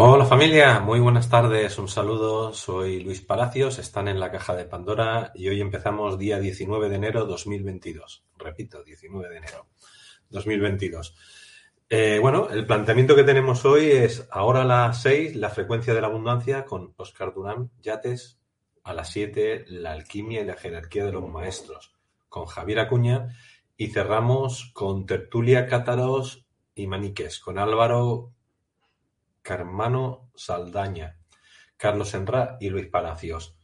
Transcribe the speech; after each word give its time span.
Hola 0.00 0.26
familia, 0.26 0.78
muy 0.78 1.00
buenas 1.00 1.28
tardes, 1.28 1.76
un 1.76 1.88
saludo, 1.88 2.52
soy 2.52 3.00
Luis 3.00 3.20
Palacios, 3.20 3.80
están 3.80 4.06
en 4.06 4.20
la 4.20 4.30
caja 4.30 4.54
de 4.54 4.64
Pandora 4.64 5.32
y 5.34 5.48
hoy 5.48 5.60
empezamos 5.60 6.16
día 6.16 6.38
19 6.38 6.88
de 6.88 6.94
enero 6.94 7.24
2022. 7.26 8.24
Repito, 8.36 8.84
19 8.84 9.28
de 9.28 9.36
enero 9.38 9.66
2022. 10.30 11.16
Eh, 11.90 12.20
bueno, 12.22 12.48
el 12.48 12.64
planteamiento 12.64 13.16
que 13.16 13.24
tenemos 13.24 13.64
hoy 13.64 13.90
es 13.90 14.28
ahora 14.30 14.62
a 14.62 14.64
las 14.64 15.02
6 15.02 15.34
la 15.34 15.50
frecuencia 15.50 15.92
de 15.92 16.00
la 16.00 16.06
abundancia 16.06 16.64
con 16.64 16.94
Oscar 16.96 17.34
Durán 17.34 17.72
Yates, 17.82 18.38
a 18.84 18.94
las 18.94 19.10
7 19.10 19.64
la 19.66 19.90
alquimia 19.90 20.42
y 20.42 20.46
la 20.46 20.54
jerarquía 20.54 21.06
de 21.06 21.12
los 21.12 21.28
maestros 21.28 21.96
con 22.28 22.46
Javier 22.46 22.78
Acuña 22.78 23.34
y 23.76 23.88
cerramos 23.88 24.70
con 24.74 25.06
tertulia 25.06 25.66
cátaros 25.66 26.46
y 26.76 26.86
maniques 26.86 27.40
con 27.40 27.58
Álvaro 27.58 28.32
Carmano 29.48 30.30
Saldaña, 30.34 31.16
Carlos 31.78 32.12
Enra 32.12 32.58
y 32.60 32.68
Luis 32.68 32.86
Palacios. 32.88 33.56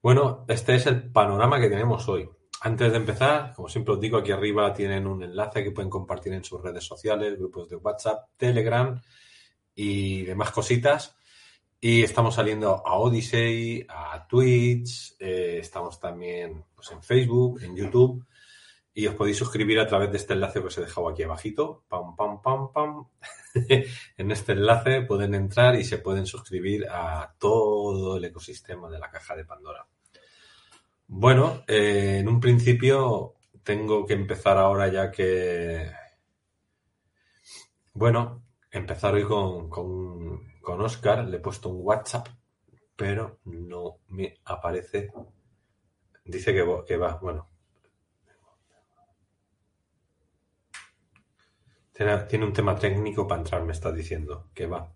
Bueno, 0.00 0.46
este 0.48 0.76
es 0.76 0.86
el 0.86 1.12
panorama 1.12 1.60
que 1.60 1.68
tenemos 1.68 2.08
hoy. 2.08 2.26
Antes 2.62 2.90
de 2.90 2.96
empezar, 2.96 3.52
como 3.54 3.68
siempre 3.68 3.92
os 3.92 4.00
digo, 4.00 4.16
aquí 4.16 4.32
arriba 4.32 4.72
tienen 4.72 5.06
un 5.06 5.22
enlace 5.22 5.62
que 5.62 5.70
pueden 5.70 5.90
compartir 5.90 6.32
en 6.32 6.42
sus 6.42 6.62
redes 6.62 6.84
sociales, 6.84 7.38
grupos 7.38 7.68
de 7.68 7.76
WhatsApp, 7.76 8.30
Telegram 8.38 8.98
y 9.74 10.22
demás 10.22 10.50
cositas. 10.50 11.14
Y 11.78 12.02
estamos 12.02 12.36
saliendo 12.36 12.82
a 12.82 12.96
Odyssey, 12.96 13.84
a 13.90 14.26
Twitch, 14.26 15.16
eh, 15.18 15.58
estamos 15.60 16.00
también 16.00 16.64
pues, 16.74 16.90
en 16.90 17.02
Facebook, 17.02 17.60
en 17.62 17.76
YouTube 17.76 18.24
y 18.94 19.06
os 19.06 19.14
podéis 19.14 19.38
suscribir 19.38 19.80
a 19.80 19.86
través 19.86 20.10
de 20.10 20.18
este 20.18 20.34
enlace 20.34 20.60
que 20.60 20.66
os 20.66 20.78
he 20.78 20.82
dejado 20.82 21.08
aquí 21.08 21.22
abajito. 21.22 21.84
Pam, 21.88 22.14
pam, 22.14 22.42
pam, 22.42 22.72
pam. 22.72 23.08
en 24.18 24.30
este 24.30 24.52
enlace 24.52 25.02
pueden 25.02 25.34
entrar 25.34 25.76
y 25.76 25.84
se 25.84 25.98
pueden 25.98 26.26
suscribir 26.26 26.86
a 26.90 27.34
todo 27.38 28.18
el 28.18 28.24
ecosistema 28.24 28.90
de 28.90 28.98
la 28.98 29.10
caja 29.10 29.34
de 29.34 29.46
Pandora. 29.46 29.86
Bueno, 31.06 31.64
eh, 31.66 32.18
en 32.20 32.28
un 32.28 32.40
principio 32.40 33.34
tengo 33.62 34.04
que 34.04 34.14
empezar 34.14 34.58
ahora 34.58 34.88
ya 34.88 35.10
que... 35.10 35.90
Bueno, 37.94 38.42
empezar 38.70 39.14
hoy 39.14 39.24
con, 39.24 39.70
con, 39.70 40.52
con 40.60 40.80
Oscar. 40.82 41.26
Le 41.26 41.38
he 41.38 41.40
puesto 41.40 41.70
un 41.70 41.80
WhatsApp, 41.82 42.28
pero 42.94 43.38
no 43.44 43.98
me 44.08 44.38
aparece. 44.44 45.10
Dice 46.24 46.52
que, 46.52 46.82
que 46.86 46.96
va, 46.96 47.18
bueno, 47.20 47.51
Tiene, 52.28 52.44
un 52.44 52.52
tema 52.52 52.76
técnico 52.76 53.26
para 53.26 53.40
entrar, 53.40 53.62
me 53.64 53.72
estás 53.72 53.94
diciendo, 53.94 54.48
que 54.54 54.66
va. 54.66 54.92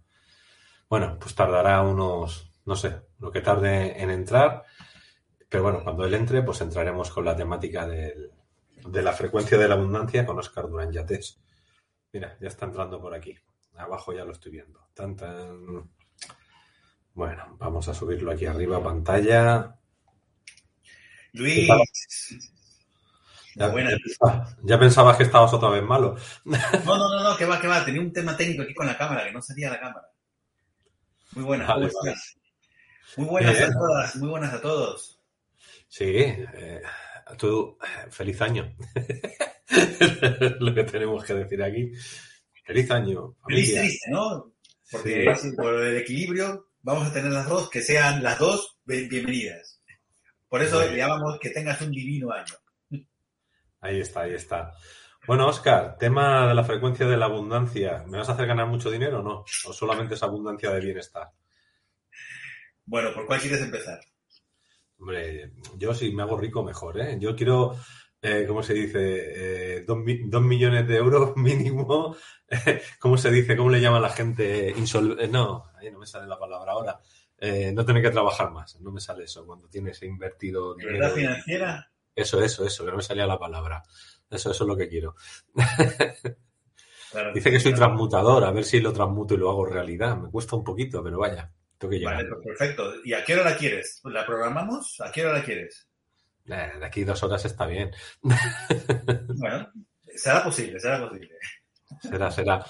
Bueno, 0.88 1.18
pues 1.18 1.34
tardará 1.34 1.82
unos, 1.82 2.52
no 2.64 2.76
sé, 2.76 3.02
lo 3.18 3.30
que 3.30 3.40
tarde 3.40 4.00
en 4.02 4.10
entrar, 4.10 4.64
pero 5.48 5.62
bueno, 5.62 5.82
cuando 5.82 6.04
él 6.04 6.14
entre, 6.14 6.42
pues 6.42 6.60
entraremos 6.60 7.10
con 7.10 7.24
la 7.24 7.36
temática 7.36 7.86
de 7.86 9.02
la 9.02 9.12
frecuencia 9.12 9.58
de 9.58 9.68
la 9.68 9.74
abundancia 9.74 10.24
con 10.26 10.38
Oscar 10.38 10.68
Durán 10.68 10.92
Yates. 10.92 11.40
Mira, 12.12 12.36
ya 12.40 12.48
está 12.48 12.66
entrando 12.66 13.00
por 13.00 13.14
aquí. 13.14 13.36
Abajo 13.74 14.12
ya 14.12 14.24
lo 14.24 14.32
estoy 14.32 14.52
viendo. 14.52 14.88
Tan, 14.94 15.16
tan. 15.16 15.90
Bueno, 17.12 17.56
vamos 17.58 17.88
a 17.88 17.94
subirlo 17.94 18.32
aquí 18.32 18.46
arriba 18.46 18.78
a 18.78 18.82
pantalla. 18.82 19.78
Luis, 21.32 21.68
ya, 23.56 23.72
ya, 24.62 24.78
pensabas 24.78 25.16
que 25.16 25.22
estabas 25.22 25.52
otra 25.54 25.70
vez 25.70 25.82
malo. 25.82 26.14
No, 26.44 26.58
no, 26.84 27.08
no, 27.08 27.22
no, 27.22 27.36
que 27.36 27.46
va, 27.46 27.58
que 27.58 27.66
va. 27.66 27.84
Tenía 27.84 28.02
un 28.02 28.12
tema 28.12 28.36
técnico 28.36 28.62
aquí 28.62 28.74
con 28.74 28.86
la 28.86 28.98
cámara, 28.98 29.24
que 29.24 29.32
no 29.32 29.40
salía 29.40 29.70
la 29.70 29.80
cámara. 29.80 30.06
Muy 31.32 31.44
buenas, 31.44 31.68
Muy 33.16 33.26
buenas 33.26 33.60
a 33.60 33.72
todas, 33.72 34.16
muy 34.16 34.28
buenas 34.28 34.52
a 34.52 34.60
todos. 34.60 35.20
Sí, 35.88 36.06
eh, 36.06 36.82
tú, 37.38 37.78
feliz 38.10 38.40
año. 38.42 38.76
Lo 40.60 40.74
que 40.74 40.84
tenemos 40.84 41.24
que 41.24 41.34
decir 41.34 41.62
aquí. 41.62 41.92
Feliz 42.64 42.90
año. 42.90 43.36
Feliz 43.46 43.74
triste, 43.74 44.10
¿no? 44.10 44.52
Porque 44.90 45.34
por 45.56 45.82
el 45.82 45.96
equilibrio 45.96 46.68
vamos 46.82 47.08
a 47.08 47.12
tener 47.12 47.32
las 47.32 47.48
dos, 47.48 47.70
que 47.70 47.80
sean 47.80 48.22
las 48.22 48.38
dos 48.38 48.78
bienvenidas. 48.84 49.80
Por 50.48 50.62
eso 50.62 50.80
le 50.80 50.96
llamamos 50.96 51.38
que 51.40 51.50
tengas 51.50 51.80
un 51.80 51.90
divino 51.90 52.30
año. 52.30 52.54
Ahí 53.86 54.00
está, 54.00 54.22
ahí 54.22 54.34
está. 54.34 54.74
Bueno, 55.28 55.46
Oscar, 55.46 55.96
tema 55.96 56.48
de 56.48 56.54
la 56.54 56.64
frecuencia 56.64 57.06
de 57.06 57.16
la 57.16 57.26
abundancia. 57.26 58.04
¿Me 58.08 58.18
vas 58.18 58.28
a 58.28 58.32
hacer 58.32 58.46
ganar 58.46 58.66
mucho 58.66 58.90
dinero 58.90 59.20
o 59.20 59.22
no? 59.22 59.44
¿O 59.66 59.72
solamente 59.72 60.14
es 60.14 60.22
abundancia 60.24 60.70
de 60.70 60.80
bienestar? 60.80 61.30
Bueno, 62.84 63.14
¿por 63.14 63.26
cuál 63.26 63.40
quieres 63.40 63.60
empezar? 63.60 64.00
Hombre, 64.98 65.52
yo 65.76 65.94
si 65.94 66.12
me 66.12 66.24
hago 66.24 66.36
rico 66.36 66.64
mejor, 66.64 67.00
¿eh? 67.00 67.16
Yo 67.20 67.36
quiero, 67.36 67.76
eh, 68.20 68.44
¿cómo 68.48 68.64
se 68.64 68.74
dice? 68.74 68.98
Eh, 69.76 69.84
dos, 69.86 69.98
millones 70.42 70.88
de 70.88 70.96
euros 70.96 71.32
mínimo. 71.36 72.16
¿Cómo 72.98 73.16
se 73.16 73.30
dice? 73.30 73.56
¿Cómo 73.56 73.70
le 73.70 73.80
llama 73.80 74.00
la 74.00 74.10
gente? 74.10 74.74
Insol 74.76 75.16
no, 75.30 75.70
ahí 75.76 75.92
no 75.92 76.00
me 76.00 76.06
sale 76.06 76.26
la 76.26 76.40
palabra 76.40 76.72
ahora. 76.72 77.00
Eh, 77.38 77.70
no 77.72 77.84
tener 77.84 78.02
que 78.02 78.10
trabajar 78.10 78.50
más. 78.50 78.80
No 78.80 78.90
me 78.90 79.00
sale 79.00 79.24
eso 79.24 79.46
cuando 79.46 79.68
tienes 79.68 80.02
invertido 80.02 80.74
dinero. 80.74 81.10
financiera? 81.10 81.88
Eso, 82.16 82.42
eso, 82.42 82.66
eso, 82.66 82.84
que 82.84 82.90
no 82.90 82.96
me 82.96 83.02
salía 83.02 83.26
la 83.26 83.38
palabra. 83.38 83.82
Eso, 84.30 84.50
eso 84.50 84.64
es 84.64 84.68
lo 84.68 84.76
que 84.76 84.88
quiero. 84.88 85.14
Dice 87.34 87.50
que 87.50 87.60
soy 87.60 87.74
transmutador, 87.74 88.42
a 88.44 88.50
ver 88.50 88.64
si 88.64 88.80
lo 88.80 88.92
transmuto 88.92 89.34
y 89.34 89.36
lo 89.36 89.50
hago 89.50 89.66
realidad. 89.66 90.16
Me 90.16 90.30
cuesta 90.30 90.56
un 90.56 90.64
poquito, 90.64 91.02
pero 91.04 91.18
vaya, 91.18 91.52
tengo 91.78 91.90
que 91.90 91.98
llegar. 91.98 92.16
Vale, 92.16 92.28
pues 92.28 92.58
perfecto. 92.58 92.94
¿Y 93.04 93.12
a 93.12 93.22
qué 93.24 93.34
hora 93.34 93.50
la 93.50 93.56
quieres? 93.56 94.00
¿La 94.04 94.26
programamos? 94.26 95.00
¿A 95.00 95.12
qué 95.12 95.24
hora 95.24 95.38
la 95.38 95.44
quieres? 95.44 95.88
Eh, 96.46 96.72
de 96.78 96.86
aquí 96.86 97.04
dos 97.04 97.22
horas 97.22 97.44
está 97.44 97.66
bien. 97.66 97.90
bueno, 98.22 99.70
será 100.14 100.42
posible, 100.42 100.80
será 100.80 101.06
posible. 101.06 101.36
Será, 102.00 102.30
será. 102.30 102.64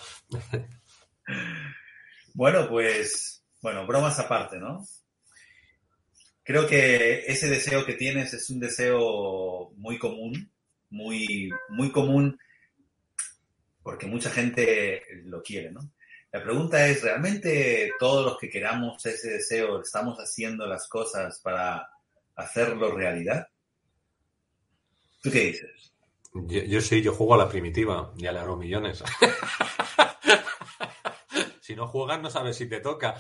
bueno, 2.35 2.69
pues, 2.69 3.45
bueno, 3.63 3.87
bromas 3.87 4.19
aparte, 4.19 4.59
¿no? 4.59 4.85
Creo 6.47 6.69
que 6.69 7.25
ese 7.27 7.49
deseo 7.51 7.85
que 7.85 7.95
tienes 7.95 8.33
es 8.33 8.49
un 8.51 8.61
deseo 8.61 9.73
muy 9.75 9.99
común, 9.99 10.49
muy, 10.91 11.51
muy 11.71 11.91
común, 11.91 12.39
porque 13.83 14.07
mucha 14.07 14.31
gente 14.31 15.03
lo 15.25 15.43
quiere, 15.43 15.73
¿no? 15.73 15.91
La 16.31 16.45
pregunta 16.45 16.87
es, 16.87 17.03
¿realmente 17.03 17.91
todos 17.99 18.25
los 18.25 18.39
que 18.39 18.49
queramos 18.49 19.05
ese 19.07 19.31
deseo 19.31 19.81
estamos 19.81 20.19
haciendo 20.19 20.69
las 20.69 20.87
cosas 20.87 21.41
para 21.41 21.91
hacerlo 22.37 22.95
realidad? 22.95 23.49
¿Tú 25.23 25.33
qué 25.33 25.47
dices? 25.47 25.95
Yo, 26.33 26.63
yo 26.63 26.81
sí, 26.81 27.03
yo 27.03 27.13
juego 27.13 27.35
a 27.35 27.39
la 27.39 27.49
primitiva, 27.49 28.13
ya 28.19 28.31
le 28.31 28.39
hago 28.39 28.57
millones. 28.57 29.03
Si 31.67 31.75
no 31.75 31.89
juegas, 31.89 32.23
no 32.23 32.31
sabes 32.31 32.57
si 32.57 32.69
te 32.69 32.79
toca. 32.79 33.17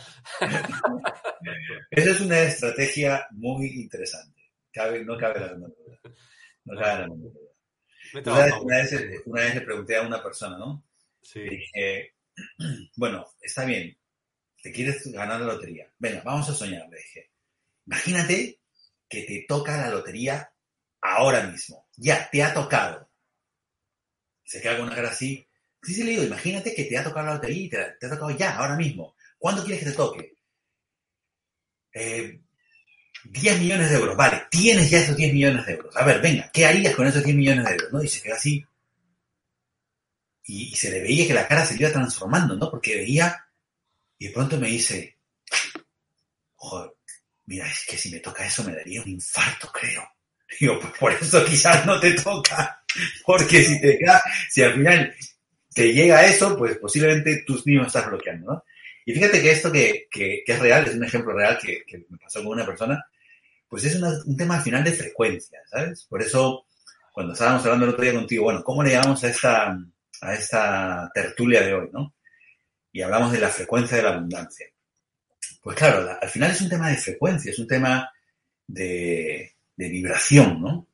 Esa 1.90 2.10
es 2.10 2.20
una 2.20 2.42
estrategia 2.42 3.26
muy 3.32 3.66
interesante. 3.66 4.40
no 5.04 5.18
cabe 5.18 5.40
la 5.40 5.48
menor 5.48 5.74
duda. 5.76 6.00
No 6.62 6.80
cabe 6.80 7.00
la 7.00 7.08
menor 7.08 7.32
duda. 7.32 8.54
Una 9.26 9.42
vez, 9.42 9.54
le 9.56 9.60
pregunté 9.62 9.96
a 9.96 10.02
una 10.02 10.22
persona, 10.22 10.56
¿no? 10.58 10.84
Sí. 11.20 11.40
dije, 11.40 12.14
bueno, 12.96 13.26
está 13.40 13.64
bien, 13.64 13.98
te 14.62 14.70
quieres 14.70 15.04
ganar 15.08 15.40
la 15.40 15.54
lotería. 15.54 15.92
Venga, 15.98 16.22
vamos 16.24 16.48
a 16.48 16.54
soñar, 16.54 16.88
le 16.88 16.98
dije. 16.98 17.32
Imagínate 17.84 18.60
que 19.08 19.22
te 19.22 19.44
toca 19.48 19.76
la 19.76 19.90
lotería 19.90 20.52
ahora 21.00 21.48
mismo. 21.48 21.88
Ya, 21.96 22.30
te 22.30 22.44
ha 22.44 22.54
tocado. 22.54 23.10
Se 24.44 24.62
queda 24.62 24.76
con 24.76 24.86
una 24.86 24.94
cara 24.94 25.08
así. 25.08 25.45
Sí, 25.86 25.94
sí, 25.94 26.02
le 26.02 26.10
digo, 26.10 26.24
imagínate 26.24 26.74
que 26.74 26.82
te 26.84 26.98
ha 26.98 27.04
tocado 27.04 27.26
la 27.26 27.34
lotería 27.34 27.62
y 27.62 27.68
te, 27.68 27.78
ha 27.78 28.10
tocado 28.10 28.30
ya, 28.32 28.56
ahora 28.56 28.74
mismo. 28.74 29.14
¿Cuándo 29.38 29.62
quieres 29.62 29.84
que 29.84 29.90
te 29.90 29.96
toque? 29.96 30.34
Eh, 31.92 32.40
10 33.22 33.60
millones 33.60 33.90
de 33.90 33.96
euros, 33.96 34.16
vale, 34.16 34.46
tienes 34.50 34.90
ya 34.90 34.98
esos 34.98 35.16
10 35.16 35.32
millones 35.32 35.64
de 35.64 35.74
euros. 35.74 35.96
A 35.96 36.04
ver, 36.04 36.20
venga, 36.20 36.50
¿qué 36.52 36.66
harías 36.66 36.92
con 36.92 37.06
esos 37.06 37.22
10 37.22 37.36
millones 37.36 37.64
de 37.66 37.70
euros? 37.70 37.92
¿no? 37.92 38.02
Y 38.02 38.08
se 38.08 38.20
queda 38.20 38.34
así. 38.34 38.66
Y, 40.42 40.72
y 40.72 40.74
se 40.74 40.90
le 40.90 41.00
veía 41.02 41.24
que 41.28 41.34
la 41.34 41.46
cara 41.46 41.64
se 41.64 41.76
iba 41.76 41.92
transformando, 41.92 42.56
¿no? 42.56 42.68
Porque 42.68 42.96
veía, 42.96 43.46
y 44.18 44.26
de 44.26 44.32
pronto 44.32 44.58
me 44.58 44.66
dice, 44.66 45.18
joder, 46.56 46.90
mira, 47.44 47.70
es 47.70 47.86
que 47.86 47.96
si 47.96 48.10
me 48.10 48.18
toca 48.18 48.44
eso 48.44 48.64
me 48.64 48.74
daría 48.74 49.02
un 49.02 49.08
infarto, 49.08 49.70
creo. 49.72 50.02
Digo, 50.58 50.80
pues 50.80 50.92
por 50.98 51.12
eso 51.12 51.44
quizás 51.44 51.86
no 51.86 52.00
te 52.00 52.12
toca, 52.14 52.82
porque 53.24 53.62
si 53.62 53.80
te 53.80 53.98
queda, 53.98 54.20
si 54.50 54.62
al 54.62 54.74
final 54.74 55.14
te 55.76 55.92
llega 55.92 56.24
eso, 56.24 56.56
pues 56.56 56.78
posiblemente 56.78 57.44
tú 57.46 57.60
mismo 57.66 57.84
estás 57.84 58.06
bloqueando, 58.06 58.50
¿no? 58.50 58.64
Y 59.04 59.12
fíjate 59.12 59.42
que 59.42 59.50
esto 59.50 59.70
que, 59.70 60.08
que, 60.10 60.42
que 60.44 60.52
es 60.52 60.58
real, 60.58 60.86
es 60.86 60.94
un 60.94 61.04
ejemplo 61.04 61.34
real 61.34 61.58
que, 61.60 61.84
que, 61.86 61.98
me 62.08 62.16
pasó 62.16 62.42
con 62.42 62.54
una 62.54 62.64
persona, 62.64 63.04
pues 63.68 63.84
es 63.84 63.96
una, 63.96 64.08
un 64.24 64.38
tema 64.38 64.56
al 64.56 64.62
final 64.62 64.82
de 64.82 64.92
frecuencia, 64.92 65.60
¿sabes? 65.66 66.06
Por 66.08 66.22
eso, 66.22 66.64
cuando 67.12 67.34
estábamos 67.34 67.62
hablando 67.62 67.84
el 67.84 67.90
otro 67.90 68.04
día 68.04 68.14
contigo, 68.14 68.44
bueno, 68.44 68.64
¿cómo 68.64 68.82
le 68.82 68.92
llamamos 68.92 69.22
a 69.22 69.28
esta, 69.28 69.78
a 70.22 70.34
esta 70.34 71.10
tertulia 71.12 71.60
de 71.60 71.74
hoy, 71.74 71.90
¿no? 71.92 72.14
Y 72.90 73.02
hablamos 73.02 73.30
de 73.32 73.40
la 73.40 73.50
frecuencia 73.50 73.98
de 73.98 74.02
la 74.02 74.14
abundancia. 74.14 74.68
Pues 75.60 75.76
claro, 75.76 76.04
la, 76.04 76.14
al 76.14 76.30
final 76.30 76.52
es 76.52 76.60
un 76.62 76.70
tema 76.70 76.88
de 76.88 76.96
frecuencia, 76.96 77.50
es 77.52 77.58
un 77.58 77.68
tema 77.68 78.10
de, 78.66 79.52
de 79.76 79.88
vibración, 79.90 80.58
¿no? 80.58 80.86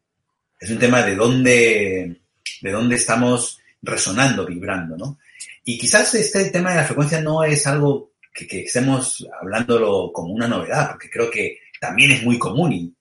Es 0.59 0.71
un 0.71 0.81
tema 0.81 1.03
de 1.03 1.15
dónde, 1.15 2.21
de 2.61 2.71
dónde 2.73 2.97
estamos 2.97 3.62
resonando, 3.83 4.47
vibrando, 4.47 4.97
¿no? 4.97 5.19
Y 5.65 5.79
quizás 5.79 6.15
este 6.15 6.51
tema 6.51 6.71
de 6.71 6.77
la 6.77 6.85
frecuencia 6.85 7.21
no 7.21 7.45
es 7.45 7.67
algo 7.67 8.13
que, 8.33 8.63
estemos 8.63 9.27
hablándolo 9.41 10.11
como 10.13 10.33
una 10.33 10.49
novedad, 10.49 10.91
porque 10.93 11.11
creo 11.11 11.31
que 11.31 11.59
también 11.81 12.13
es 12.13 12.23
muy 12.23 12.39
común 12.39 12.73
y 12.73 12.95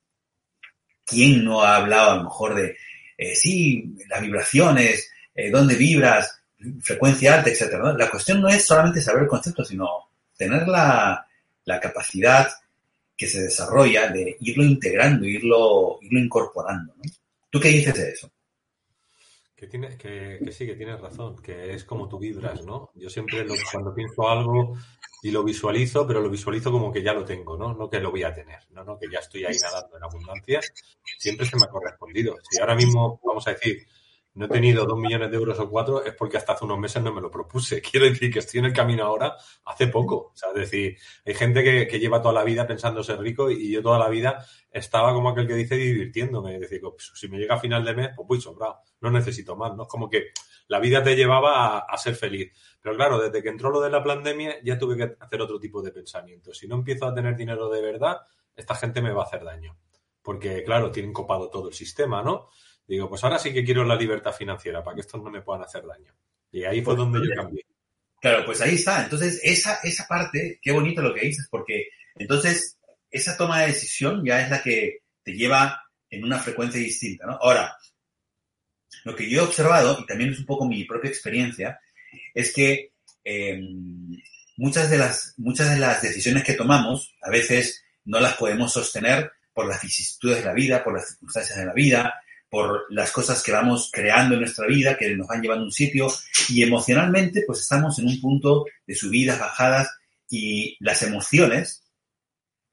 quién 1.05 1.43
no 1.45 1.61
ha 1.61 1.77
hablado 1.77 2.11
a 2.11 2.15
lo 2.17 2.23
mejor 2.23 2.55
de, 2.55 2.77
eh, 3.17 3.35
sí, 3.35 3.95
las 4.09 4.21
vibraciones, 4.21 5.11
eh, 5.33 5.49
dónde 5.49 5.75
vibras, 5.75 6.41
frecuencia 6.81 7.35
alta. 7.35 7.51
¿no? 7.77 7.97
La 7.97 8.09
cuestión 8.09 8.41
no 8.41 8.49
es 8.49 8.65
solamente 8.65 9.01
saber 9.01 9.23
el 9.23 9.29
concepto, 9.29 9.63
sino 9.63 9.87
tener 10.35 10.67
la, 10.67 11.25
la 11.65 11.79
capacidad 11.79 12.49
que 13.15 13.27
se 13.27 13.43
desarrolla 13.43 14.09
de 14.09 14.37
irlo 14.39 14.63
integrando, 14.63 15.25
irlo, 15.25 15.99
irlo 16.01 16.19
incorporando. 16.19 16.93
¿no? 16.97 17.03
¿Tú 17.49 17.59
qué 17.59 17.69
dices 17.69 17.93
de 17.93 18.09
eso? 18.09 18.31
Que, 19.61 19.67
tienes, 19.67 19.95
que, 19.95 20.39
que, 20.43 20.51
sí, 20.51 20.65
que 20.65 20.73
tienes 20.73 20.99
razón, 20.99 21.39
que 21.39 21.75
es 21.75 21.83
como 21.83 22.09
tú 22.09 22.17
vibras, 22.17 22.65
¿no? 22.65 22.89
Yo 22.95 23.11
siempre 23.11 23.45
lo, 23.45 23.53
cuando 23.71 23.93
pienso 23.93 24.27
algo 24.27 24.75
y 25.21 25.29
lo 25.29 25.43
visualizo, 25.43 26.07
pero 26.07 26.19
lo 26.19 26.31
visualizo 26.31 26.71
como 26.71 26.91
que 26.91 27.03
ya 27.03 27.13
lo 27.13 27.23
tengo, 27.23 27.55
¿no? 27.55 27.75
No 27.75 27.87
que 27.87 27.99
lo 27.99 28.09
voy 28.09 28.23
a 28.23 28.33
tener, 28.33 28.57
no, 28.71 28.83
no 28.83 28.97
que 28.97 29.05
ya 29.07 29.19
estoy 29.19 29.45
ahí 29.45 29.55
nadando 29.61 29.97
en 29.97 30.03
abundancia, 30.03 30.61
siempre 31.19 31.45
se 31.45 31.57
me 31.57 31.65
ha 31.65 31.69
correspondido. 31.69 32.37
Si 32.49 32.59
ahora 32.59 32.73
mismo, 32.73 33.19
vamos 33.23 33.47
a 33.47 33.51
decir, 33.51 33.85
no 34.33 34.45
he 34.45 34.49
tenido 34.49 34.85
dos 34.85 34.97
millones 34.97 35.29
de 35.29 35.35
euros 35.35 35.59
o 35.59 35.69
cuatro, 35.69 36.03
es 36.05 36.13
porque 36.13 36.37
hasta 36.37 36.53
hace 36.53 36.63
unos 36.63 36.79
meses 36.79 37.03
no 37.03 37.13
me 37.13 37.19
lo 37.19 37.29
propuse. 37.29 37.81
Quiero 37.91 38.05
decir 38.05 38.31
que 38.31 38.39
estoy 38.39 38.59
en 38.59 38.65
el 38.65 38.73
camino 38.73 39.03
ahora 39.03 39.35
hace 39.65 39.87
poco. 39.87 40.31
O 40.33 40.35
sea, 40.35 40.49
es 40.49 40.55
decir, 40.55 40.97
hay 41.25 41.33
gente 41.33 41.63
que, 41.63 41.99
lleva 41.99 42.21
toda 42.21 42.33
la 42.33 42.43
vida 42.43 42.65
pensando 42.65 43.03
ser 43.03 43.19
rico 43.19 43.51
y 43.51 43.71
yo 43.71 43.81
toda 43.81 43.99
la 43.99 44.09
vida 44.09 44.45
estaba 44.71 45.13
como 45.13 45.29
aquel 45.29 45.47
que 45.47 45.55
dice 45.55 45.75
divirtiéndome. 45.75 46.55
Es 46.55 46.61
decir, 46.61 46.79
pues, 46.81 47.11
si 47.13 47.27
me 47.27 47.37
llega 47.37 47.55
a 47.55 47.59
final 47.59 47.83
de 47.83 47.93
mes, 47.93 48.09
pues 48.15 48.27
voy 48.27 48.39
sobrado. 48.39 48.79
No 49.01 49.11
necesito 49.11 49.55
más. 49.57 49.75
No 49.75 49.83
es 49.83 49.89
como 49.89 50.09
que 50.09 50.27
la 50.67 50.79
vida 50.79 51.03
te 51.03 51.15
llevaba 51.15 51.77
a, 51.77 51.79
a, 51.79 51.97
ser 51.97 52.15
feliz. 52.15 52.53
Pero 52.81 52.95
claro, 52.95 53.19
desde 53.19 53.43
que 53.43 53.49
entró 53.49 53.69
lo 53.69 53.81
de 53.81 53.89
la 53.89 54.01
pandemia 54.01 54.63
ya 54.63 54.77
tuve 54.77 54.95
que 54.95 55.15
hacer 55.19 55.41
otro 55.41 55.59
tipo 55.59 55.81
de 55.81 55.91
pensamiento. 55.91 56.53
Si 56.53 56.67
no 56.67 56.75
empiezo 56.75 57.05
a 57.05 57.13
tener 57.13 57.35
dinero 57.35 57.69
de 57.69 57.81
verdad, 57.81 58.21
esta 58.55 58.75
gente 58.75 59.01
me 59.01 59.11
va 59.11 59.23
a 59.23 59.25
hacer 59.25 59.43
daño. 59.43 59.77
Porque, 60.21 60.63
claro, 60.63 60.91
tienen 60.91 61.13
copado 61.13 61.49
todo 61.49 61.67
el 61.67 61.73
sistema, 61.73 62.21
¿no? 62.21 62.49
Digo, 62.91 63.07
pues 63.07 63.23
ahora 63.23 63.39
sí 63.39 63.53
que 63.53 63.63
quiero 63.63 63.85
la 63.85 63.95
libertad 63.95 64.33
financiera 64.33 64.83
para 64.83 64.95
que 64.95 64.99
estos 64.99 65.23
no 65.23 65.31
me 65.31 65.41
puedan 65.41 65.63
hacer 65.63 65.81
daño. 65.87 66.13
Y 66.51 66.65
ahí 66.65 66.81
fue 66.81 66.93
pues, 66.93 66.97
donde 66.97 67.25
yo 67.25 67.33
cambié. 67.33 67.65
Claro, 68.19 68.43
pues 68.45 68.59
ahí 68.59 68.75
está. 68.75 69.01
Entonces, 69.01 69.39
esa, 69.43 69.79
esa 69.81 70.05
parte, 70.09 70.59
qué 70.61 70.73
bonito 70.73 71.01
lo 71.01 71.13
que 71.13 71.25
dices, 71.25 71.47
porque 71.49 71.87
entonces 72.15 72.77
esa 73.09 73.37
toma 73.37 73.61
de 73.61 73.67
decisión 73.67 74.25
ya 74.25 74.41
es 74.41 74.49
la 74.49 74.61
que 74.61 75.03
te 75.23 75.31
lleva 75.31 75.81
en 76.09 76.25
una 76.25 76.37
frecuencia 76.39 76.81
distinta, 76.81 77.27
¿no? 77.27 77.39
Ahora, 77.41 77.77
lo 79.05 79.15
que 79.15 79.29
yo 79.29 79.39
he 79.41 79.45
observado, 79.45 79.97
y 79.97 80.05
también 80.05 80.31
es 80.31 80.39
un 80.39 80.45
poco 80.45 80.67
mi 80.67 80.83
propia 80.83 81.11
experiencia, 81.11 81.79
es 82.33 82.53
que 82.53 82.91
eh, 83.23 83.57
muchas, 84.57 84.89
de 84.89 84.97
las, 84.97 85.33
muchas 85.37 85.69
de 85.69 85.79
las 85.79 86.01
decisiones 86.01 86.43
que 86.43 86.55
tomamos 86.55 87.15
a 87.21 87.29
veces 87.29 87.85
no 88.03 88.19
las 88.19 88.35
podemos 88.35 88.73
sostener 88.73 89.31
por 89.53 89.65
las 89.65 89.81
vicisitudes 89.81 90.39
de 90.39 90.45
la 90.45 90.53
vida, 90.53 90.83
por 90.83 90.93
las 90.93 91.07
circunstancias 91.07 91.57
de 91.57 91.65
la 91.65 91.73
vida, 91.73 92.13
por 92.51 92.85
las 92.89 93.11
cosas 93.11 93.41
que 93.41 93.53
vamos 93.53 93.89
creando 93.93 94.35
en 94.35 94.41
nuestra 94.41 94.67
vida, 94.67 94.97
que 94.97 95.15
nos 95.15 95.25
van 95.25 95.41
llevando 95.41 95.63
a 95.63 95.67
un 95.67 95.71
sitio, 95.71 96.09
y 96.49 96.61
emocionalmente 96.61 97.43
pues 97.47 97.61
estamos 97.61 97.97
en 97.97 98.07
un 98.07 98.19
punto 98.19 98.65
de 98.85 98.93
subidas, 98.93 99.39
bajadas, 99.39 99.89
y 100.29 100.75
las 100.81 101.01
emociones 101.01 101.81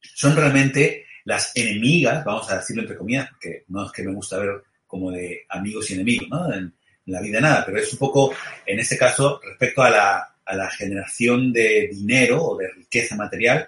son 0.02 0.34
realmente 0.34 1.06
las 1.24 1.52
enemigas, 1.54 2.24
vamos 2.24 2.50
a 2.50 2.58
decirlo 2.58 2.82
entre 2.82 2.96
comillas, 2.96 3.28
porque 3.30 3.64
no 3.68 3.86
es 3.86 3.92
que 3.92 4.02
me 4.02 4.14
gusta 4.14 4.38
ver 4.38 4.62
como 4.84 5.12
de 5.12 5.46
amigos 5.48 5.88
y 5.90 5.94
enemigos, 5.94 6.28
¿no? 6.28 6.52
En, 6.52 6.74
la 7.06 7.22
vida 7.22 7.40
nada, 7.40 7.64
pero 7.64 7.78
es 7.78 7.90
un 7.90 7.98
poco, 7.98 8.34
en 8.66 8.80
este 8.80 8.98
caso, 8.98 9.40
respecto 9.42 9.82
a 9.82 9.88
la, 9.88 10.36
a 10.44 10.54
la 10.54 10.70
generación 10.70 11.54
de 11.54 11.88
dinero 11.90 12.44
o 12.44 12.58
de 12.58 12.68
riqueza 12.68 13.16
material, 13.16 13.66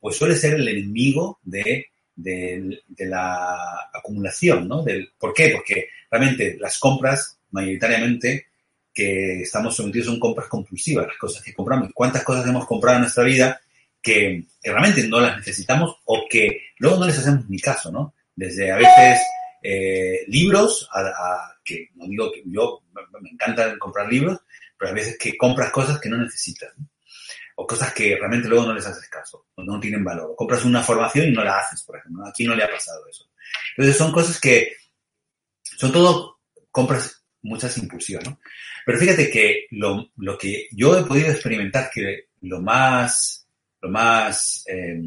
pues 0.00 0.16
suele 0.16 0.34
ser 0.34 0.54
el 0.54 0.66
enemigo 0.66 1.38
de 1.44 1.86
de, 2.22 2.82
la 2.98 3.90
acumulación, 3.92 4.68
¿no? 4.68 4.82
Del, 4.82 5.12
¿Por 5.18 5.32
qué? 5.32 5.50
Porque 5.50 5.88
realmente 6.10 6.56
las 6.58 6.78
compras, 6.78 7.38
mayoritariamente, 7.50 8.46
que 8.92 9.42
estamos 9.42 9.76
sometidos 9.76 10.06
son 10.06 10.20
compras 10.20 10.48
compulsivas, 10.48 11.06
las 11.06 11.18
cosas 11.18 11.42
que 11.42 11.54
compramos. 11.54 11.90
¿Cuántas 11.94 12.24
cosas 12.24 12.46
hemos 12.46 12.66
comprado 12.66 12.96
en 12.96 13.02
nuestra 13.02 13.24
vida 13.24 13.60
que, 14.02 14.44
realmente 14.62 15.06
no 15.06 15.20
las 15.20 15.36
necesitamos 15.38 15.96
o 16.04 16.26
que 16.28 16.62
luego 16.78 16.98
no 16.98 17.06
les 17.06 17.18
hacemos 17.18 17.48
ni 17.48 17.58
caso, 17.58 17.90
¿no? 17.90 18.14
Desde 18.34 18.70
a 18.70 18.76
veces 18.76 19.20
eh, 19.62 20.24
libros, 20.28 20.88
a, 20.92 21.54
que 21.64 21.88
no 21.94 22.06
digo 22.06 22.32
que 22.32 22.42
yo 22.46 22.82
me 23.20 23.30
encanta 23.30 23.78
comprar 23.78 24.10
libros, 24.10 24.38
pero 24.78 24.90
a 24.90 24.94
veces 24.94 25.18
que 25.18 25.36
compras 25.36 25.70
cosas 25.70 26.00
que 26.00 26.08
no 26.08 26.16
necesitas. 26.18 26.70
¿no? 26.78 26.86
O 27.60 27.66
cosas 27.66 27.92
que 27.92 28.16
realmente 28.16 28.48
luego 28.48 28.64
no 28.64 28.74
les 28.74 28.86
haces 28.86 29.06
caso, 29.10 29.48
o 29.54 29.62
no 29.62 29.78
tienen 29.78 30.02
valor. 30.02 30.34
Compras 30.34 30.64
una 30.64 30.82
formación 30.82 31.28
y 31.28 31.32
no 31.32 31.44
la 31.44 31.58
haces, 31.58 31.82
por 31.82 31.98
ejemplo. 31.98 32.26
Aquí 32.26 32.44
no 32.44 32.54
le 32.54 32.64
ha 32.64 32.70
pasado 32.70 33.06
eso. 33.06 33.28
Entonces 33.76 33.98
son 33.98 34.10
cosas 34.12 34.40
que 34.40 34.72
son 35.62 35.92
todo 35.92 36.38
compras 36.70 37.22
muchas 37.42 37.76
impulsivas, 37.76 38.24
¿no? 38.24 38.40
Pero 38.86 38.98
fíjate 38.98 39.30
que 39.30 39.66
lo, 39.72 40.10
lo, 40.16 40.38
que 40.38 40.68
yo 40.72 40.98
he 40.98 41.04
podido 41.04 41.30
experimentar, 41.30 41.90
que 41.92 42.28
lo 42.40 42.62
más, 42.62 43.46
lo 43.82 43.90
más 43.90 44.64
eh, 44.66 44.98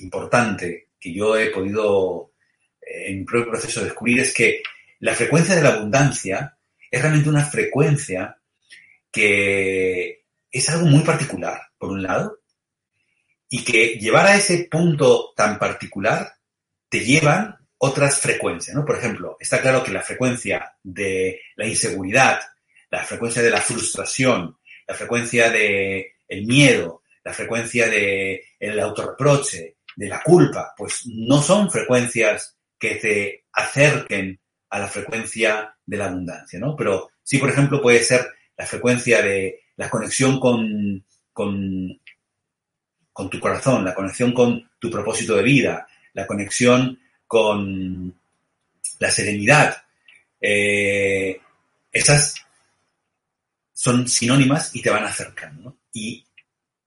importante 0.00 0.88
que 0.98 1.14
yo 1.14 1.36
he 1.36 1.50
podido 1.50 2.32
eh, 2.80 3.10
en 3.10 3.20
mi 3.20 3.24
propio 3.24 3.52
proceso 3.52 3.84
descubrir 3.84 4.18
es 4.18 4.34
que 4.34 4.62
la 4.98 5.14
frecuencia 5.14 5.54
de 5.54 5.62
la 5.62 5.74
abundancia 5.74 6.58
es 6.90 7.00
realmente 7.00 7.28
una 7.28 7.44
frecuencia 7.44 8.36
que 9.12 10.17
es 10.50 10.68
algo 10.68 10.86
muy 10.86 11.00
particular 11.00 11.60
por 11.78 11.90
un 11.90 12.02
lado, 12.02 12.38
y 13.48 13.64
que 13.64 13.98
llevar 13.98 14.26
a 14.26 14.36
ese 14.36 14.68
punto 14.70 15.32
tan 15.34 15.58
particular 15.58 16.34
te 16.88 17.00
llevan 17.00 17.56
otras 17.78 18.20
frecuencias, 18.20 18.76
¿no? 18.76 18.84
Por 18.84 18.98
ejemplo, 18.98 19.36
está 19.40 19.60
claro 19.60 19.82
que 19.82 19.92
la 19.92 20.02
frecuencia 20.02 20.76
de 20.82 21.40
la 21.56 21.66
inseguridad, 21.66 22.40
la 22.90 23.04
frecuencia 23.04 23.42
de 23.42 23.50
la 23.50 23.60
frustración, 23.60 24.58
la 24.86 24.94
frecuencia 24.94 25.50
de 25.50 26.16
el 26.26 26.46
miedo, 26.46 27.02
la 27.24 27.32
frecuencia 27.32 27.88
de 27.88 28.44
el 28.58 28.80
autorreproche, 28.80 29.76
de 29.96 30.08
la 30.08 30.22
culpa, 30.22 30.74
pues 30.76 31.02
no 31.06 31.42
son 31.42 31.70
frecuencias 31.70 32.56
que 32.78 32.96
te 32.96 33.44
acerquen 33.52 34.40
a 34.70 34.78
la 34.78 34.88
frecuencia 34.88 35.76
de 35.84 35.96
la 35.96 36.06
abundancia, 36.06 36.58
¿no? 36.58 36.76
Pero 36.76 37.10
sí, 37.22 37.38
por 37.38 37.50
ejemplo, 37.50 37.80
puede 37.80 38.02
ser 38.02 38.28
la 38.56 38.66
frecuencia 38.66 39.22
de 39.22 39.60
la 39.78 39.88
conexión 39.88 40.38
con 40.38 41.02
con, 41.38 42.00
con 43.12 43.30
tu 43.30 43.38
corazón, 43.38 43.84
la 43.84 43.94
conexión 43.94 44.32
con 44.32 44.68
tu 44.76 44.90
propósito 44.90 45.36
de 45.36 45.44
vida, 45.44 45.86
la 46.14 46.26
conexión 46.26 46.98
con 47.28 48.12
la 48.98 49.10
serenidad. 49.12 49.84
Eh, 50.40 51.40
esas 51.92 52.34
son 53.72 54.08
sinónimas 54.08 54.74
y 54.74 54.82
te 54.82 54.90
van 54.90 55.04
acercando. 55.04 55.76
Y 55.92 56.26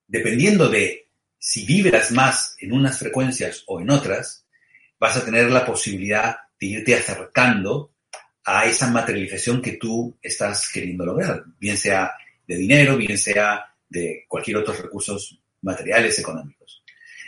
dependiendo 0.05 0.67
de 0.67 1.07
si 1.39 1.65
vibras 1.65 2.11
más 2.11 2.57
en 2.59 2.73
unas 2.73 2.99
frecuencias 2.99 3.63
o 3.67 3.79
en 3.79 3.89
otras, 3.89 4.45
vas 4.99 5.15
a 5.15 5.23
tener 5.23 5.49
la 5.49 5.65
posibilidad 5.65 6.35
de 6.59 6.67
irte 6.67 6.93
acercando 6.93 7.93
a 8.43 8.65
esa 8.65 8.91
materialización 8.91 9.61
que 9.61 9.77
tú 9.77 10.17
estás 10.21 10.69
queriendo 10.69 11.05
lograr, 11.05 11.45
bien 11.57 11.77
sea 11.77 12.11
de 12.47 12.55
dinero, 12.55 12.97
bien 12.97 13.17
sea 13.17 13.65
de 13.87 14.25
cualquier 14.27 14.57
otros 14.57 14.79
recursos 14.79 15.39
materiales, 15.61 16.17
económicos. 16.19 16.83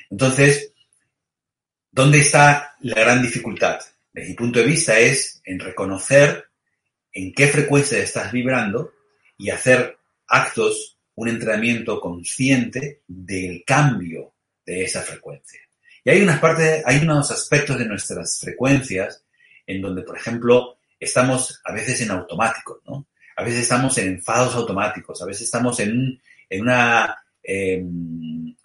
Entonces, 0.09 0.73
¿Dónde 1.95 2.17
está 2.17 2.75
la 2.81 2.99
gran 3.01 3.21
dificultad? 3.21 3.79
Desde 4.11 4.29
mi 4.29 4.33
punto 4.33 4.57
de 4.57 4.65
vista 4.65 4.97
es 4.97 5.39
en 5.45 5.59
reconocer 5.59 6.45
en 7.11 7.31
qué 7.33 7.47
frecuencia 7.47 7.99
estás 7.99 8.31
vibrando 8.31 8.93
y 9.37 9.51
hacer 9.51 9.99
actos, 10.25 10.97
un 11.13 11.29
entrenamiento 11.29 12.01
consciente 12.01 13.03
del 13.07 13.63
cambio 13.63 14.33
de 14.65 14.85
esa 14.85 15.03
frecuencia. 15.03 15.59
Y 16.03 16.09
hay 16.09 16.23
unas 16.23 16.39
partes, 16.39 16.81
hay 16.83 16.97
unos 16.97 17.29
aspectos 17.29 17.77
de 17.77 17.85
nuestras 17.85 18.39
frecuencias 18.39 19.23
en 19.67 19.79
donde, 19.79 20.01
por 20.01 20.17
ejemplo, 20.17 20.79
estamos 20.99 21.61
a 21.63 21.73
veces 21.73 22.01
en 22.01 22.09
automático, 22.09 22.81
¿no? 22.87 23.05
A 23.35 23.43
veces 23.43 23.61
estamos 23.61 23.97
en 23.97 24.07
enfados 24.07 24.55
automáticos, 24.55 25.21
a 25.21 25.25
veces 25.25 25.43
estamos 25.43 25.79
en, 25.79 26.21
en 26.49 26.61
una 26.61 27.17
em, 27.41 28.55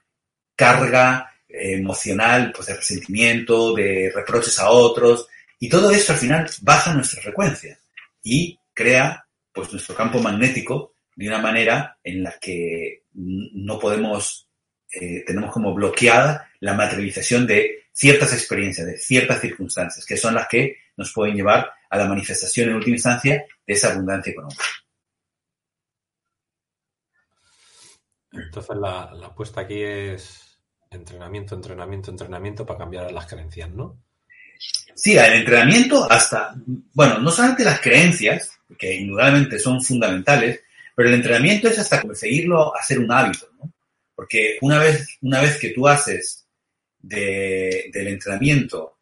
carga 0.54 1.32
emocional, 1.48 2.52
pues 2.54 2.68
de 2.68 2.76
resentimiento, 2.76 3.74
de 3.74 4.12
reproches 4.14 4.58
a 4.58 4.70
otros, 4.70 5.26
y 5.58 5.68
todo 5.68 5.90
esto 5.90 6.12
al 6.12 6.18
final 6.18 6.50
baja 6.62 6.94
nuestra 6.94 7.22
frecuencia 7.22 7.78
y 8.22 8.58
crea 8.72 9.26
pues 9.52 9.72
nuestro 9.72 9.94
campo 9.94 10.20
magnético 10.20 10.92
de 11.16 11.28
una 11.28 11.38
manera 11.38 11.98
en 12.04 12.22
la 12.22 12.38
que 12.40 13.02
no 13.14 13.78
podemos, 13.78 14.48
eh, 14.92 15.24
tenemos 15.26 15.50
como 15.50 15.74
bloqueada 15.74 16.48
la 16.60 16.74
materialización 16.74 17.46
de 17.46 17.86
ciertas 17.92 18.32
experiencias, 18.32 18.86
de 18.86 18.98
ciertas 18.98 19.40
circunstancias, 19.40 20.06
que 20.06 20.16
son 20.16 20.34
las 20.34 20.46
que 20.46 20.76
nos 20.98 21.12
pueden 21.14 21.36
llevar 21.36 21.72
a 21.88 21.96
la 21.96 22.06
manifestación 22.06 22.68
en 22.68 22.76
última 22.76 22.96
instancia 22.96 23.46
de 23.66 23.72
esa 23.72 23.92
abundancia 23.92 24.32
económica. 24.32 24.64
Entonces 28.32 28.76
la, 28.76 29.14
la 29.14 29.26
apuesta 29.28 29.62
aquí 29.62 29.82
es 29.82 30.60
entrenamiento, 30.90 31.54
entrenamiento, 31.54 32.10
entrenamiento 32.10 32.66
para 32.66 32.80
cambiar 32.80 33.10
las 33.10 33.26
creencias, 33.26 33.70
¿no? 33.70 33.98
Sí, 34.94 35.16
el 35.16 35.34
entrenamiento 35.34 36.10
hasta, 36.10 36.54
bueno, 36.92 37.20
no 37.20 37.30
solamente 37.30 37.64
las 37.64 37.80
creencias, 37.80 38.58
que 38.76 38.94
indudablemente 38.94 39.58
son 39.58 39.80
fundamentales, 39.80 40.60
pero 40.94 41.08
el 41.08 41.14
entrenamiento 41.14 41.68
es 41.68 41.78
hasta 41.78 42.02
conseguirlo 42.02 42.76
hacer 42.76 42.98
un 42.98 43.10
hábito, 43.12 43.48
¿no? 43.58 43.72
Porque 44.14 44.58
una 44.60 44.80
vez, 44.80 45.16
una 45.22 45.40
vez 45.40 45.58
que 45.58 45.70
tú 45.70 45.86
haces 45.86 46.48
del 46.98 48.08
entrenamiento, 48.08 48.98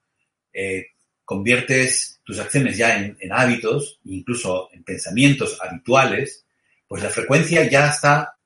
eh, 0.53 0.89
conviertes 1.27 2.21
tus 2.25 2.39
acciones 2.39 2.79
ya 2.79 2.97
en, 2.97 3.19
hábitos, 3.31 4.01
incluso 4.05 4.71
en 4.73 4.85
pensamientos 4.85 5.59
habituales, 5.61 6.47
pues 6.89 7.03
la 7.03 7.11
frecuencia 7.11 7.69
ya 7.69 7.89
está 7.89 8.39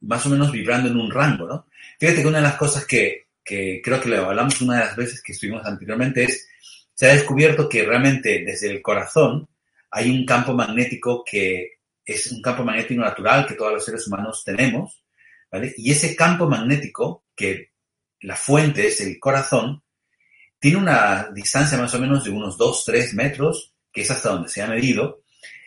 más 0.00 0.24
o 0.24 0.30
menos 0.30 0.50
vibrando 0.50 0.88
en 0.88 0.96
un 0.96 1.10
rango, 1.10 1.46
¿no? 1.46 1.66
Fíjate 1.98 2.22
que 2.22 2.28
una 2.28 2.38
de 2.38 2.44
las 2.44 2.56
cosas 2.56 2.86
que, 2.86 3.26
que 3.44 3.82
creo 3.84 4.00
que 4.00 4.08
lo 4.08 4.24
hablamos 4.24 4.60
una 4.62 4.78
de 4.78 4.84
las 4.86 4.96
veces 4.96 5.22
que 5.22 5.32
estuvimos 5.32 5.66
anteriormente 5.66 6.24
es 6.24 6.48
se 6.94 7.10
ha 7.10 7.14
descubierto 7.14 7.68
que 7.68 7.84
realmente 7.84 8.42
desde 8.46 8.70
el 8.70 8.80
corazón 8.80 9.48
hay 9.90 10.10
un 10.10 10.24
campo 10.24 10.52
magnético 10.52 11.24
que 11.24 11.80
es 12.04 12.30
un 12.30 12.40
campo 12.40 12.64
magnético 12.64 13.00
natural 13.00 13.46
que 13.46 13.54
todos 13.54 13.72
los 13.72 13.84
seres 13.84 14.06
humanos 14.06 14.42
tenemos, 14.44 15.02
¿vale? 15.50 15.74
Y 15.76 15.90
ese 15.90 16.14
campo 16.14 16.46
magnético, 16.46 17.24
que 17.34 17.70
la 18.20 18.36
fuente 18.36 18.86
es 18.86 19.00
el 19.00 19.18
corazón, 19.18 19.82
tiene 20.60 20.76
una 20.76 21.30
distancia 21.32 21.78
más 21.78 21.92
o 21.94 21.98
menos 21.98 22.22
de 22.22 22.30
unos 22.30 22.56
2, 22.56 22.84
3 22.84 23.14
metros, 23.14 23.72
que 23.90 24.02
es 24.02 24.10
hasta 24.10 24.28
donde 24.28 24.48
se 24.48 24.62
ha 24.62 24.68
medido, 24.68 25.22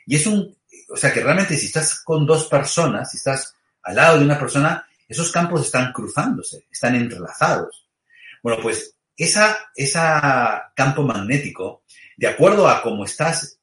y 0.06 0.16
es 0.16 0.26
un, 0.28 0.56
o 0.90 0.96
sea 0.96 1.12
que 1.12 1.22
realmente 1.22 1.58
si 1.58 1.66
estás 1.66 2.02
con 2.02 2.26
dos 2.26 2.46
personas, 2.46 3.12
si 3.12 3.18
estás 3.18 3.56
al 3.82 3.96
lado 3.96 4.20
de 4.20 4.26
una 4.26 4.40
persona, 4.40 4.86
esos 5.08 5.32
campos 5.32 5.66
están 5.66 5.92
cruzándose, 5.92 6.66
están 6.72 6.96
entrelazados. 6.96 7.88
Bueno, 8.42 8.62
pues 8.62 8.96
esa, 9.18 9.58
esa 9.76 10.72
campo 10.76 11.04
magnético, 11.04 11.84
de 12.18 12.28
acuerdo 12.28 12.68
a 12.68 12.82
cómo 12.82 13.06
estás 13.06 13.60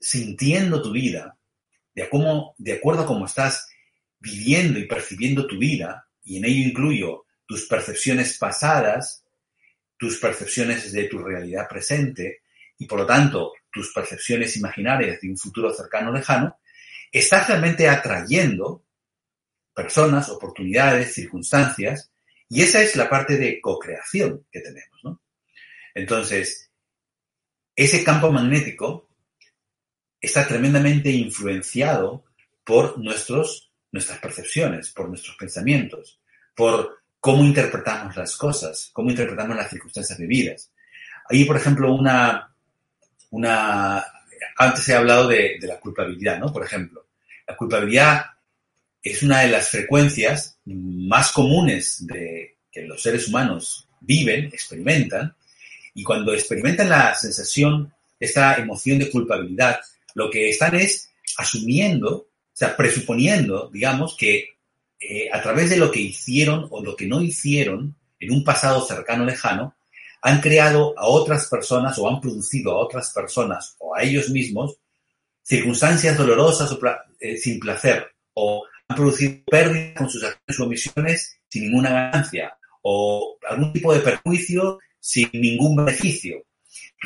sintiendo 0.00 0.82
tu 0.82 0.92
vida, 0.92 1.36
de, 1.94 2.08
cómo, 2.08 2.54
de 2.58 2.74
acuerdo 2.74 3.02
a 3.02 3.06
cómo 3.06 3.26
estás 3.26 3.68
viviendo 4.18 4.78
y 4.78 4.86
percibiendo 4.86 5.46
tu 5.46 5.58
vida, 5.58 6.06
y 6.24 6.38
en 6.38 6.44
ello 6.44 6.68
incluyo 6.68 7.24
tus 7.46 7.66
percepciones 7.66 8.36
pasadas, 8.38 9.24
tus 9.96 10.18
percepciones 10.18 10.92
de 10.92 11.04
tu 11.04 11.18
realidad 11.18 11.68
presente, 11.68 12.42
y 12.78 12.86
por 12.86 13.00
lo 13.00 13.06
tanto 13.06 13.52
tus 13.70 13.92
percepciones 13.92 14.56
imaginarias 14.56 15.20
de 15.20 15.30
un 15.30 15.38
futuro 15.38 15.72
cercano 15.72 16.10
o 16.10 16.12
lejano, 16.12 16.58
estás 17.10 17.48
realmente 17.48 17.88
atrayendo 17.88 18.84
personas, 19.74 20.28
oportunidades, 20.28 21.14
circunstancias 21.14 22.10
y 22.48 22.62
esa 22.62 22.82
es 22.82 22.96
la 22.96 23.08
parte 23.08 23.36
de 23.36 23.60
co-creación 23.60 24.46
que 24.50 24.60
tenemos. 24.60 25.20
Entonces, 25.94 26.70
ese 27.74 28.04
campo 28.04 28.30
magnético 28.30 29.08
está 30.20 30.46
tremendamente 30.46 31.10
influenciado 31.10 32.24
por 32.64 32.98
nuestros, 32.98 33.72
nuestras 33.92 34.18
percepciones, 34.18 34.90
por 34.90 35.08
nuestros 35.08 35.36
pensamientos, 35.36 36.20
por 36.54 37.02
cómo 37.26 37.44
interpretamos 37.44 38.16
las 38.16 38.36
cosas, 38.36 38.90
cómo 38.92 39.10
interpretamos 39.10 39.56
las 39.56 39.68
circunstancias 39.68 40.16
vividas. 40.16 40.70
Ahí, 41.28 41.44
por 41.44 41.56
ejemplo, 41.56 41.92
una, 41.92 42.54
una, 43.30 44.04
antes 44.56 44.88
he 44.88 44.94
hablado 44.94 45.26
de, 45.26 45.56
de 45.60 45.66
la 45.66 45.80
culpabilidad, 45.80 46.38
¿no? 46.38 46.52
Por 46.52 46.64
ejemplo, 46.64 47.04
la 47.48 47.56
culpabilidad 47.56 48.26
es 49.02 49.24
una 49.24 49.40
de 49.40 49.48
las 49.48 49.70
frecuencias 49.70 50.60
más 50.66 51.32
comunes 51.32 52.06
de 52.06 52.58
que 52.70 52.82
los 52.82 53.02
seres 53.02 53.26
humanos 53.26 53.88
viven, 54.02 54.44
experimentan, 54.44 55.34
y 55.94 56.04
cuando 56.04 56.32
experimentan 56.32 56.88
la 56.88 57.12
sensación, 57.16 57.92
esta 58.20 58.54
emoción 58.54 59.00
de 59.00 59.10
culpabilidad, 59.10 59.80
lo 60.14 60.30
que 60.30 60.50
están 60.50 60.76
es 60.76 61.10
asumiendo, 61.38 62.14
o 62.18 62.28
sea, 62.52 62.76
presuponiendo, 62.76 63.68
digamos, 63.72 64.16
que 64.16 64.55
eh, 65.00 65.28
a 65.32 65.42
través 65.42 65.70
de 65.70 65.76
lo 65.76 65.90
que 65.90 66.00
hicieron 66.00 66.66
o 66.70 66.82
lo 66.82 66.96
que 66.96 67.06
no 67.06 67.20
hicieron 67.20 67.94
en 68.18 68.32
un 68.32 68.44
pasado 68.44 68.84
cercano 68.84 69.24
o 69.24 69.26
lejano, 69.26 69.76
han 70.22 70.40
creado 70.40 70.94
a 70.98 71.06
otras 71.06 71.48
personas 71.48 71.98
o 71.98 72.08
han 72.08 72.20
producido 72.20 72.72
a 72.72 72.78
otras 72.78 73.12
personas 73.12 73.76
o 73.78 73.94
a 73.94 74.02
ellos 74.02 74.30
mismos 74.30 74.76
circunstancias 75.42 76.16
dolorosas 76.16 76.72
o 76.72 76.78
eh, 77.20 77.36
sin 77.36 77.60
placer 77.60 78.10
o 78.34 78.64
han 78.88 78.96
producido 78.96 79.44
pérdidas 79.46 79.94
con 79.96 80.10
sus 80.10 80.24
acciones 80.24 80.60
o 80.60 80.64
omisiones 80.64 81.40
sin 81.48 81.64
ninguna 81.64 81.90
ganancia 81.90 82.56
o 82.82 83.38
algún 83.48 83.72
tipo 83.72 83.92
de 83.92 84.00
perjuicio 84.00 84.78
sin 84.98 85.28
ningún 85.32 85.76
beneficio. 85.76 86.44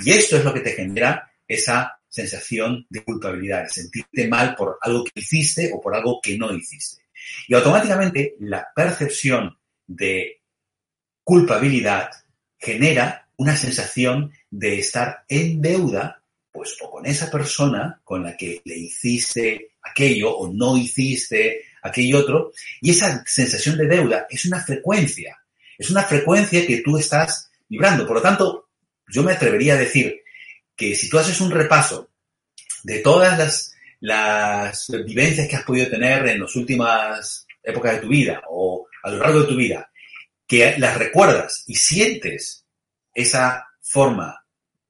Y 0.05 0.11
esto 0.11 0.37
es 0.37 0.45
lo 0.45 0.55
que 0.55 0.61
te 0.61 0.73
genera 0.73 1.31
esa 1.47 2.01
sensación 2.09 2.87
de 2.89 3.05
culpabilidad, 3.05 3.67
sentirte 3.69 4.29
mal 4.29 4.55
por 4.57 4.79
algo 4.81 5.05
que 5.05 5.21
hiciste 5.21 5.71
o 5.75 5.81
por 5.81 5.95
algo 5.95 6.21
que 6.23 6.37
no 6.37 6.53
hiciste. 6.53 7.03
Y 7.49 7.55
automáticamente 7.55 8.37
la 8.41 8.69
percepción 8.75 9.59
de 9.87 10.41
culpabilidad 11.25 12.11
genera 12.59 13.29
una 13.37 13.57
sensación 13.57 14.33
de 14.51 14.79
estar 14.79 15.25
en 15.29 15.63
deuda, 15.63 16.23
pues 16.53 16.77
o 16.83 16.91
con 16.91 17.07
esa 17.07 17.31
persona 17.31 18.01
con 18.05 18.23
la 18.23 18.37
que 18.37 18.61
le 18.65 18.77
hiciste 18.77 19.73
aquello 19.83 20.37
o 20.37 20.53
no 20.53 20.77
hiciste 20.77 21.65
aquello 21.83 22.19
otro, 22.19 22.53
y 22.81 22.91
esa 22.91 23.25
sensación 23.27 23.79
de 23.79 23.87
deuda 23.87 24.27
es 24.29 24.45
una 24.45 24.61
frecuencia, 24.61 25.39
es 25.79 25.91
una 25.91 26.03
frecuencia 26.03 26.67
que 26.67 26.83
tú 26.83 26.99
estás 26.99 27.51
vibrando. 27.69 28.07
Por 28.07 28.17
lo 28.17 28.23
tanto, 28.23 28.69
yo 29.09 29.23
me 29.23 29.33
atrevería 29.33 29.75
a 29.75 29.79
decir 29.79 30.21
que 30.77 30.95
si 30.95 31.09
tú 31.09 31.19
haces 31.19 31.41
un 31.41 31.51
repaso 31.51 32.11
de 32.83 32.99
todas 32.99 33.39
las, 33.39 33.75
las 34.01 34.91
vivencias 35.05 35.47
que 35.49 35.57
has 35.57 35.65
podido 35.65 35.89
tener 35.91 36.27
en 36.29 36.41
las 36.41 36.57
últimas 36.57 37.47
épocas 37.63 37.95
de 37.95 38.01
tu 38.01 38.09
vida 38.09 38.43
o 38.49 38.87
a 39.03 39.11
lo 39.11 39.19
largo 39.19 39.41
de 39.41 39.49
tu 39.49 39.57
vida, 39.57 39.91
que 40.47 40.75
las 40.79 40.99
recuerdas 40.99 41.65
y 41.67 41.75
sientes 41.77 42.67
esa 43.15 43.67
forma 43.81 44.45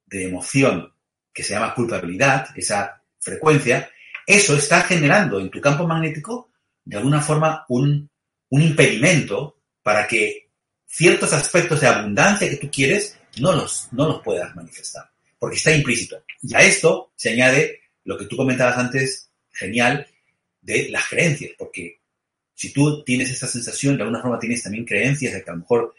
de 0.07 0.29
emoción 0.29 0.93
que 1.33 1.43
se 1.43 1.55
llama 1.55 1.75
culpabilidad, 1.75 2.49
esa 2.57 3.03
frecuencia, 3.19 3.91
eso 4.27 4.57
está 4.57 4.83
generando 4.83 5.41
en 5.41 5.51
tu 5.51 5.61
campo 5.61 5.87
magnético 5.87 6.51
de 6.85 6.97
alguna 6.97 7.21
forma 7.21 7.65
un, 7.69 8.09
impedimento 8.51 9.61
para 9.83 10.09
que 10.09 10.51
ciertos 10.87 11.33
aspectos 11.33 11.81
de 11.81 11.87
abundancia 11.87 12.49
que 12.51 12.57
tú 12.57 12.69
quieres 12.71 13.17
no 13.39 13.53
los, 13.53 13.89
no 13.93 14.09
los 14.09 14.23
puedas 14.23 14.55
manifestar, 14.57 15.09
porque 15.39 15.57
está 15.57 15.73
implícito. 15.73 16.25
Y 16.43 16.55
a 16.55 16.61
esto 16.61 17.13
se 17.15 17.31
añade 17.31 17.81
lo 18.11 18.19
que 18.19 18.27
tú 18.27 18.37
comentabas 18.37 18.77
antes, 18.77 19.31
genial, 19.53 20.05
de 20.61 20.89
las 20.89 21.07
creencias, 21.09 21.53
porque 21.57 22.01
si 22.53 22.73
tú 22.73 23.05
tienes 23.05 23.31
esta 23.31 23.47
sensación, 23.47 23.97
de 23.97 24.03
alguna 24.03 24.21
forma 24.21 24.39
tienes 24.41 24.65
también 24.65 24.85
creencias 24.85 25.33
de 25.33 25.45
que 25.45 25.51
a 25.51 25.53
lo 25.53 25.61
mejor 25.61 25.95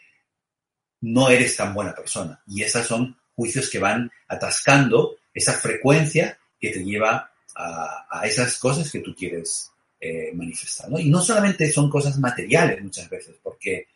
no 1.00 1.30
eres 1.30 1.56
tan 1.56 1.72
buena 1.72 1.94
persona. 1.94 2.38
Y 2.46 2.62
esas 2.62 2.86
son 2.86 3.16
juicios 3.34 3.70
que 3.70 3.78
van 3.78 4.10
atascando 4.28 5.16
esa 5.32 5.54
frecuencia 5.54 6.38
que 6.60 6.68
te 6.68 6.84
lleva 6.84 7.32
a, 7.56 8.22
esas 8.24 8.58
cosas 8.58 8.92
que 8.92 9.00
tú 9.00 9.14
quieres 9.14 9.70
eh, 9.98 10.32
manifestar. 10.34 10.90
Y 11.00 11.08
no 11.08 11.22
solamente 11.22 11.72
son 11.72 11.88
cosas 11.88 12.18
materiales 12.18 12.82
muchas 12.82 13.08
veces, 13.08 13.36
porque 13.42 13.88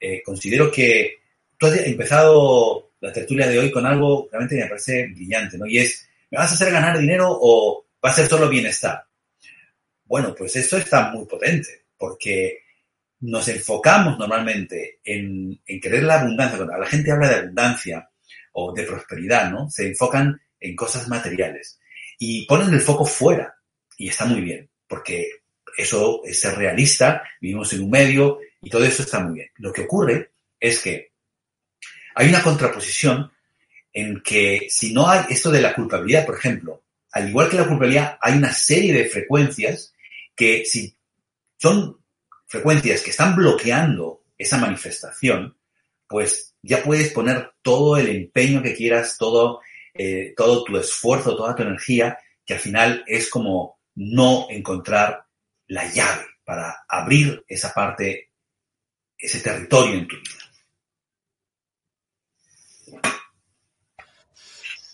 eh, 0.00 0.22
considero 0.24 0.72
que 0.72 1.18
tú 1.58 1.66
has 1.66 1.76
empezado 1.76 2.92
la 3.00 3.12
tertulia 3.12 3.46
de 3.48 3.58
hoy 3.58 3.70
con 3.70 3.84
algo 3.84 4.28
realmente 4.32 4.56
me 4.56 4.66
parece 4.66 5.08
brillante. 5.08 5.58
Y 5.68 5.78
es, 5.78 6.08
¿me 6.30 6.38
vas 6.38 6.50
a 6.50 6.54
hacer 6.54 6.72
ganar 6.72 6.98
dinero 6.98 7.28
o 7.30 7.86
va 8.04 8.10
a 8.10 8.14
ser 8.14 8.28
solo 8.28 8.48
bienestar? 8.48 9.04
Bueno, 10.04 10.34
pues 10.36 10.56
esto 10.56 10.76
está 10.76 11.10
muy 11.10 11.26
potente, 11.26 11.86
porque 11.96 12.64
nos 13.20 13.46
enfocamos 13.48 14.18
normalmente 14.18 15.00
en, 15.04 15.60
en 15.66 15.80
querer 15.80 16.04
la 16.04 16.20
abundancia. 16.20 16.56
Cuando 16.56 16.78
la 16.78 16.86
gente 16.86 17.12
habla 17.12 17.28
de 17.28 17.36
abundancia 17.36 18.10
o 18.52 18.72
de 18.72 18.84
prosperidad, 18.84 19.50
¿no? 19.50 19.70
Se 19.70 19.86
enfocan 19.86 20.40
en 20.58 20.76
cosas 20.76 21.08
materiales 21.08 21.78
y 22.18 22.46
ponen 22.46 22.72
el 22.72 22.80
foco 22.80 23.04
fuera. 23.04 23.54
Y 23.96 24.08
está 24.08 24.24
muy 24.24 24.40
bien, 24.40 24.70
porque 24.86 25.28
eso 25.76 26.22
es 26.24 26.40
ser 26.40 26.56
realista, 26.56 27.22
vivimos 27.40 27.72
en 27.72 27.82
un 27.82 27.90
medio 27.90 28.38
y 28.60 28.70
todo 28.70 28.84
eso 28.84 29.02
está 29.02 29.20
muy 29.20 29.34
bien. 29.34 29.48
Lo 29.56 29.72
que 29.72 29.82
ocurre 29.82 30.32
es 30.58 30.80
que 30.80 31.12
hay 32.14 32.28
una 32.28 32.42
contraposición 32.42 33.30
en 33.92 34.20
que 34.22 34.66
si 34.70 34.92
no 34.92 35.08
hay 35.08 35.24
esto 35.30 35.50
de 35.50 35.60
la 35.60 35.74
culpabilidad, 35.74 36.26
por 36.26 36.36
ejemplo, 36.36 36.82
al 37.12 37.28
igual 37.28 37.48
que 37.48 37.56
la 37.56 37.66
culpabilidad, 37.66 38.18
hay 38.20 38.36
una 38.36 38.52
serie 38.52 38.92
de 38.92 39.08
frecuencias 39.08 39.94
que 40.34 40.64
si 40.64 40.96
son 41.58 41.98
frecuencias 42.46 43.02
que 43.02 43.10
están 43.10 43.36
bloqueando 43.36 44.22
esa 44.38 44.58
manifestación, 44.58 45.56
pues 46.08 46.54
ya 46.62 46.82
puedes 46.82 47.12
poner 47.12 47.52
todo 47.62 47.96
el 47.96 48.08
empeño 48.08 48.62
que 48.62 48.74
quieras, 48.74 49.16
todo, 49.18 49.60
eh, 49.94 50.34
todo 50.36 50.64
tu 50.64 50.76
esfuerzo, 50.76 51.36
toda 51.36 51.54
tu 51.54 51.62
energía, 51.62 52.18
que 52.44 52.54
al 52.54 52.60
final 52.60 53.04
es 53.06 53.28
como 53.28 53.78
no 53.94 54.46
encontrar 54.50 55.24
la 55.66 55.86
llave 55.92 56.24
para 56.44 56.84
abrir 56.88 57.44
esa 57.46 57.72
parte, 57.72 58.30
ese 59.16 59.40
territorio 59.40 59.94
en 59.94 60.08
tu 60.08 60.16
vida. 60.16 60.49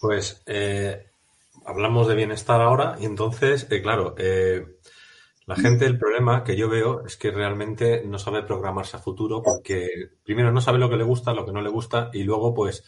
Pues 0.00 0.42
eh, 0.46 1.06
hablamos 1.64 2.08
de 2.08 2.14
bienestar 2.14 2.60
ahora 2.60 2.96
y 3.00 3.06
entonces, 3.06 3.66
eh, 3.70 3.82
claro, 3.82 4.14
eh, 4.18 4.66
la 5.46 5.56
gente, 5.56 5.86
el 5.86 5.98
problema 5.98 6.44
que 6.44 6.56
yo 6.56 6.68
veo 6.68 7.04
es 7.06 7.16
que 7.16 7.30
realmente 7.30 8.02
no 8.06 8.18
sabe 8.18 8.42
programarse 8.42 8.96
a 8.96 9.00
futuro 9.00 9.42
porque 9.42 9.88
primero 10.24 10.52
no 10.52 10.60
sabe 10.60 10.78
lo 10.78 10.90
que 10.90 10.96
le 10.96 11.04
gusta, 11.04 11.34
lo 11.34 11.46
que 11.46 11.52
no 11.52 11.62
le 11.62 11.70
gusta 11.70 12.10
y 12.12 12.24
luego 12.24 12.54
pues 12.54 12.84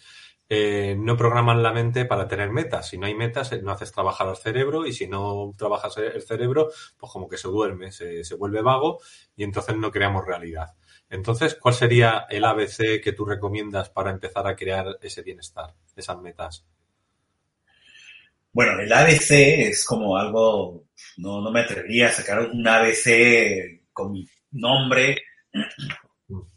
eh, 0.49 0.97
no 0.99 1.17
programan 1.17 1.62
la 1.62 1.73
mente 1.73 2.05
para 2.07 2.29
tener 2.29 2.50
metas. 2.50 2.88
Si 2.88 2.99
no 2.99 3.07
hay 3.07 3.15
metas, 3.15 3.53
eh, 3.53 3.62
no 3.62 3.73
haces 3.73 3.93
trabajar 3.93 4.29
al 4.29 4.37
cerebro 4.37 4.87
y 4.87 4.93
si 4.93 5.07
no 5.09 5.53
trabajas 5.59 5.97
el 5.99 6.23
cerebro, 6.23 6.71
pues 6.99 7.12
como 7.12 7.29
que 7.29 7.38
se 7.38 7.49
duerme, 7.49 7.93
se, 7.93 8.25
se 8.25 8.35
vuelve 8.37 8.62
vago 8.62 9.00
y 9.37 9.45
entonces 9.45 9.77
no 9.77 9.91
creamos 9.93 10.27
realidad. 10.27 10.75
Entonces, 11.11 11.55
¿cuál 11.57 11.75
sería 11.75 12.27
el 12.31 12.45
ABC 12.45 13.00
que 13.03 13.12
tú 13.12 13.25
recomiendas 13.25 13.91
para 13.91 14.11
empezar 14.11 14.47
a 14.47 14.57
crear 14.57 14.99
ese 15.03 15.23
bienestar, 15.23 15.75
esas 15.97 16.21
metas? 16.21 16.67
Bueno, 18.52 18.81
el 18.81 18.93
ABC 18.93 19.31
es 19.31 19.85
como 19.85 20.17
algo, 20.17 20.88
no, 21.19 21.40
no 21.40 21.50
me 21.50 21.61
atrevería 21.61 22.09
a 22.09 22.12
sacar 22.12 22.40
un 22.40 22.67
ABC 22.67 23.83
con 23.93 24.12
mi 24.12 24.26
nombre, 24.52 25.17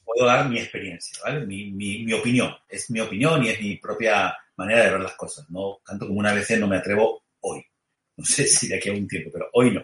puedo 0.03 0.25
dar 0.25 0.49
mi 0.49 0.59
experiencia, 0.59 1.17
¿vale? 1.23 1.45
Mi, 1.45 1.71
mi, 1.71 2.03
mi, 2.03 2.13
opinión. 2.13 2.53
Es 2.67 2.89
mi 2.89 2.99
opinión 2.99 3.43
y 3.43 3.49
es 3.49 3.61
mi 3.61 3.77
propia 3.77 4.35
manera 4.57 4.83
de 4.83 4.91
ver 4.91 5.01
las 5.01 5.15
cosas. 5.15 5.49
No 5.49 5.79
tanto 5.85 6.07
como 6.07 6.19
una 6.19 6.33
vez 6.33 6.49
no 6.59 6.67
me 6.67 6.77
atrevo 6.77 7.23
hoy. 7.41 7.63
No 8.17 8.25
sé 8.25 8.45
si 8.45 8.67
de 8.67 8.75
aquí 8.75 8.89
a 8.89 8.93
un 8.93 9.07
tiempo, 9.07 9.29
pero 9.31 9.49
hoy 9.53 9.71
no. 9.71 9.83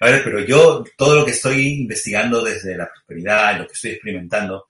¿Vale? 0.00 0.20
Pero 0.24 0.40
yo, 0.40 0.84
todo 0.96 1.16
lo 1.16 1.24
que 1.24 1.32
estoy 1.32 1.80
investigando 1.80 2.42
desde 2.42 2.76
la 2.76 2.88
prosperidad, 2.88 3.58
lo 3.58 3.66
que 3.66 3.72
estoy 3.72 3.90
experimentando, 3.92 4.68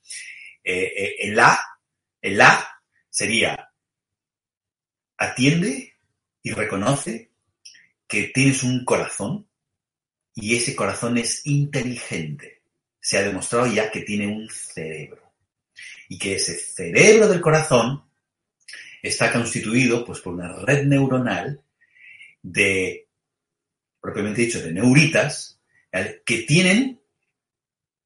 eh, 0.65 0.93
eh, 0.97 1.15
el 1.21 1.39
A, 1.39 1.61
el 2.21 2.41
A 2.41 2.67
sería 3.09 3.71
atiende 5.19 5.95
y 6.43 6.53
reconoce 6.53 7.31
que 8.07 8.31
tienes 8.35 8.63
un 8.63 8.85
corazón 8.85 9.47
y 10.35 10.57
ese 10.57 10.75
corazón 10.75 11.19
es 11.19 11.47
inteligente 11.47 12.59
se 13.09 13.17
ha 13.17 13.23
demostrado 13.23 13.67
ya 13.67 13.91
que 13.91 14.03
tiene 14.03 14.27
un 14.27 14.51
cerebro. 14.51 15.33
Y 16.09 16.19
que 16.19 16.35
ese 16.35 16.55
cerebro 16.59 17.27
del 17.27 17.41
corazón 17.41 18.05
está 19.03 19.33
constituido 19.33 20.05
pues, 20.05 20.21
por 20.21 20.35
una 20.35 20.53
red 20.57 20.85
neuronal 20.85 21.63
de, 22.43 23.09
propiamente 23.99 24.43
dicho, 24.43 24.61
de 24.61 24.73
neuritas, 24.73 25.59
que 26.27 26.43
tienen 26.43 27.01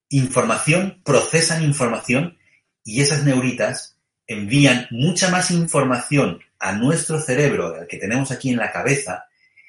información, 0.09 1.03
procesan 1.05 1.65
información 1.65 2.39
y 2.85 3.01
esas 3.01 3.25
neuritas 3.25 3.92
envían 4.33 4.87
mucha 4.91 5.31
más 5.31 5.51
información 5.51 6.41
a 6.59 6.73
nuestro 6.73 7.21
cerebro, 7.21 7.75
al 7.75 7.87
que 7.87 7.99
tenemos 7.99 8.31
aquí 8.31 8.51
en 8.51 8.57
la 8.57 8.73
cabeza, 8.73 9.25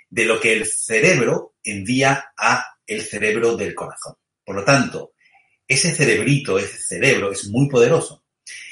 de 0.09 0.25
lo 0.25 0.39
que 0.39 0.53
el 0.53 0.65
cerebro 0.65 1.55
envía 1.63 2.31
a 2.37 2.65
el 2.85 3.01
cerebro 3.01 3.55
del 3.55 3.73
corazón. 3.73 4.15
Por 4.45 4.55
lo 4.55 4.63
tanto, 4.63 5.13
ese 5.67 5.95
cerebrito, 5.95 6.59
ese 6.59 6.77
cerebro 6.77 7.31
es 7.31 7.47
muy 7.47 7.67
poderoso. 7.69 8.23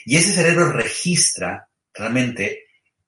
Y 0.05 0.17
ese 0.17 0.33
cerebro 0.33 0.71
registra 0.71 1.67
realmente 1.93 2.65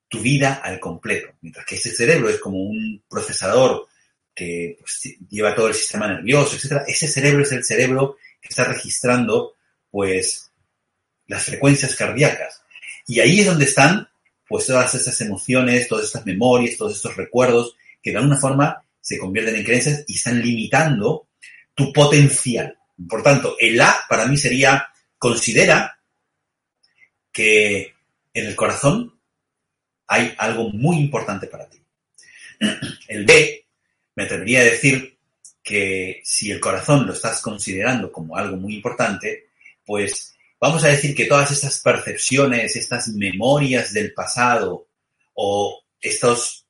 tu 0.07 0.19
vida 0.21 0.61
al 0.63 0.79
completo. 0.79 1.35
Mientras 1.41 1.65
que 1.65 1.75
ese 1.75 1.91
cerebro 1.91 2.29
es 2.29 2.39
como 2.39 2.57
un 2.57 3.03
procesador 3.09 3.87
que 4.33 4.77
pues, 4.79 5.17
lleva 5.29 5.55
todo 5.55 5.67
el 5.67 5.73
sistema 5.73 6.07
nervioso, 6.07 6.55
etc. 6.55 6.83
Ese 6.87 7.07
cerebro 7.07 7.43
es 7.43 7.51
el 7.51 7.63
cerebro 7.63 8.17
que 8.41 8.49
está 8.49 8.63
registrando 8.63 9.55
pues 9.89 10.51
las 11.27 11.43
frecuencias 11.43 11.95
cardíacas. 11.95 12.62
Y 13.07 13.19
ahí 13.19 13.41
es 13.41 13.47
donde 13.47 13.65
están 13.65 14.07
pues 14.47 14.67
todas 14.67 14.93
esas 14.93 15.19
emociones, 15.21 15.87
todas 15.87 16.05
estas 16.05 16.25
memorias, 16.25 16.77
todos 16.77 16.95
estos 16.95 17.15
recuerdos 17.15 17.75
que 18.01 18.11
de 18.11 18.17
alguna 18.17 18.37
forma 18.37 18.83
se 18.99 19.17
convierten 19.17 19.55
en 19.55 19.63
creencias 19.63 20.03
y 20.07 20.15
están 20.15 20.41
limitando 20.41 21.27
tu 21.73 21.91
potencial. 21.91 22.77
Por 23.09 23.23
tanto, 23.23 23.55
el 23.59 23.79
A 23.81 23.95
para 24.07 24.27
mí 24.27 24.37
sería, 24.37 24.87
considera 25.17 25.99
que 27.31 27.95
en 28.33 28.45
el 28.45 28.55
corazón 28.55 29.19
hay 30.07 30.33
algo 30.37 30.69
muy 30.69 30.97
importante 30.97 31.47
para 31.47 31.67
ti. 31.67 31.81
El 33.07 33.25
B, 33.25 33.65
me 34.15 34.23
atrevería 34.23 34.61
a 34.61 34.65
decir 34.65 35.17
que 35.63 36.21
si 36.23 36.51
el 36.51 36.59
corazón 36.59 37.07
lo 37.07 37.13
estás 37.13 37.41
considerando 37.41 38.11
como 38.11 38.37
algo 38.37 38.57
muy 38.57 38.75
importante, 38.75 39.47
pues 39.85 40.32
vamos 40.63 40.81
a 40.85 40.87
decir 40.87 41.13
que 41.13 41.25
todas 41.25 41.51
estas 41.51 41.81
percepciones, 41.81 42.77
estas 42.77 43.09
memorias 43.09 43.91
del 43.91 44.13
pasado 44.13 44.87
o 45.33 45.83
estas 45.99 46.65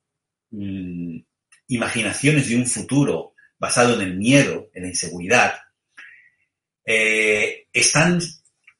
mmm, 0.50 1.18
imaginaciones 1.68 2.48
de 2.48 2.56
un 2.56 2.66
futuro 2.66 3.34
basado 3.56 3.94
en 3.94 4.00
el 4.00 4.16
miedo, 4.16 4.68
en 4.74 4.82
la 4.82 4.88
inseguridad, 4.88 5.54
eh, 6.84 7.68
están 7.72 8.18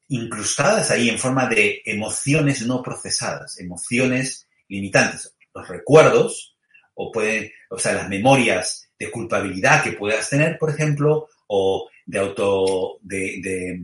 incrustadas 0.08 0.90
ahí 0.90 1.08
en 1.08 1.20
forma 1.20 1.46
de 1.46 1.80
emociones 1.84 2.66
no 2.66 2.82
procesadas, 2.82 3.60
emociones 3.60 4.48
limitantes. 4.66 5.32
Los 5.54 5.68
recuerdos, 5.68 6.56
o 6.94 7.12
pueden, 7.12 7.52
o 7.70 7.78
sea, 7.78 7.92
las 7.92 8.08
memorias 8.08 8.90
de 8.98 9.12
culpabilidad 9.12 9.84
que 9.84 9.92
puedas 9.92 10.28
tener, 10.28 10.58
por 10.58 10.70
ejemplo, 10.70 11.28
o 11.46 11.88
de 12.04 12.18
auto, 12.18 12.98
de, 13.02 13.78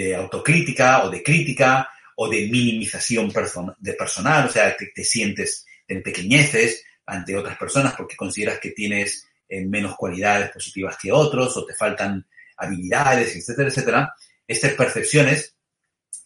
de 0.00 0.16
autocrítica 0.16 1.04
o 1.04 1.10
de 1.10 1.22
crítica 1.22 1.86
o 2.16 2.26
de 2.26 2.48
minimización 2.48 3.30
de 3.78 3.92
personal, 3.92 4.46
o 4.46 4.50
sea, 4.50 4.74
que 4.74 4.86
te 4.86 5.04
sientes 5.04 5.66
en 5.86 6.02
pequeñeces 6.02 6.82
ante 7.04 7.36
otras 7.36 7.58
personas 7.58 7.92
porque 7.94 8.16
consideras 8.16 8.60
que 8.60 8.70
tienes 8.70 9.26
eh, 9.46 9.62
menos 9.66 9.96
cualidades 9.96 10.50
positivas 10.52 10.96
que 10.96 11.12
otros 11.12 11.54
o 11.56 11.66
te 11.66 11.74
faltan 11.74 12.26
habilidades, 12.56 13.36
etcétera, 13.36 13.68
etcétera, 13.68 14.14
estas 14.48 14.72
percepciones 14.72 15.54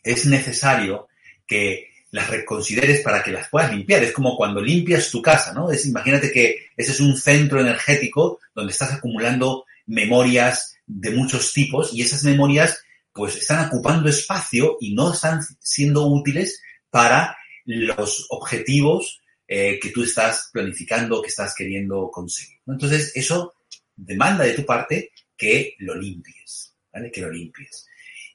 es 0.04 0.26
necesario 0.26 1.08
que 1.44 1.88
las 2.12 2.30
reconsideres 2.30 3.00
para 3.00 3.24
que 3.24 3.32
las 3.32 3.48
puedas 3.48 3.72
limpiar. 3.72 4.04
Es 4.04 4.12
como 4.12 4.36
cuando 4.36 4.60
limpias 4.60 5.10
tu 5.10 5.20
casa, 5.20 5.52
¿no? 5.52 5.72
Es, 5.72 5.84
imagínate 5.84 6.30
que 6.30 6.68
ese 6.76 6.92
es 6.92 7.00
un 7.00 7.16
centro 7.16 7.60
energético 7.60 8.38
donde 8.54 8.72
estás 8.72 8.92
acumulando 8.92 9.64
memorias 9.86 10.76
de 10.86 11.10
muchos 11.10 11.52
tipos 11.52 11.92
y 11.92 12.02
esas 12.02 12.22
memorias 12.22 12.78
pues 13.14 13.36
están 13.36 13.68
ocupando 13.68 14.08
espacio 14.08 14.76
y 14.80 14.92
no 14.92 15.12
están 15.14 15.40
siendo 15.60 16.06
útiles 16.08 16.60
para 16.90 17.38
los 17.64 18.26
objetivos 18.30 19.22
eh, 19.46 19.78
que 19.80 19.90
tú 19.90 20.02
estás 20.02 20.50
planificando, 20.52 21.22
que 21.22 21.28
estás 21.28 21.54
queriendo 21.54 22.10
conseguir. 22.10 22.58
Entonces, 22.66 23.12
eso 23.14 23.54
demanda 23.94 24.44
de 24.44 24.54
tu 24.54 24.66
parte 24.66 25.12
que 25.36 25.76
lo 25.78 25.94
limpies, 25.94 26.74
¿vale? 26.92 27.12
Que 27.12 27.20
lo 27.20 27.30
limpies. 27.30 27.86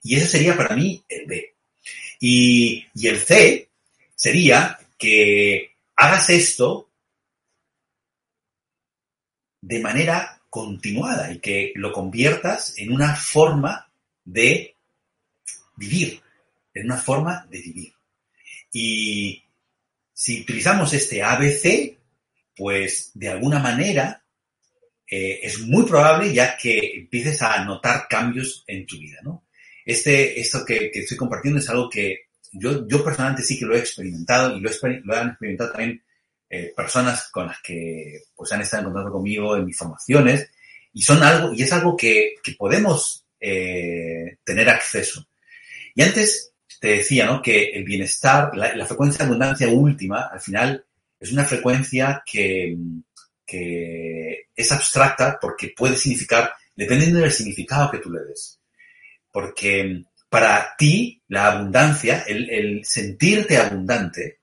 Y 0.01 0.15
ese 0.15 0.27
sería 0.27 0.55
para 0.55 0.75
mí 0.75 1.03
el 1.09 1.25
B. 1.25 1.55
Y, 2.21 2.85
y 2.95 3.07
el 3.07 3.19
C 3.19 3.69
sería 4.15 4.79
que 4.97 5.71
hagas 5.97 6.29
esto 6.29 6.89
de 9.61 9.79
manera 9.79 10.41
continuada 10.49 11.33
y 11.33 11.39
que 11.39 11.73
lo 11.75 11.91
conviertas 11.91 12.77
en 12.77 12.93
una 12.93 13.15
forma 13.15 13.88
de 14.31 14.75
vivir, 15.75 16.21
en 16.73 16.85
una 16.85 16.97
forma 16.97 17.47
de 17.49 17.61
vivir. 17.61 17.93
Y 18.71 19.43
si 20.13 20.41
utilizamos 20.41 20.93
este 20.93 21.23
ABC, 21.23 21.97
pues 22.55 23.11
de 23.13 23.29
alguna 23.29 23.59
manera 23.59 24.23
eh, 25.07 25.39
es 25.41 25.59
muy 25.61 25.85
probable 25.85 26.33
ya 26.33 26.55
que 26.57 26.77
empieces 26.97 27.41
a 27.41 27.63
notar 27.63 28.07
cambios 28.07 28.63
en 28.67 28.85
tu 28.85 28.99
vida, 28.99 29.19
¿no? 29.23 29.45
Este, 29.85 30.39
esto 30.39 30.63
que, 30.63 30.91
estoy 30.93 31.17
compartiendo 31.17 31.59
es 31.59 31.69
algo 31.69 31.89
que 31.89 32.27
yo, 32.51 32.87
yo 32.87 33.03
personalmente 33.03 33.43
sí 33.43 33.57
que 33.57 33.65
lo 33.65 33.75
he 33.75 33.79
experimentado 33.79 34.55
y 34.55 34.59
lo, 34.59 34.69
han 35.15 35.29
experimentado 35.29 35.71
también 35.71 36.03
eh, 36.49 36.73
personas 36.75 37.29
con 37.31 37.47
las 37.47 37.59
que 37.61 38.23
pues, 38.35 38.51
han 38.51 38.61
estado 38.61 38.83
en 38.83 38.93
contacto 38.93 39.13
conmigo 39.13 39.55
en 39.55 39.65
mis 39.65 39.77
formaciones 39.77 40.51
y 40.93 41.01
son 41.01 41.23
algo, 41.23 41.53
y 41.53 41.63
es 41.63 41.71
algo 41.73 41.95
que, 41.95 42.35
que 42.43 42.51
podemos 42.53 43.25
eh, 43.39 44.37
tener 44.43 44.69
acceso. 44.69 45.27
Y 45.95 46.01
antes 46.01 46.53
te 46.79 46.89
decía, 46.89 47.25
¿no? 47.25 47.41
Que 47.41 47.71
el 47.71 47.83
bienestar, 47.83 48.55
la, 48.55 48.85
frecuencia 48.85 49.19
de 49.19 49.25
abundancia 49.25 49.67
última, 49.67 50.29
al 50.31 50.39
final, 50.39 50.85
es 51.19 51.31
una 51.31 51.43
frecuencia 51.43 52.23
que, 52.25 52.77
que 53.45 54.47
es 54.55 54.71
abstracta 54.71 55.37
porque 55.41 55.73
puede 55.75 55.97
significar, 55.97 56.53
dependiendo 56.75 57.19
del 57.19 57.31
significado 57.31 57.91
que 57.91 57.97
tú 57.99 58.09
le 58.11 58.23
des. 58.23 58.59
Porque 59.31 60.03
para 60.29 60.75
ti, 60.77 61.21
la 61.27 61.47
abundancia, 61.47 62.23
el, 62.27 62.49
el 62.49 62.85
sentirte 62.85 63.57
abundante, 63.57 64.39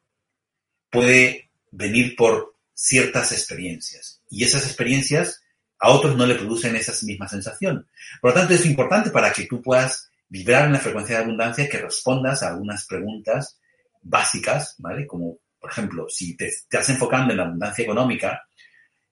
puede 0.90 1.50
venir 1.70 2.16
por 2.16 2.56
ciertas 2.74 3.32
experiencias. 3.32 4.20
Y 4.28 4.44
esas 4.44 4.66
experiencias 4.66 5.42
a 5.78 5.90
otros 5.90 6.16
no 6.16 6.26
le 6.26 6.34
producen 6.34 6.76
esa 6.76 6.92
misma 7.04 7.28
sensación. 7.28 7.86
Por 8.20 8.30
lo 8.30 8.34
tanto, 8.34 8.54
es 8.54 8.64
importante 8.66 9.10
para 9.10 9.32
que 9.32 9.46
tú 9.46 9.60
puedas 9.60 10.10
vibrar 10.28 10.66
en 10.66 10.72
la 10.72 10.78
frecuencia 10.78 11.16
de 11.16 11.24
abundancia 11.24 11.68
que 11.68 11.78
respondas 11.78 12.42
a 12.42 12.48
algunas 12.48 12.86
preguntas 12.86 13.58
básicas, 14.02 14.74
¿vale? 14.78 15.06
Como, 15.06 15.38
por 15.60 15.70
ejemplo, 15.70 16.06
si 16.08 16.36
te 16.36 16.48
estás 16.48 16.88
enfocando 16.88 17.32
en 17.32 17.38
la 17.38 17.44
abundancia 17.44 17.84
económica, 17.84 18.46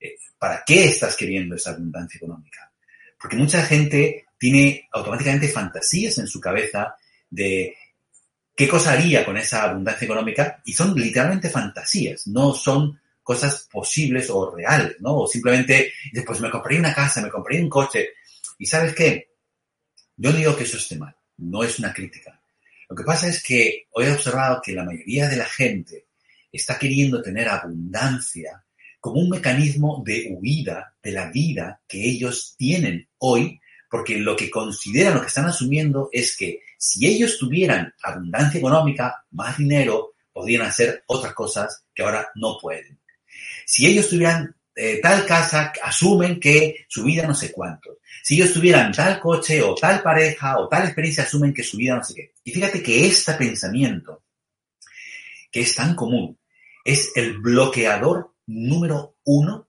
eh, 0.00 0.16
¿para 0.38 0.62
qué 0.64 0.87
estás 0.87 1.16
queriendo 1.16 1.57
esa 1.57 1.70
abundancia 1.70 2.18
económica? 2.18 2.72
Porque 3.20 3.37
mucha 3.37 3.62
gente 3.62 4.27
tiene 4.38 4.88
automáticamente 4.92 5.48
fantasías 5.48 6.18
en 6.18 6.27
su 6.27 6.40
cabeza 6.40 6.94
de 7.31 7.77
qué 8.55 8.68
cosa 8.68 8.92
haría 8.92 9.24
con 9.24 9.37
esa 9.37 9.64
abundancia 9.64 10.05
económica 10.05 10.61
y 10.64 10.72
son 10.72 10.94
literalmente 10.94 11.50
fantasías, 11.50 12.27
no 12.27 12.55
son 12.55 13.00
cosas 13.24 13.66
posibles 13.72 14.30
o 14.30 14.54
reales, 14.54 15.00
¿no? 15.00 15.16
O 15.16 15.26
simplemente, 15.26 15.92
después 16.12 16.40
me 16.40 16.50
compré 16.50 16.78
una 16.78 16.94
casa, 16.94 17.22
me 17.22 17.30
compré 17.30 17.60
un 17.60 17.68
coche. 17.68 18.10
Y 18.58 18.66
sabes 18.66 18.94
qué? 18.94 19.30
Yo 20.16 20.30
no 20.30 20.38
digo 20.38 20.56
que 20.56 20.62
eso 20.62 20.76
esté 20.76 20.96
mal, 20.96 21.16
no 21.38 21.64
es 21.64 21.78
una 21.80 21.92
crítica. 21.92 22.40
Lo 22.88 22.94
que 22.94 23.02
pasa 23.02 23.26
es 23.26 23.42
que 23.42 23.88
hoy 23.92 24.04
he 24.04 24.12
observado 24.12 24.60
que 24.62 24.72
la 24.72 24.84
mayoría 24.84 25.28
de 25.28 25.37
la 25.37 25.46
gente 25.46 26.06
está 26.52 26.78
queriendo 26.78 27.20
tener 27.22 27.48
abundancia 27.48 28.64
como 29.00 29.20
un 29.20 29.30
mecanismo 29.30 30.02
de 30.06 30.28
huida 30.30 30.94
de 31.02 31.12
la 31.12 31.30
vida 31.30 31.80
que 31.88 32.02
ellos 32.08 32.54
tienen 32.56 33.08
hoy, 33.18 33.60
porque 33.90 34.18
lo 34.18 34.37
que 34.37 34.50
consideran, 34.50 35.14
lo 35.14 35.20
que 35.22 35.26
están 35.26 35.46
asumiendo 35.46 36.08
es 36.12 36.37
que 36.37 36.60
si 36.78 37.06
ellos 37.06 37.38
tuvieran 37.38 37.92
abundancia 38.02 38.58
económica, 38.58 39.24
más 39.32 39.58
dinero, 39.58 40.14
podrían 40.32 40.62
hacer 40.62 41.04
otras 41.06 41.32
cosas 41.32 41.84
que 41.94 42.02
ahora 42.02 42.28
no 42.34 42.58
pueden. 42.60 42.98
Si 43.66 43.87
ellos 43.87 44.09
tuvieran 44.09 44.55
eh, 44.74 45.00
tal 45.00 45.24
casa, 45.27 45.72
asumen 45.83 46.40
que 46.40 46.87
su 46.88 47.05
vida 47.05 47.27
no 47.27 47.35
sé 47.35 47.53
cuánto. 47.53 47.98
Si 48.22 48.35
ellos 48.35 48.53
tuvieran 48.53 48.92
tal 48.92 49.20
coche 49.20 49.62
o 49.62 49.74
tal 49.74 50.03
pareja 50.03 50.59
o 50.59 50.68
tal 50.68 50.85
experiencia, 50.85 51.24
asumen 51.24 51.55
que 51.55 51.62
su 51.62 51.77
vida 51.77 51.96
no 51.96 52.03
sé 52.03 52.14
qué. 52.14 52.33
Y 52.42 52.53
fíjate 52.53 52.83
que 52.83 53.07
este 53.07 53.35
pensamiento, 53.35 54.22
que 55.50 55.61
es 55.61 55.74
tan 55.74 55.94
común, 55.94 56.38
es 56.85 57.12
el 57.14 57.38
bloqueador 57.38 58.35
número 58.46 59.16
uno 59.24 59.68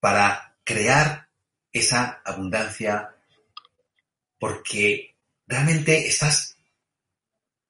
para 0.00 0.56
crear 0.64 1.28
esa 1.72 2.20
abundancia 2.24 3.14
porque 4.38 5.14
realmente 5.46 6.06
estás 6.06 6.56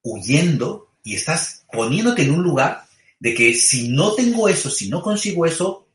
huyendo 0.01 0.93
y 1.03 1.15
estás 1.15 1.65
poniéndote 1.71 2.23
en 2.23 2.31
un 2.31 2.43
lugar 2.43 2.85
de 3.21 3.35
que 3.35 3.53
si 3.53 3.89
no 3.89 4.15
tengo 4.15 4.49
eso, 4.49 4.67
si 4.71 4.89
no 4.89 4.99
consigo 4.99 5.45
eso, 5.45 5.87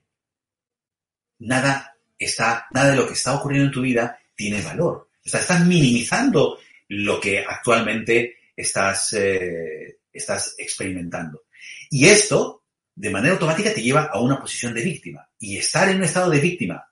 nada 1.41 1.97
está, 2.17 2.69
nada 2.71 2.91
de 2.91 2.97
lo 2.97 3.07
que 3.09 3.15
está 3.15 3.35
ocurriendo 3.35 3.67
en 3.67 3.73
tu 3.73 3.81
vida 3.81 4.17
tiene 4.37 4.62
valor. 4.62 5.11
O 5.25 5.29
sea, 5.29 5.41
estás 5.41 5.67
minimizando 5.67 6.61
lo 6.87 7.21
que 7.21 7.41
actualmente 7.41 8.37
estás, 8.55 9.12
eh, 9.15 9.99
estás 10.12 10.55
experimentando. 10.57 11.47
Y 11.91 12.07
esto, 12.07 12.62
de 12.95 13.11
manera 13.11 13.35
automática, 13.35 13.75
te 13.75 13.83
lleva 13.83 14.05
a 14.05 14.21
una 14.21 14.39
posición 14.39 14.73
de 14.73 14.85
víctima. 14.85 15.29
Y 15.41 15.59
estar 15.59 15.89
en 15.89 15.97
un 15.97 16.05
estado 16.05 16.31
de 16.31 16.39
víctima, 16.39 16.87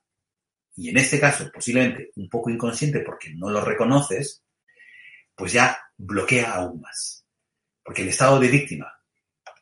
y 0.75 0.89
en 0.89 0.97
este 0.97 1.21
caso 1.21 1.49
posiblemente 1.53 2.11
un 2.17 2.29
poco 2.29 2.51
inconsciente 2.51 2.99
porque 3.01 3.33
no 3.33 3.51
lo 3.51 3.61
reconoces, 3.61 4.43
pues 5.37 5.53
ya 5.53 5.79
bloquea 5.97 6.55
aún 6.55 6.81
más. 6.81 7.25
Porque 7.85 8.03
el 8.03 8.09
estado 8.09 8.41
de 8.41 8.49
víctima 8.49 8.93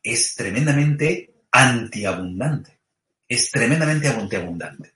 es 0.02 0.34
tremendamente 0.34 1.30
antiabundante. 1.50 2.78
Es 3.28 3.50
tremendamente 3.50 4.08
antiabundante. 4.08 4.92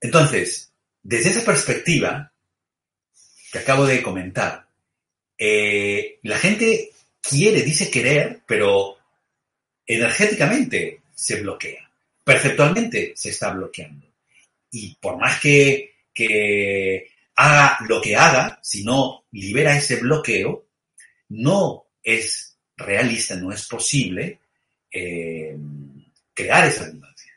Entonces, 0.00 0.72
desde 1.02 1.30
esa 1.30 1.44
perspectiva 1.44 2.32
que 3.52 3.58
acabo 3.58 3.86
de 3.86 4.02
comentar, 4.02 4.68
eh, 5.38 6.18
la 6.22 6.38
gente 6.38 6.90
quiere, 7.20 7.62
dice 7.62 7.90
querer, 7.90 8.42
pero 8.46 8.96
energéticamente 9.86 11.02
se 11.14 11.40
bloquea. 11.40 11.90
Perceptualmente 12.24 13.12
se 13.14 13.30
está 13.30 13.52
bloqueando. 13.52 14.06
Y 14.70 14.94
por 14.96 15.16
más 15.16 15.40
que, 15.40 15.94
que 16.12 17.10
haga 17.36 17.78
lo 17.88 18.00
que 18.00 18.16
haga, 18.16 18.58
si 18.62 18.84
no 18.84 19.26
libera 19.32 19.76
ese 19.76 19.96
bloqueo, 19.96 20.66
no 21.28 21.85
es 22.06 22.56
realista, 22.76 23.34
no 23.34 23.50
es 23.50 23.66
posible 23.66 24.38
eh, 24.92 25.58
crear 26.32 26.64
esa 26.64 26.84
abundancia. 26.84 27.32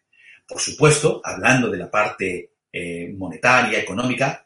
Por 0.48 0.62
supuesto, 0.62 1.22
hablando 1.24 1.72
de 1.72 1.78
la 1.78 1.90
parte 1.90 2.52
eh, 2.72 3.12
monetaria, 3.18 3.80
económica, 3.80 4.46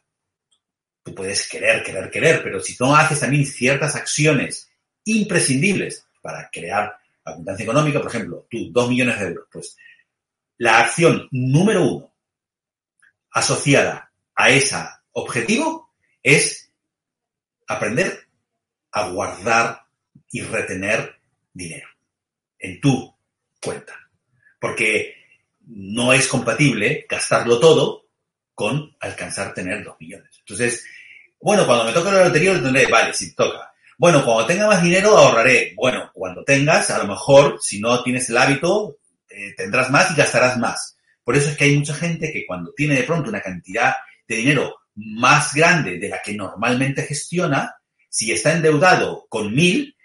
tú 1.04 1.14
puedes 1.14 1.50
querer, 1.50 1.84
querer, 1.84 2.10
querer, 2.10 2.42
pero 2.42 2.62
si 2.62 2.74
no 2.80 2.96
haces 2.96 3.20
también 3.20 3.46
ciertas 3.46 3.98
acciones 3.98 4.72
imprescindibles 5.04 6.08
para 6.22 6.50
crear 6.50 6.98
abundancia 7.26 7.66
económica, 7.66 8.00
por 8.00 8.10
ejemplo, 8.10 8.48
tú, 8.50 8.72
dos 8.72 8.90
millones 8.90 9.20
de 9.20 9.26
euros, 9.26 9.48
pues 9.52 9.76
la 10.58 10.80
acción 10.80 11.28
número 11.32 11.84
uno 11.84 12.14
asociada 13.32 14.10
a 14.36 14.50
ese 14.50 14.78
objetivo 15.12 15.90
es 16.22 16.72
aprender 17.68 18.26
a 18.92 19.10
guardar 19.10 19.83
y 20.32 20.42
retener 20.42 21.16
dinero 21.54 21.88
en 22.60 22.80
tu 22.80 23.16
cuenta. 23.62 23.94
Porque 24.60 25.16
no 25.68 26.14
es 26.14 26.28
compatible 26.28 27.06
gastarlo 27.10 27.60
todo 27.60 28.06
con 28.54 28.96
alcanzar 29.00 29.54
tener 29.54 29.84
dos 29.84 29.96
millones. 30.00 30.30
Entonces, 30.40 30.86
bueno, 31.40 31.66
cuando 31.66 31.86
me 31.86 31.92
toque 31.92 32.12
la 32.12 32.26
lotería, 32.26 32.54
tendré, 32.62 32.86
vale, 32.88 33.14
si 33.14 33.36
toca. 33.36 33.74
Bueno, 33.98 34.24
cuando 34.24 34.46
tenga 34.46 34.68
más 34.68 34.82
dinero, 34.82 35.18
ahorraré. 35.18 35.74
Bueno, 35.76 36.10
cuando 36.14 36.44
tengas, 36.44 36.90
a 36.90 37.00
lo 37.00 37.08
mejor, 37.08 37.58
si 37.62 37.80
no 37.80 38.02
tienes 38.04 38.30
el 38.30 38.38
hábito, 38.38 38.98
eh, 39.30 39.54
tendrás 39.56 39.90
más 39.90 40.12
y 40.12 40.16
gastarás 40.16 40.58
más. 40.58 40.98
Por 41.24 41.36
eso 41.36 41.50
es 41.50 41.58
que 41.58 41.66
hay 41.66 41.78
mucha 41.78 41.94
gente 41.96 42.32
que 42.32 42.46
cuando 42.46 42.74
tiene 42.74 42.96
de 42.96 43.04
pronto 43.04 43.30
una 43.30 43.42
cantidad 43.42 43.96
de 44.28 44.36
dinero 44.36 44.76
más 44.96 45.54
grande 45.54 45.98
de 45.98 46.10
la 46.10 46.22
que 46.22 46.34
normalmente 46.34 47.04
gestiona, 47.04 47.76
si 48.10 48.32
está 48.32 48.54
endeudado 48.54 49.26
con 49.30 49.54
mil 49.54 49.96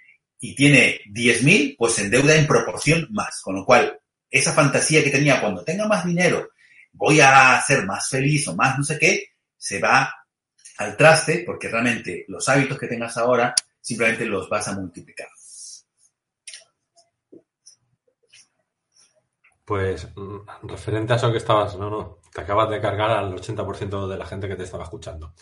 y 0.40 0.54
tiene 0.54 1.00
diez 1.10 1.42
mil, 1.42 1.74
pues 1.78 1.94
se 1.94 2.02
endeuda 2.02 2.34
en 2.34 2.46
proporción 2.46 3.08
más. 3.10 3.40
Con 3.42 3.56
lo 3.56 3.64
cual, 3.64 3.98
esa 4.30 4.52
fantasía 4.52 5.02
que 5.02 5.10
tenía 5.10 5.40
cuando 5.40 5.64
tenga 5.64 5.86
más 5.86 6.04
dinero, 6.04 6.50
voy 6.92 7.20
a 7.20 7.60
ser 7.66 7.84
más 7.84 8.08
feliz 8.08 8.46
o 8.48 8.56
más 8.56 8.78
no 8.78 8.84
sé 8.84 8.98
qué, 8.98 9.32
se 9.56 9.80
va 9.80 10.12
al 10.78 10.96
traste 10.96 11.42
porque 11.44 11.68
realmente 11.68 12.24
los 12.28 12.48
hábitos 12.48 12.78
que 12.78 12.86
tengas 12.86 13.16
ahora 13.16 13.54
simplemente 13.80 14.26
los 14.26 14.48
vas 14.48 14.68
a 14.68 14.74
multiplicar. 14.74 15.28
Pues 19.64 20.08
mm, 20.16 20.66
referente 20.66 21.12
a 21.12 21.16
eso 21.16 21.30
que 21.30 21.36
estabas, 21.36 21.76
no, 21.76 21.90
no, 21.90 22.20
te 22.32 22.40
acabas 22.40 22.70
de 22.70 22.80
cargar 22.80 23.10
al 23.10 23.34
80% 23.34 24.08
de 24.08 24.16
la 24.16 24.24
gente 24.24 24.48
que 24.48 24.56
te 24.56 24.62
estaba 24.62 24.84
escuchando. 24.84 25.34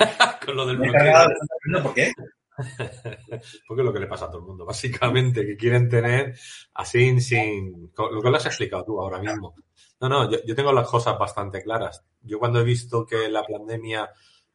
Con 0.44 0.56
lo 0.56 0.66
del 0.66 0.78
¿Por 0.78 1.94
qué? 1.94 2.12
Porque 3.66 3.82
es 3.82 3.86
lo 3.86 3.92
que 3.92 4.00
le 4.00 4.06
pasa 4.06 4.26
a 4.26 4.28
todo 4.28 4.40
el 4.40 4.46
mundo, 4.46 4.64
básicamente, 4.64 5.46
que 5.46 5.56
quieren 5.56 5.88
tener 5.88 6.36
así, 6.74 7.20
sin. 7.20 7.92
Lo 7.96 8.20
que 8.20 8.30
lo 8.30 8.36
has 8.36 8.46
explicado 8.46 8.84
tú 8.84 9.00
ahora 9.00 9.18
mismo. 9.20 9.54
No, 10.00 10.08
no, 10.08 10.30
yo, 10.30 10.54
tengo 10.54 10.72
las 10.72 10.88
cosas 10.88 11.18
bastante 11.18 11.62
claras. 11.62 12.04
Yo 12.22 12.38
cuando 12.38 12.60
he 12.60 12.64
visto 12.64 13.06
que 13.06 13.28
la 13.28 13.44
pandemia 13.44 14.10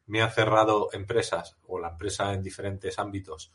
me 0.06 0.22
ha 0.22 0.30
cerrado 0.30 0.88
empresas 0.92 1.56
o 1.66 1.78
la 1.78 1.90
empresa 1.90 2.32
en 2.32 2.42
diferentes 2.42 2.98
ámbitos, 2.98 3.52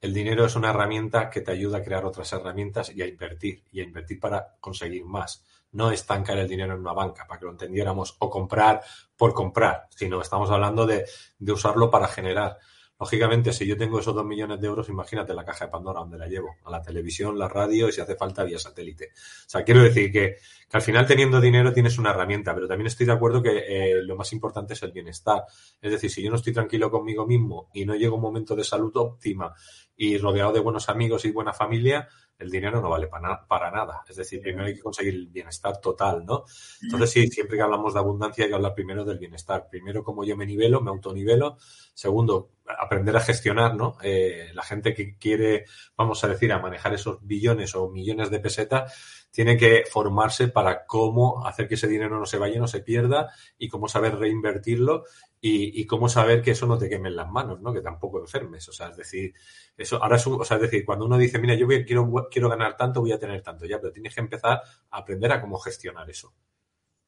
el 0.00 0.14
dinero 0.14 0.46
es 0.46 0.56
una 0.56 0.70
herramienta 0.70 1.28
que 1.28 1.42
te 1.42 1.52
ayuda 1.52 1.78
a 1.78 1.82
crear 1.82 2.06
otras 2.06 2.32
herramientas 2.32 2.90
y 2.94 3.02
a 3.02 3.06
invertir, 3.06 3.64
y 3.70 3.80
a 3.80 3.84
invertir 3.84 4.18
para 4.18 4.56
conseguir 4.58 5.04
más. 5.04 5.44
No 5.72 5.90
estancar 5.90 6.38
el 6.38 6.48
dinero 6.48 6.74
en 6.74 6.80
una 6.80 6.94
banca, 6.94 7.26
para 7.26 7.38
que 7.38 7.44
lo 7.44 7.52
entendiéramos, 7.52 8.16
o 8.18 8.30
comprar 8.30 8.82
por 9.14 9.34
comprar, 9.34 9.88
sino 9.90 10.20
estamos 10.20 10.50
hablando 10.50 10.86
de, 10.86 11.04
usarlo 11.46 11.90
para 11.90 12.08
generar. 12.08 12.58
Lógicamente, 13.00 13.54
si 13.54 13.66
yo 13.66 13.78
tengo 13.78 13.98
esos 13.98 14.14
dos 14.14 14.26
millones 14.26 14.60
de 14.60 14.66
euros, 14.66 14.90
imagínate 14.90 15.32
la 15.32 15.42
caja 15.42 15.64
de 15.64 15.70
Pandora 15.70 16.00
donde 16.00 16.18
la 16.18 16.26
llevo, 16.26 16.56
a 16.64 16.70
la 16.70 16.82
televisión, 16.82 17.38
la 17.38 17.48
radio 17.48 17.88
y 17.88 17.92
si 17.92 18.02
hace 18.02 18.14
falta 18.14 18.44
vía 18.44 18.58
satélite. 18.58 19.12
O 19.14 19.48
sea, 19.48 19.64
quiero 19.64 19.82
decir 19.82 20.12
que, 20.12 20.36
que 20.68 20.76
al 20.76 20.82
final 20.82 21.06
teniendo 21.06 21.40
dinero 21.40 21.72
tienes 21.72 21.98
una 21.98 22.10
herramienta, 22.10 22.54
pero 22.54 22.68
también 22.68 22.88
estoy 22.88 23.06
de 23.06 23.12
acuerdo 23.12 23.42
que 23.42 23.64
eh, 23.66 24.02
lo 24.02 24.16
más 24.16 24.34
importante 24.34 24.74
es 24.74 24.82
el 24.82 24.92
bienestar. 24.92 25.44
Es 25.80 25.92
decir, 25.92 26.10
si 26.10 26.22
yo 26.22 26.28
no 26.28 26.36
estoy 26.36 26.52
tranquilo 26.52 26.90
conmigo 26.90 27.26
mismo 27.26 27.70
y 27.72 27.86
no 27.86 27.94
llego 27.94 28.14
a 28.14 28.16
un 28.16 28.22
momento 28.22 28.54
de 28.54 28.64
salud 28.64 28.94
óptima 28.94 29.54
y 29.96 30.18
rodeado 30.18 30.52
de 30.52 30.60
buenos 30.60 30.90
amigos 30.90 31.24
y 31.24 31.30
buena 31.30 31.54
familia, 31.54 32.06
el 32.40 32.50
dinero 32.50 32.80
no 32.80 32.88
vale 32.88 33.06
para, 33.06 33.46
para 33.46 33.70
nada. 33.70 34.02
Es 34.08 34.16
decir, 34.16 34.40
primero 34.40 34.66
hay 34.66 34.74
que 34.74 34.80
conseguir 34.80 35.14
el 35.14 35.28
bienestar 35.28 35.78
total, 35.78 36.24
¿no? 36.24 36.44
Entonces, 36.82 37.10
sí, 37.10 37.28
siempre 37.28 37.56
que 37.56 37.62
hablamos 37.62 37.92
de 37.92 38.00
abundancia 38.00 38.44
hay 38.44 38.50
que 38.50 38.56
hablar 38.56 38.74
primero 38.74 39.04
del 39.04 39.18
bienestar. 39.18 39.68
Primero, 39.70 40.02
cómo 40.02 40.24
yo 40.24 40.36
me 40.36 40.46
nivelo, 40.46 40.80
me 40.80 40.90
autonivelo. 40.90 41.58
Segundo, 41.92 42.52
aprender 42.78 43.16
a 43.16 43.20
gestionar, 43.20 43.74
¿no? 43.74 43.96
Eh, 44.02 44.50
la 44.54 44.62
gente 44.62 44.94
que 44.94 45.16
quiere, 45.16 45.64
vamos 45.96 46.22
a 46.24 46.28
decir, 46.28 46.52
a 46.52 46.58
manejar 46.58 46.94
esos 46.94 47.18
billones 47.26 47.74
o 47.74 47.88
millones 47.90 48.30
de 48.30 48.40
pesetas, 48.40 49.26
tiene 49.30 49.56
que 49.56 49.84
formarse 49.90 50.48
para 50.48 50.84
cómo 50.86 51.46
hacer 51.46 51.68
que 51.68 51.74
ese 51.74 51.86
dinero 51.86 52.18
no 52.18 52.26
se 52.26 52.38
vaya, 52.38 52.58
no 52.58 52.66
se 52.66 52.80
pierda 52.80 53.30
y 53.58 53.68
cómo 53.68 53.88
saber 53.88 54.16
reinvertirlo 54.16 55.04
y, 55.40 55.86
cómo 55.86 56.08
saber 56.08 56.42
que 56.42 56.50
eso 56.50 56.66
no 56.66 56.76
te 56.76 56.88
queme 56.88 57.08
en 57.08 57.16
las 57.16 57.30
manos, 57.30 57.60
¿no? 57.60 57.72
Que 57.72 57.80
tampoco 57.80 58.20
enfermes. 58.20 58.68
O 58.68 58.72
sea, 58.72 58.88
es 58.88 58.96
decir, 58.96 59.32
eso 59.76 60.02
ahora 60.02 60.16
es 60.16 60.26
un, 60.26 60.40
o 60.40 60.44
sea, 60.44 60.56
es 60.56 60.64
decir, 60.64 60.84
cuando 60.84 61.06
uno 61.06 61.16
dice, 61.16 61.38
mira, 61.38 61.54
yo 61.54 61.66
quiero, 61.66 62.28
quiero 62.30 62.48
ganar 62.48 62.76
tanto, 62.76 63.00
voy 63.00 63.12
a 63.12 63.18
tener 63.18 63.40
tanto, 63.42 63.64
ya, 63.64 63.80
pero 63.80 63.92
tienes 63.92 64.14
que 64.14 64.20
empezar 64.20 64.60
a 64.90 64.98
aprender 64.98 65.32
a 65.32 65.40
cómo 65.40 65.58
gestionar 65.58 66.08
eso. 66.10 66.34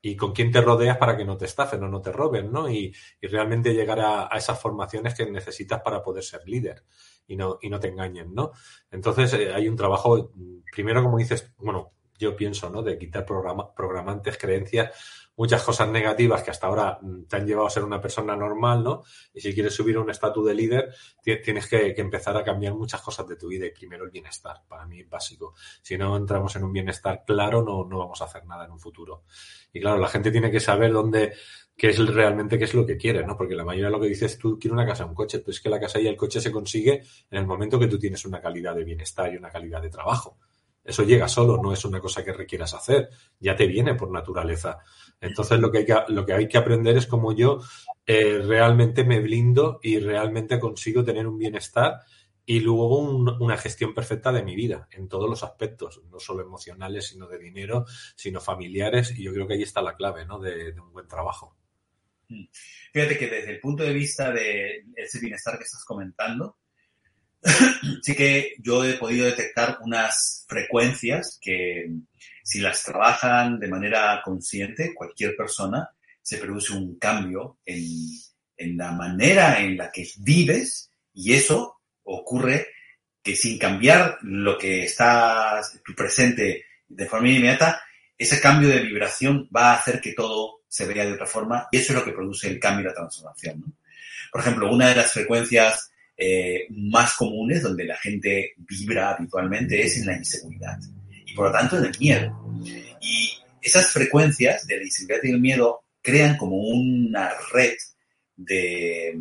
Y 0.03 0.17
con 0.17 0.33
quién 0.33 0.51
te 0.51 0.61
rodeas 0.61 0.99
para 0.99 1.17
que 1.17 1.25
no 1.25 1.37
te 1.37 1.45
estafen 1.45 1.83
o 1.85 1.89
no 1.89 2.03
te 2.03 2.11
roben, 2.13 2.51
¿no? 2.51 2.69
Y, 2.69 2.93
y 3.21 3.27
realmente 3.29 3.73
llegar 3.73 4.01
a, 4.01 4.29
a, 4.35 4.37
esas 4.37 4.61
formaciones 4.61 5.15
que 5.15 5.31
necesitas 5.31 5.81
para 5.81 6.03
poder 6.03 6.25
ser 6.25 6.43
líder 6.47 6.85
y 7.27 7.37
no, 7.37 7.59
y 7.63 7.71
no 7.71 7.79
te 7.79 7.89
engañen, 7.89 8.35
¿no? 8.35 8.53
Entonces, 8.91 9.33
eh, 9.35 9.53
hay 9.55 9.69
un 9.69 9.77
trabajo, 9.77 10.33
primero, 10.73 11.03
como 11.03 11.19
dices, 11.19 11.53
bueno, 11.57 11.93
yo 12.23 12.37
pienso, 12.37 12.71
¿no? 12.71 12.83
De 12.83 12.97
quitar 12.97 13.27
programa, 13.27 13.75
programantes, 13.75 14.39
creencias, 14.39 14.91
muchas 15.37 15.63
cosas 15.63 15.89
negativas 15.89 16.43
que 16.43 16.51
hasta 16.51 16.67
ahora 16.67 16.99
mm, 17.01 17.25
te 17.25 17.37
han 17.37 17.47
llevado 17.47 17.67
a 17.67 17.71
ser 17.71 17.85
una 17.85 18.01
persona 18.01 18.37
normal, 18.37 18.83
¿no? 18.83 19.03
Y 19.35 19.41
si 19.41 19.53
quieres 19.53 19.75
subir 19.75 19.99
un 19.99 20.11
estatus 20.11 20.47
de 20.47 20.55
líder, 20.55 20.95
tienes 21.23 21.67
que, 21.67 21.95
empezar 21.97 22.37
a 22.37 22.45
cambiar 22.45 22.75
muchas 22.75 23.01
cosas 23.03 23.27
de 23.29 23.37
tu 23.37 23.49
vida 23.49 23.67
y 23.67 23.71
primero 23.71 24.05
el 24.05 24.11
bienestar, 24.11 24.63
para 24.69 24.87
mí 24.87 25.03
básico. 25.03 25.55
Si 25.83 25.99
no 25.99 26.17
entramos 26.17 26.55
en 26.57 26.65
un 26.65 26.73
bienestar 26.73 27.25
claro, 27.27 27.63
no, 27.63 27.85
no 27.85 27.99
vamos 27.99 28.21
a 28.23 28.27
hacer 28.27 28.45
nada 28.47 28.65
en 28.65 28.73
un 28.73 28.81
futuro. 28.81 29.25
Y 29.73 29.81
claro, 29.81 29.99
la 29.99 30.09
gente 30.09 30.31
tiene 30.31 30.51
que 30.51 30.61
saber 30.61 30.93
dónde, 30.93 31.33
qué 31.77 31.89
es 31.89 31.99
realmente 31.99 32.59
qué 32.59 32.65
es 32.65 32.75
lo 32.75 32.87
que 32.87 32.97
quiere, 32.97 33.27
¿no? 33.27 33.37
Porque 33.37 33.55
la 33.55 33.65
mayoría 33.65 33.87
de 33.87 33.93
lo 33.93 34.01
que 34.01 34.09
dices 34.09 34.39
tú 34.39 34.59
quiere 34.59 34.75
una 34.75 34.87
casa, 34.87 35.07
un 35.07 35.15
coche, 35.15 35.39
pero 35.39 35.53
es 35.53 35.61
que 35.61 35.71
la 35.71 35.81
casa 35.81 36.01
y 36.01 36.07
el 36.07 36.17
coche 36.17 36.41
se 36.41 36.53
consigue 36.53 37.03
en 37.31 37.39
el 37.39 37.47
momento 37.47 37.79
que 37.79 37.89
tú 37.89 37.99
tienes 37.99 38.25
una 38.25 38.41
calidad 38.41 38.75
de 38.75 38.85
bienestar 38.85 39.33
y 39.33 39.37
una 39.37 39.51
calidad 39.51 39.81
de 39.81 39.91
trabajo. 39.91 40.39
Eso 40.85 41.05
llega 41.05 41.29
solo, 41.29 41.61
no 41.63 41.73
es 41.73 41.85
una 41.85 42.01
cosa 42.01 42.25
que 42.25 42.33
requieras 42.33 42.75
hacer, 42.75 43.09
ya 43.39 43.55
te 43.55 43.67
viene 43.67 43.95
por 43.95 44.11
naturaleza. 44.11 44.79
Entonces 45.21 45.61
lo 45.61 45.71
que 45.71 45.79
hay 45.79 45.87
que, 45.87 45.97
lo 46.09 46.27
que, 46.27 46.33
hay 46.33 46.49
que 46.49 46.59
aprender 46.59 46.97
es 46.97 47.07
cómo 47.07 47.33
yo 47.33 47.61
eh, 48.05 48.41
realmente 48.45 49.05
me 49.05 49.21
blindo 49.21 49.79
y 49.83 50.01
realmente 50.01 50.59
consigo 50.59 51.05
tener 51.05 51.27
un 51.27 51.39
bienestar 51.39 52.01
y 52.45 52.61
luego 52.61 52.99
un, 52.99 53.29
una 53.41 53.57
gestión 53.57 53.95
perfecta 53.95 54.33
de 54.33 54.43
mi 54.43 54.57
vida 54.57 54.89
en 54.91 55.09
todos 55.09 55.31
los 55.31 55.45
aspectos, 55.45 56.03
no 56.11 56.19
solo 56.19 56.43
emocionales, 56.43 57.07
sino 57.07 57.29
de 57.29 57.39
dinero, 57.39 57.87
sino 58.17 58.41
familiares. 58.41 59.17
Y 59.17 59.23
yo 59.23 59.33
creo 59.33 59.47
que 59.47 59.55
ahí 59.55 59.63
está 59.63 59.81
la 59.83 59.95
clave 59.95 60.27
¿no? 60.27 60.41
de, 60.41 60.73
de 60.73 60.81
un 60.81 60.93
buen 60.93 61.07
trabajo. 61.07 61.57
Fíjate 62.93 63.19
que 63.19 63.29
desde 63.29 63.53
el 63.53 63.61
punto 63.61 63.83
de 63.83 63.93
vista 63.93 64.33
de 64.33 64.87
ese 64.97 65.21
bienestar 65.21 65.57
que 65.59 65.65
estás 65.65 65.85
comentando, 65.85 66.57
sí 68.03 68.15
que 68.15 68.55
yo 68.59 68.85
he 68.85 68.95
podido 68.95 69.27
detectar 69.27 69.79
unas 69.83 70.45
frecuencias 70.49 71.39
que 71.41 71.91
si 72.43 72.61
las 72.61 72.83
trabajan 72.83 73.59
de 73.59 73.69
manera 73.69 74.21
consciente, 74.25 74.95
cualquier 74.95 75.37
persona, 75.37 75.91
se 76.21 76.39
produce 76.39 76.73
un 76.73 76.99
cambio 76.99 77.59
en, 77.65 77.85
en 78.57 78.77
la 78.77 78.93
manera 78.93 79.61
en 79.61 79.77
la 79.77 79.91
que 79.91 80.07
vives 80.19 80.91
y 81.15 81.33
eso 81.33 81.81
ocurre 82.05 82.69
que 83.23 83.37
sin 83.37 83.59
cambiar 83.59 84.19
lo 84.23 84.59
que 84.59 84.85
está 84.85 85.61
tu 85.85 85.95
presente 85.95 86.65
de 86.89 87.07
forma 87.07 87.29
inmediata, 87.29 87.83
ese 88.19 88.41
cambio 88.41 88.69
de 88.69 88.81
vibración 88.81 89.49
va 89.55 89.71
a 89.71 89.77
hacer 89.77 90.01
que 90.01 90.13
todo 90.13 90.63
se 90.69 90.87
vea 90.87 91.05
de 91.05 91.13
otra 91.13 91.27
forma 91.27 91.69
y 91.71 91.79
eso 91.79 91.93
es 91.93 91.99
lo 91.99 92.05
que 92.05 92.13
produce 92.13 92.49
el 92.49 92.59
cambio 92.59 92.85
y 92.85 92.89
la 92.89 92.95
transformación. 92.95 93.61
¿no? 93.61 93.73
Por 94.31 94.41
ejemplo, 94.41 94.73
una 94.73 94.89
de 94.89 94.97
las 94.97 95.13
frecuencias 95.13 95.92
eh, 96.25 96.67
más 96.71 97.15
comunes 97.15 97.63
donde 97.63 97.85
la 97.85 97.97
gente 97.97 98.53
vibra 98.57 99.11
habitualmente 99.11 99.83
es 99.83 99.99
en 99.99 100.07
la 100.07 100.17
inseguridad 100.17 100.79
y 101.27 101.35
por 101.35 101.47
lo 101.47 101.53
tanto 101.53 101.79
en 101.79 101.87
el 101.87 101.99
miedo. 101.99 102.61
Y 103.01 103.33
esas 103.61 103.91
frecuencias 103.91 104.65
de 104.69 104.77
la 104.77 104.85
inseguridad 104.85 105.21
y 105.25 105.31
el 105.31 105.41
miedo 105.41 105.83
crean 106.01 106.37
como 106.37 106.59
una 106.59 107.33
red 107.53 107.75
de 108.37 109.19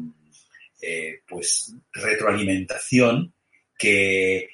eh, 0.80 1.22
pues 1.28 1.74
retroalimentación 1.92 3.34
que 3.80 4.50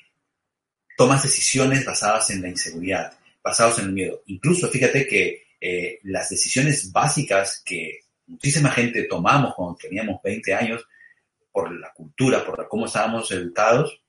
tomas 0.96 1.24
decisiones 1.24 1.84
basadas 1.84 2.30
en 2.30 2.44
la 2.44 2.48
inseguridad, 2.48 3.12
basadas 3.44 3.80
en 3.80 3.86
el 3.88 3.92
miedo. 3.92 4.24
Incluso 4.28 4.70
fíjate 4.70 5.06
que 5.06 5.48
eh, 5.60 6.00
las 6.04 6.30
decisiones 6.30 6.94
básicas 6.94 7.62
que 7.66 8.00
muchísima 8.26 8.72
gente 8.72 9.04
tomamos 9.04 9.54
cuando 9.54 9.76
teníamos 9.76 10.22
20 10.24 10.54
años 10.54 10.86
por 11.58 11.72
la 11.76 11.92
cultura, 11.92 12.46
por 12.46 12.68
cómo 12.68 12.86
estábamos 12.86 13.32
educados, 13.32 14.00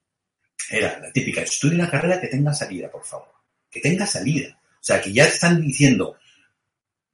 era 0.68 0.98
la 1.00 1.11
típica, 1.11 1.40
estudia 1.40 1.76
una 1.76 1.90
carrera 1.90 2.20
que 2.20 2.26
tenga 2.26 2.52
salida, 2.52 2.90
por 2.90 3.02
favor. 3.02 3.32
Que 3.70 3.80
tenga 3.80 4.06
salida. 4.06 4.61
O 4.62 4.84
sea, 4.84 5.00
que 5.00 5.14
ya 5.14 5.24
están 5.24 5.58
diciendo, 5.58 6.18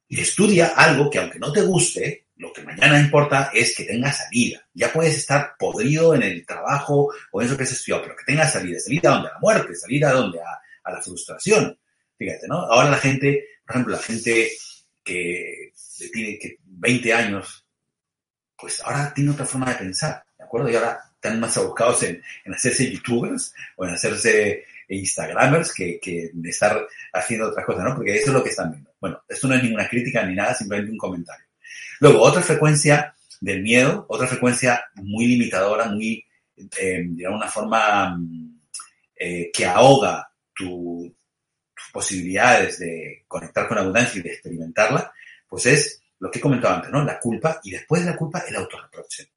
estudia 0.08 0.72
algo 0.74 1.08
que 1.08 1.20
aunque 1.20 1.38
no 1.38 1.52
te 1.52 1.62
guste, 1.62 2.26
lo 2.34 2.52
que 2.52 2.64
mañana 2.64 2.98
importa 2.98 3.52
es 3.54 3.76
que 3.76 3.84
tenga 3.84 4.12
salida. 4.12 4.66
Ya 4.74 4.92
puedes 4.92 5.16
estar 5.16 5.54
podrido 5.56 6.16
en 6.16 6.24
el 6.24 6.44
trabajo 6.44 7.12
o 7.30 7.40
en 7.40 7.46
eso 7.46 7.56
que 7.56 7.62
has 7.62 7.70
estudiado, 7.70 8.02
pero 8.02 8.16
que 8.16 8.24
tenga 8.24 8.48
salida. 8.48 8.80
¿Salida 8.80 9.10
a 9.10 9.14
dónde? 9.14 9.28
A 9.28 9.34
la 9.34 9.38
muerte. 9.38 9.76
¿Salida 9.76 10.10
a 10.10 10.14
dónde? 10.14 10.40
A, 10.40 10.60
a 10.82 10.92
la 10.94 11.00
frustración. 11.00 11.78
Fíjate, 12.18 12.48
¿no? 12.48 12.56
Ahora 12.56 12.90
la 12.90 12.98
gente, 12.98 13.50
por 13.64 13.76
ejemplo, 13.76 13.94
la 13.94 14.02
gente 14.02 14.50
que 15.04 15.72
tiene 16.12 16.40
que 16.40 16.58
20 16.64 17.14
años 17.14 17.63
pues 18.64 18.80
ahora 18.82 19.12
tiene 19.12 19.30
otra 19.30 19.44
forma 19.44 19.68
de 19.68 19.76
pensar, 19.76 20.24
¿de 20.38 20.42
acuerdo? 20.42 20.70
Y 20.70 20.74
ahora 20.74 20.98
están 21.16 21.38
más 21.38 21.54
abocados 21.58 22.02
en, 22.04 22.22
en 22.46 22.54
hacerse 22.54 22.90
youtubers 22.90 23.52
o 23.76 23.84
en 23.84 23.92
hacerse 23.92 24.64
instagramers 24.88 25.70
que, 25.74 26.00
que 26.00 26.30
de 26.32 26.48
estar 26.48 26.80
haciendo 27.12 27.48
otras 27.48 27.66
cosas, 27.66 27.84
¿no? 27.84 27.94
Porque 27.94 28.16
eso 28.16 28.28
es 28.28 28.32
lo 28.32 28.42
que 28.42 28.48
están 28.48 28.70
viendo. 28.70 28.90
Bueno, 28.98 29.22
esto 29.28 29.48
no 29.48 29.54
es 29.54 29.62
ninguna 29.62 29.86
crítica 29.86 30.24
ni 30.24 30.34
nada, 30.34 30.54
simplemente 30.54 30.92
un 30.92 30.96
comentario. 30.96 31.44
Luego, 32.00 32.22
otra 32.22 32.40
frecuencia 32.40 33.14
del 33.38 33.62
miedo, 33.62 34.06
otra 34.08 34.26
frecuencia 34.26 34.82
muy 34.94 35.26
limitadora, 35.26 35.84
muy, 35.90 36.24
eh, 36.56 37.02
de 37.04 37.26
alguna 37.26 37.48
forma, 37.48 38.18
eh, 39.14 39.50
que 39.52 39.66
ahoga 39.66 40.26
tu, 40.54 41.14
tus 41.74 41.92
posibilidades 41.92 42.78
de 42.78 43.24
conectar 43.28 43.68
con 43.68 43.76
abundancia 43.76 44.20
y 44.20 44.22
de 44.22 44.32
experimentarla, 44.32 45.12
pues 45.50 45.66
es 45.66 46.03
lo 46.24 46.30
que 46.30 46.38
he 46.38 46.42
comentado 46.42 46.76
antes, 46.76 46.90
¿no? 46.90 47.04
La 47.04 47.20
culpa 47.20 47.60
y 47.62 47.70
después 47.70 48.02
de 48.02 48.10
la 48.10 48.16
culpa 48.16 48.42
el 48.48 48.56
autorreproche. 48.56 49.28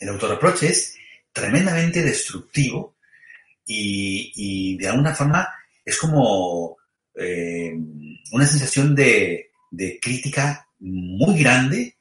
El 0.00 0.08
autorreproche 0.08 0.66
es 0.66 0.96
tremendamente 1.32 2.02
destructivo 2.02 2.96
y, 3.64 4.76
de 4.76 4.88
alguna 4.88 5.14
forma 5.14 5.48
es 5.84 5.96
como 5.96 6.76
eh, 7.14 7.72
una 8.32 8.46
sensación 8.46 8.96
de, 8.96 9.52
de 9.70 10.00
crítica 10.00 10.66
muy 10.80 11.38
grande 11.38 11.98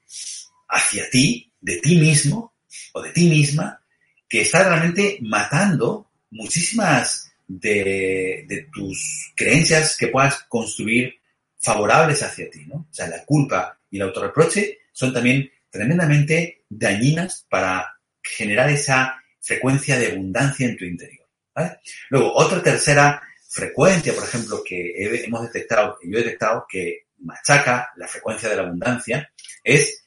hacia 0.67 1.07
ti, 1.11 1.53
de 1.61 1.77
ti 1.77 1.97
mismo 1.97 2.55
o 2.93 3.03
de 3.03 3.11
ti 3.11 3.29
misma, 3.29 3.83
que 4.27 4.41
está 4.41 4.67
realmente 4.67 5.19
matando 5.21 6.09
muchísimas 6.31 7.31
de, 7.47 8.45
de, 8.47 8.67
tus 8.73 9.31
creencias 9.35 9.95
que 9.95 10.07
puedas 10.07 10.43
construir 10.49 11.13
favorables 11.59 12.23
hacia 12.23 12.49
ti, 12.49 12.65
¿no? 12.65 12.87
O 12.89 12.93
sea, 12.93 13.07
la 13.07 13.23
culpa 13.23 13.76
y 13.89 13.97
el 13.97 14.03
autorreproche 14.03 14.79
son 14.91 15.13
también 15.13 15.49
tremendamente 15.69 16.63
dañinas 16.69 17.45
para 17.49 17.99
generar 18.21 18.69
esa 18.69 19.21
frecuencia 19.39 19.97
de 19.97 20.11
abundancia 20.11 20.67
en 20.67 20.77
tu 20.77 20.85
interior. 20.85 21.27
Luego, 22.09 22.33
otra 22.35 22.61
tercera 22.61 23.21
frecuencia, 23.47 24.13
por 24.13 24.23
ejemplo, 24.23 24.63
que 24.63 24.93
hemos 25.23 25.41
detectado, 25.43 25.97
que 25.99 26.09
yo 26.09 26.17
he 26.17 26.23
detectado 26.23 26.65
que 26.69 27.07
machaca 27.19 27.89
la 27.95 28.07
frecuencia 28.07 28.49
de 28.49 28.55
la 28.55 28.63
abundancia, 28.63 29.31
es 29.63 30.03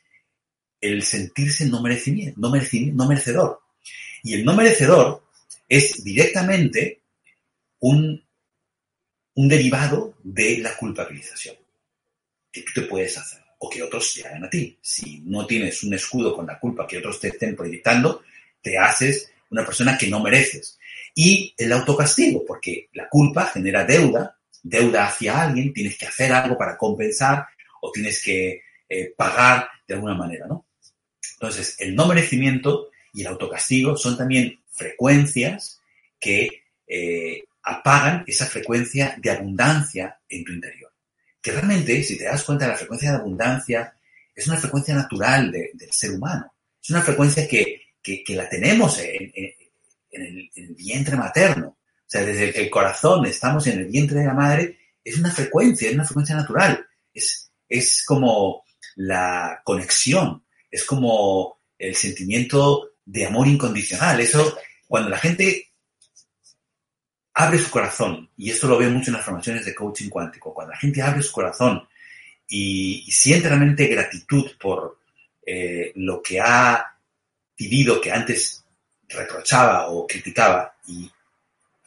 el 0.80 1.02
sentirse 1.02 1.66
no, 1.66 1.82
merecimiento, 1.82 2.40
no, 2.40 2.48
no 2.48 3.08
merecedor. 3.08 3.62
Y 4.22 4.34
el 4.34 4.44
no 4.44 4.54
merecedor 4.54 5.24
es 5.68 6.04
directamente 6.04 7.02
un, 7.80 8.24
un 9.34 9.48
derivado 9.48 10.14
de 10.22 10.58
la 10.58 10.76
culpabilización 10.76 11.56
que 12.52 12.62
tú 12.62 12.72
te 12.74 12.82
puedes 12.82 13.16
hacer 13.16 13.39
o 13.62 13.68
que 13.68 13.82
otros 13.82 14.14
te 14.14 14.26
hagan 14.26 14.44
a 14.44 14.50
ti. 14.50 14.78
Si 14.80 15.20
no 15.26 15.46
tienes 15.46 15.82
un 15.82 15.92
escudo 15.92 16.34
con 16.34 16.46
la 16.46 16.58
culpa 16.58 16.86
que 16.86 16.98
otros 16.98 17.20
te 17.20 17.28
estén 17.28 17.54
proyectando, 17.54 18.22
te 18.62 18.78
haces 18.78 19.30
una 19.50 19.64
persona 19.64 19.98
que 19.98 20.08
no 20.08 20.20
mereces. 20.20 20.78
Y 21.14 21.54
el 21.58 21.72
autocastigo, 21.72 22.44
porque 22.46 22.88
la 22.94 23.08
culpa 23.08 23.46
genera 23.46 23.84
deuda, 23.84 24.38
deuda 24.62 25.06
hacia 25.06 25.42
alguien, 25.42 25.74
tienes 25.74 25.98
que 25.98 26.06
hacer 26.06 26.32
algo 26.32 26.56
para 26.56 26.76
compensar 26.78 27.46
o 27.82 27.90
tienes 27.92 28.22
que 28.22 28.62
eh, 28.88 29.12
pagar 29.14 29.68
de 29.86 29.94
alguna 29.94 30.14
manera, 30.14 30.46
¿no? 30.46 30.66
Entonces, 31.34 31.76
el 31.80 31.94
no 31.94 32.06
merecimiento 32.06 32.88
y 33.12 33.22
el 33.22 33.26
autocastigo 33.26 33.96
son 33.96 34.16
también 34.16 34.58
frecuencias 34.70 35.80
que 36.18 36.64
eh, 36.86 37.44
apagan 37.62 38.24
esa 38.26 38.46
frecuencia 38.46 39.16
de 39.18 39.30
abundancia 39.30 40.18
en 40.28 40.44
tu 40.44 40.52
interior. 40.52 40.89
Que 41.42 41.52
realmente, 41.52 42.02
si 42.02 42.18
te 42.18 42.24
das 42.24 42.44
cuenta, 42.44 42.68
la 42.68 42.76
frecuencia 42.76 43.12
de 43.12 43.18
abundancia 43.18 43.94
es 44.34 44.46
una 44.46 44.58
frecuencia 44.58 44.94
natural 44.94 45.50
del 45.50 45.92
ser 45.92 46.12
humano. 46.12 46.52
Es 46.82 46.90
una 46.90 47.02
frecuencia 47.02 47.46
que, 47.48 47.82
la 48.28 48.48
tenemos 48.48 48.98
en, 48.98 49.32
el, 50.10 50.74
vientre 50.76 51.16
materno. 51.16 51.68
O 51.68 52.06
sea, 52.06 52.22
desde 52.22 52.52
que 52.52 52.62
el 52.62 52.70
corazón 52.70 53.24
estamos 53.26 53.66
en 53.66 53.78
el 53.80 53.86
vientre 53.86 54.20
de 54.20 54.26
la 54.26 54.34
madre, 54.34 54.78
es 55.04 55.18
una 55.18 55.30
frecuencia, 55.30 55.88
es 55.88 55.94
una 55.94 56.04
frecuencia 56.04 56.36
natural. 56.36 56.86
Es, 57.12 57.50
es 57.68 58.04
como 58.06 58.64
la 58.96 59.60
conexión, 59.64 60.44
es 60.70 60.84
como 60.84 61.60
el 61.78 61.94
sentimiento 61.94 62.92
de 63.04 63.26
amor 63.26 63.48
incondicional. 63.48 64.20
Eso, 64.20 64.58
cuando 64.86 65.10
la 65.10 65.18
gente 65.18 65.69
abre 67.44 67.58
su 67.58 67.70
corazón, 67.70 68.28
y 68.36 68.50
esto 68.50 68.68
lo 68.68 68.78
veo 68.78 68.90
mucho 68.90 69.10
en 69.10 69.16
las 69.16 69.24
formaciones 69.24 69.64
de 69.64 69.74
coaching 69.74 70.08
cuántico, 70.08 70.52
cuando 70.52 70.72
la 70.72 70.78
gente 70.78 71.02
abre 71.02 71.22
su 71.22 71.32
corazón 71.32 71.86
y, 72.48 73.06
siente 73.10 73.48
realmente 73.48 73.86
gratitud 73.86 74.50
por 74.58 74.98
eh, 75.46 75.92
lo 75.96 76.22
que 76.22 76.40
ha 76.40 76.96
vivido, 77.56 78.00
que 78.00 78.12
antes 78.12 78.64
reprochaba 79.08 79.88
o 79.88 80.06
criticaba, 80.06 80.74
y 80.86 81.10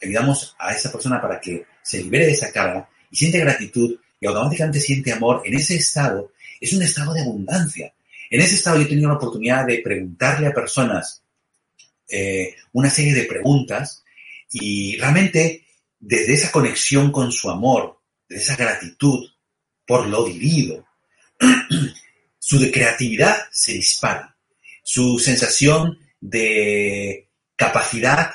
ayudamos 0.02 0.54
a 0.58 0.72
esa 0.72 0.92
persona 0.92 1.20
para 1.20 1.40
que 1.40 1.66
se 1.82 2.02
libere 2.02 2.26
de 2.26 2.32
esa 2.32 2.52
carga 2.52 2.88
y 3.10 3.16
siente 3.16 3.38
gratitud 3.38 3.98
y 4.20 4.26
automáticamente 4.26 4.80
siente 4.80 5.12
amor, 5.12 5.42
en 5.44 5.54
ese 5.54 5.76
estado 5.76 6.32
es 6.60 6.72
un 6.72 6.82
estado 6.82 7.12
de 7.12 7.22
abundancia. 7.22 7.92
En 8.30 8.40
ese 8.40 8.54
estado 8.56 8.78
yo 8.78 8.84
he 8.84 8.88
tenido 8.88 9.08
la 9.08 9.16
oportunidad 9.16 9.66
de 9.66 9.78
preguntarle 9.78 10.46
a 10.46 10.52
personas 10.52 11.22
eh, 12.08 12.54
una 12.72 12.90
serie 12.90 13.14
de 13.14 13.24
preguntas 13.24 14.03
y 14.54 14.96
realmente 14.98 15.66
desde 15.98 16.34
esa 16.34 16.52
conexión 16.52 17.10
con 17.10 17.32
su 17.32 17.50
amor, 17.50 18.00
de 18.28 18.36
esa 18.36 18.56
gratitud 18.56 19.28
por 19.86 20.06
lo 20.06 20.24
vivido, 20.24 20.86
su 22.38 22.58
creatividad 22.70 23.36
se 23.50 23.72
dispara, 23.72 24.36
su 24.82 25.18
sensación 25.18 25.98
de 26.20 27.28
capacidad 27.56 28.32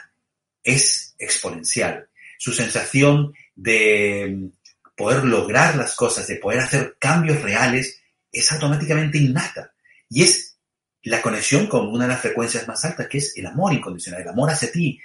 es 0.63 1.15
exponencial, 1.17 2.09
su 2.37 2.51
sensación 2.51 3.33
de 3.55 4.51
poder 4.97 5.23
lograr 5.23 5.77
las 5.77 5.95
cosas, 5.95 6.27
de 6.27 6.35
poder 6.35 6.59
hacer 6.59 6.97
cambios 6.99 7.41
reales, 7.41 8.01
es 8.31 8.51
automáticamente 8.51 9.17
innata. 9.17 9.73
Y 10.09 10.23
es 10.23 10.57
la 11.03 11.21
conexión 11.21 11.67
con 11.67 11.87
una 11.87 12.03
de 12.03 12.09
las 12.09 12.21
frecuencias 12.21 12.67
más 12.67 12.83
altas, 12.83 13.07
que 13.07 13.19
es 13.19 13.37
el 13.37 13.45
amor 13.45 13.73
incondicional, 13.73 14.21
el 14.21 14.27
amor 14.27 14.49
hacia 14.49 14.71
ti. 14.71 14.99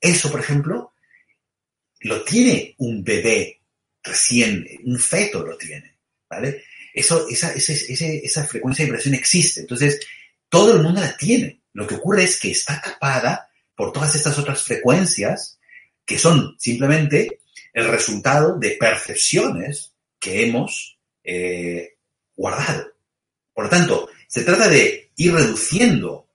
Eso, 0.00 0.30
por 0.30 0.40
ejemplo, 0.40 0.94
lo 2.00 2.22
tiene 2.24 2.74
un 2.78 3.04
bebé 3.04 3.60
recién, 4.02 4.66
un 4.84 4.98
feto 4.98 5.44
lo 5.44 5.56
tiene, 5.56 5.98
¿vale? 6.28 6.64
Eso, 6.94 7.28
esa, 7.28 7.52
esa 7.52 8.44
frecuencia 8.46 8.84
de 8.84 8.90
vibración 8.90 9.14
existe. 9.14 9.60
Entonces, 9.60 10.00
todo 10.48 10.74
el 10.74 10.82
mundo 10.82 11.00
la 11.00 11.16
tiene. 11.16 11.60
Lo 11.72 11.86
que 11.86 11.94
ocurre 11.96 12.24
es 12.24 12.40
que 12.40 12.50
está 12.50 12.80
tapada 12.80 13.48
por 13.76 13.92
todas 13.92 14.14
estas 14.14 14.38
otras 14.38 14.62
frecuencias 14.62 15.58
que 16.04 16.18
son 16.18 16.56
simplemente 16.58 17.40
el 17.72 17.88
resultado 17.88 18.58
de 18.58 18.72
percepciones 18.72 19.92
que 20.18 20.46
hemos 20.46 20.98
eh, 21.22 21.96
guardado. 22.34 22.92
Por 23.54 23.64
lo 23.64 23.70
tanto, 23.70 24.10
se 24.26 24.42
trata 24.42 24.68
de 24.68 25.10
ir 25.16 25.32
reduciendo 25.32 26.28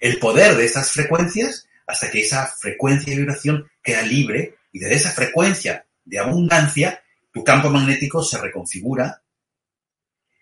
el 0.00 0.18
poder 0.18 0.56
de 0.56 0.66
esas 0.66 0.92
frecuencias 0.92 1.66
hasta 1.86 2.10
que 2.10 2.20
esa 2.20 2.46
frecuencia 2.46 3.12
de 3.12 3.18
vibración 3.18 3.70
queda 3.82 4.02
libre 4.02 4.56
y 4.72 4.78
desde 4.78 4.94
esa 4.96 5.10
frecuencia 5.10 5.86
de 6.04 6.18
abundancia 6.18 7.02
tu 7.32 7.42
campo 7.42 7.68
magnético 7.68 8.22
se 8.22 8.40
reconfigura, 8.40 9.22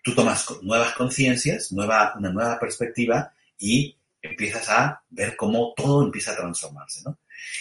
tú 0.03 0.15
tomas 0.15 0.47
nuevas 0.63 0.93
conciencias, 0.93 1.73
nueva, 1.73 2.15
una 2.19 2.31
nueva 2.31 2.59
perspectiva 2.61 3.33
y 3.59 3.97
empiezas 4.21 4.69
a 4.69 5.03
ver 5.11 5.37
cómo 5.37 5.73
todo 5.77 6.05
empieza 6.05 6.33
a 6.33 6.37
transformarse. 6.37 7.03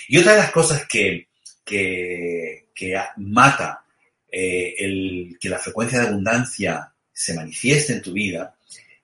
Y 0.07 0.17
otra 0.17 0.33
de 0.33 0.39
las 0.39 0.51
cosas 0.51 0.85
que, 0.87 1.29
que, 1.63 2.67
mata 3.17 3.85
eh, 4.29 4.75
el, 4.79 5.37
que 5.39 5.49
la 5.49 5.59
frecuencia 5.59 5.99
de 5.99 6.07
abundancia 6.07 6.93
se 7.13 7.33
manifieste 7.33 7.93
en 7.93 8.01
tu 8.01 8.13
vida 8.13 8.55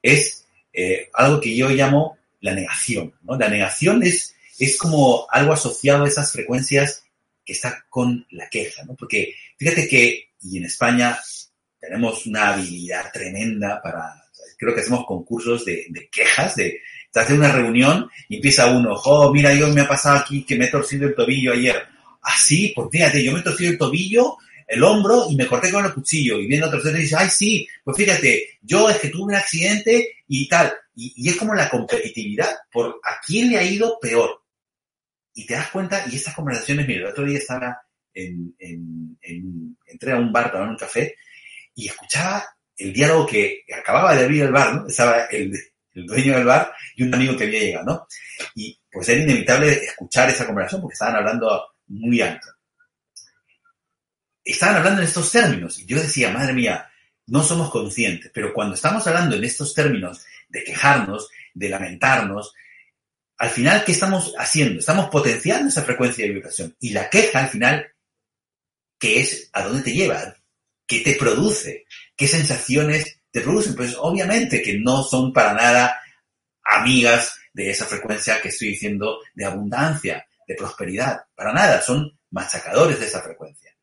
es 0.02 0.46
eh, 0.74 1.10
algo 1.14 1.40
que 1.40 1.56
yo 1.56 1.70
llamo 1.70 2.18
la 2.42 2.54
negación. 2.54 3.14
La 3.28 3.50
negación 3.50 4.04
es, 4.04 4.36
es 4.60 4.78
como 4.78 5.28
algo 5.30 5.54
asociado 5.54 6.06
a 6.06 6.08
esas 6.08 6.32
frecuencias 6.32 7.04
que 7.46 7.54
está 7.54 7.86
con 7.90 8.26
la 8.32 8.50
queja, 8.50 8.84
¿no? 8.84 8.96
Porque 8.96 9.34
fíjate 9.58 9.88
que, 9.88 10.30
y 10.42 10.58
en 10.58 10.66
España 10.66 11.18
tenemos 11.80 12.26
una 12.26 12.54
habilidad 12.54 13.12
tremenda 13.12 13.82
para, 13.82 14.26
creo 14.58 14.74
que 14.74 14.82
hacemos 14.82 15.06
concursos 15.06 15.64
de, 15.66 16.10
quejas, 16.12 16.56
de, 16.56 16.82
te 17.12 17.20
hace 17.20 17.34
una 17.34 17.52
reunión 17.52 18.10
y 18.28 18.38
empieza 18.38 18.68
uno, 18.68 18.94
oh, 18.94 19.32
mira, 19.32 19.54
yo 19.54 19.68
me 19.70 19.82
ha 19.82 19.88
pasado 19.88 20.18
aquí 20.18 20.44
que 20.44 20.58
me 20.58 20.66
he 20.66 20.72
torcido 20.72 21.08
el 21.08 21.16
tobillo 21.16 21.54
ayer. 21.54 21.82
Así, 22.22 22.70
ah, 22.70 22.74
pues 22.76 22.90
fíjate, 22.92 23.24
yo 23.24 23.32
me 23.32 23.40
he 23.40 23.44
torcido 23.44 23.72
el 23.72 23.78
tobillo 23.78 24.38
el 24.68 24.84
hombro 24.84 25.28
y 25.30 25.36
me 25.36 25.48
corté 25.48 25.72
con 25.72 25.86
el 25.86 25.94
cuchillo. 25.94 26.40
Y 26.40 26.48
viene 26.48 26.66
otro 26.66 26.80
y 26.90 26.94
dice, 26.94 27.16
ay, 27.18 27.30
sí, 27.30 27.68
pues 27.84 27.98
fíjate, 27.98 28.60
yo 28.62 28.90
es 28.90 28.98
que 28.98 29.10
tuve 29.10 29.24
un 29.24 29.36
accidente 29.36 30.18
y 30.28 30.48
tal. 30.48 30.74
Y, 30.96 31.30
es 31.30 31.36
como 31.38 31.56
la 31.56 31.70
competitividad 31.70 32.50
por 32.72 33.00
a 33.04 33.22
quién 33.26 33.50
le 33.50 33.58
ha 33.58 33.64
ido 33.64 33.98
peor. 34.00 34.42
Y 35.38 35.46
te 35.46 35.54
das 35.54 35.70
cuenta, 35.70 36.06
y 36.10 36.16
estas 36.16 36.34
conversaciones, 36.34 36.88
mira, 36.88 37.02
el 37.02 37.12
otro 37.12 37.26
día 37.26 37.38
estaba 37.38 37.80
en, 38.14 38.56
entré 39.86 40.12
a 40.12 40.18
un 40.18 40.32
bar, 40.32 40.52
tomar 40.52 40.70
un 40.70 40.78
café, 40.78 41.16
y 41.76 41.88
escuchaba 41.88 42.44
el 42.76 42.92
diálogo 42.92 43.26
que 43.28 43.64
acababa 43.80 44.16
de 44.16 44.24
abrir 44.24 44.44
el 44.44 44.52
bar. 44.52 44.84
Estaba 44.88 45.26
el, 45.26 45.54
el 45.94 46.06
dueño 46.06 46.34
del 46.34 46.46
bar 46.46 46.74
y 46.96 47.04
un 47.04 47.14
amigo 47.14 47.38
que 47.38 47.44
había 47.44 47.60
llegado, 47.60 47.86
¿no? 47.86 48.08
Y 48.56 48.80
pues 48.92 49.08
era 49.10 49.22
inevitable 49.22 49.72
escuchar 49.72 50.30
esa 50.30 50.46
conversación 50.46 50.82
porque 50.82 50.94
estaban 50.94 51.18
hablando 51.18 51.68
muy 51.88 52.22
alto 52.22 52.48
estaban 54.48 54.78
hablando 54.78 55.02
en 55.02 55.08
estos 55.08 55.32
términos. 55.32 55.80
Y 55.80 55.86
yo 55.86 55.98
decía, 55.98 56.32
madre 56.32 56.54
mía, 56.54 56.90
no 57.28 57.44
somos 57.44 57.70
conscientes, 57.70 58.32
pero 58.34 58.54
cuando 58.54 58.76
estamos 58.76 59.06
hablando 59.08 59.36
en 59.36 59.44
estos 59.44 59.74
términos 59.74 60.26
de 60.48 60.64
quejarnos, 60.64 61.30
de 61.54 61.70
lamentarnos, 61.70 62.54
al 63.38 63.50
final, 63.50 63.86
¿qué 63.86 63.92
estamos 63.92 64.34
haciendo? 64.38 64.80
Estamos 64.80 65.10
potenciando 65.10 65.70
esa 65.70 65.84
frecuencia 65.84 66.26
de 66.26 66.34
vibración. 66.34 66.76
Y 66.80 66.90
la 66.90 67.10
queja, 67.10 67.40
al 67.40 67.50
final, 67.50 67.94
¿qué 68.98 69.20
es? 69.20 69.50
¿A 69.54 69.64
dónde 69.64 69.84
te 69.84 69.94
lleva? 69.94 70.36
¿Qué 70.88 71.02
te 71.02 71.16
produce? 71.16 71.86
¿Qué 72.16 72.28
sensaciones 72.28 73.20
te 73.32 73.42
producen? 73.42 73.76
Pues 73.76 73.96
obviamente 73.96 74.62
que 74.62 74.80
no 74.80 75.04
son 75.04 75.34
para 75.34 75.54
nada 75.54 76.02
amigas 76.64 77.36
de 77.54 77.70
esa 77.70 77.86
frecuencia 77.86 78.42
que 78.42 78.50
estoy 78.50 78.70
diciendo 78.70 79.20
de 79.36 79.46
abundancia, 79.46 80.26
de 80.48 80.56
prosperidad. 80.56 81.26
Para 81.36 81.54
nada, 81.54 81.82
son 81.82 82.18
machacadores 82.32 83.00
de 83.00 83.06
esa 83.06 83.22
frecuencia. 83.22 83.76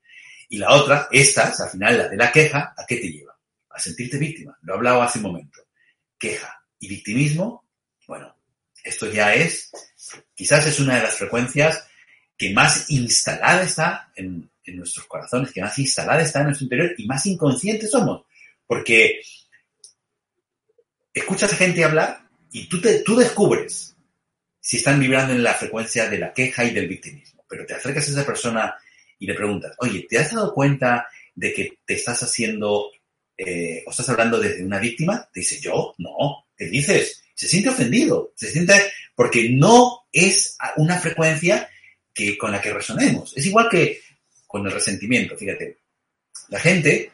Y 0.49 0.59
la 0.59 0.73
otra, 0.73 1.09
estas, 1.13 1.61
al 1.61 1.71
final, 1.71 1.97
la 1.97 2.09
de 2.09 2.17
la 2.17 2.33
queja, 2.33 2.75
¿a 2.77 2.85
qué 2.87 2.97
te 2.97 3.11
lleva? 3.11 3.37
A 3.71 3.79
sentirte 3.79 4.19
víctima. 4.19 4.59
Lo 4.63 4.75
he 4.75 4.77
hablado 4.77 5.03
hace 5.03 5.19
un 5.19 5.25
momento. 5.25 5.61
Queja 6.19 6.61
y 6.79 6.89
victimismo, 6.89 7.65
bueno, 8.07 8.37
esto 8.85 9.11
ya 9.11 9.35
es, 9.35 9.71
quizás 10.35 10.67
es 10.67 10.79
una 10.79 10.97
de 10.97 11.03
las 11.03 11.17
frecuencias 11.17 11.87
que 12.37 12.53
más 12.53 12.91
instalada 12.91 13.63
está 13.63 14.13
en, 14.15 14.51
nuestros 14.67 15.07
corazones, 15.07 15.53
que 15.53 15.61
más 15.61 15.79
instalada 15.79 16.23
está 16.23 16.41
en 16.41 16.47
nuestro 16.47 16.65
interior 16.65 16.95
y 16.97 17.07
más 17.07 17.27
inconscientes 17.27 17.91
somos. 17.91 18.25
Porque 18.67 19.21
escuchas 21.13 21.53
a 21.53 21.57
gente 21.57 21.85
hablar 21.85 22.29
y 22.51 22.67
tú, 22.67 22.81
te, 22.81 23.01
tú 23.01 23.17
descubres 23.17 23.95
si 24.61 24.79
están 24.79 25.01
vibrando 25.01 25.35
en 25.35 25.43
la 25.43 25.55
frecuencia 25.55 26.09
de 26.09 26.19
la 26.19 26.33
queja 26.33 26.65
y 26.65 26.71
del 26.73 26.89
victimismo. 26.89 27.45
Pero 27.49 27.67
te 27.67 27.75
acercas 27.75 28.09
a 28.09 28.13
esa 28.13 28.27
persona 28.27 28.75
y 29.19 29.27
le 29.27 29.35
preguntas, 29.35 29.75
oye, 29.79 30.07
¿te 30.09 30.19
has 30.19 30.33
dado 30.33 30.53
cuenta 30.53 31.07
de 31.35 31.53
que 31.53 31.79
te 31.85 31.95
estás 31.95 32.23
haciendo 32.23 32.91
eh, 33.37 33.83
o 33.87 33.91
estás 33.91 34.09
hablando 34.09 34.41
desde 34.41 34.65
una 34.65 34.79
víctima? 34.79 35.29
Te 35.33 35.41
dice, 35.41 35.61
yo, 35.61 35.95
no, 35.99 36.47
te 36.57 36.67
dices, 36.69 37.24
se 37.35 37.49
siente 37.49 37.69
ofendido, 37.69 38.33
se 38.37 38.51
siente 38.51 38.75
porque 39.15 39.51
no 39.51 40.07
es 40.13 40.57
una 40.77 40.99
frecuencia 40.99 41.69
que, 42.13 42.39
con 42.39 42.53
la 42.53 42.61
que 42.61 42.73
resonemos. 42.73 43.37
Es 43.37 43.47
igual 43.47 43.69
que 43.69 44.01
con 44.47 44.65
el 44.67 44.73
resentimiento, 44.73 45.37
fíjate. 45.37 45.79
La 46.49 46.61
gente, 46.61 47.11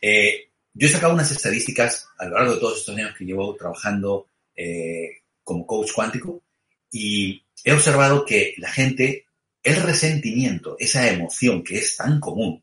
eh, 0.00 0.50
yo 0.72 0.86
he 0.86 0.90
sacado 0.90 1.14
unas 1.14 1.30
estadísticas 1.30 2.08
a 2.18 2.26
lo 2.26 2.36
largo 2.36 2.54
de 2.54 2.60
todos 2.60 2.78
estos 2.78 2.96
años 2.96 3.14
que 3.16 3.24
llevo 3.24 3.54
trabajando 3.56 4.28
eh, 4.54 5.22
como 5.42 5.66
coach 5.66 5.92
cuántico 5.92 6.42
y 6.90 7.44
he 7.64 7.72
observado 7.72 8.24
que 8.24 8.54
la 8.58 8.70
gente, 8.70 9.26
el 9.62 9.82
resentimiento, 9.82 10.76
esa 10.78 11.08
emoción 11.08 11.64
que 11.64 11.78
es 11.78 11.96
tan 11.96 12.20
común, 12.20 12.62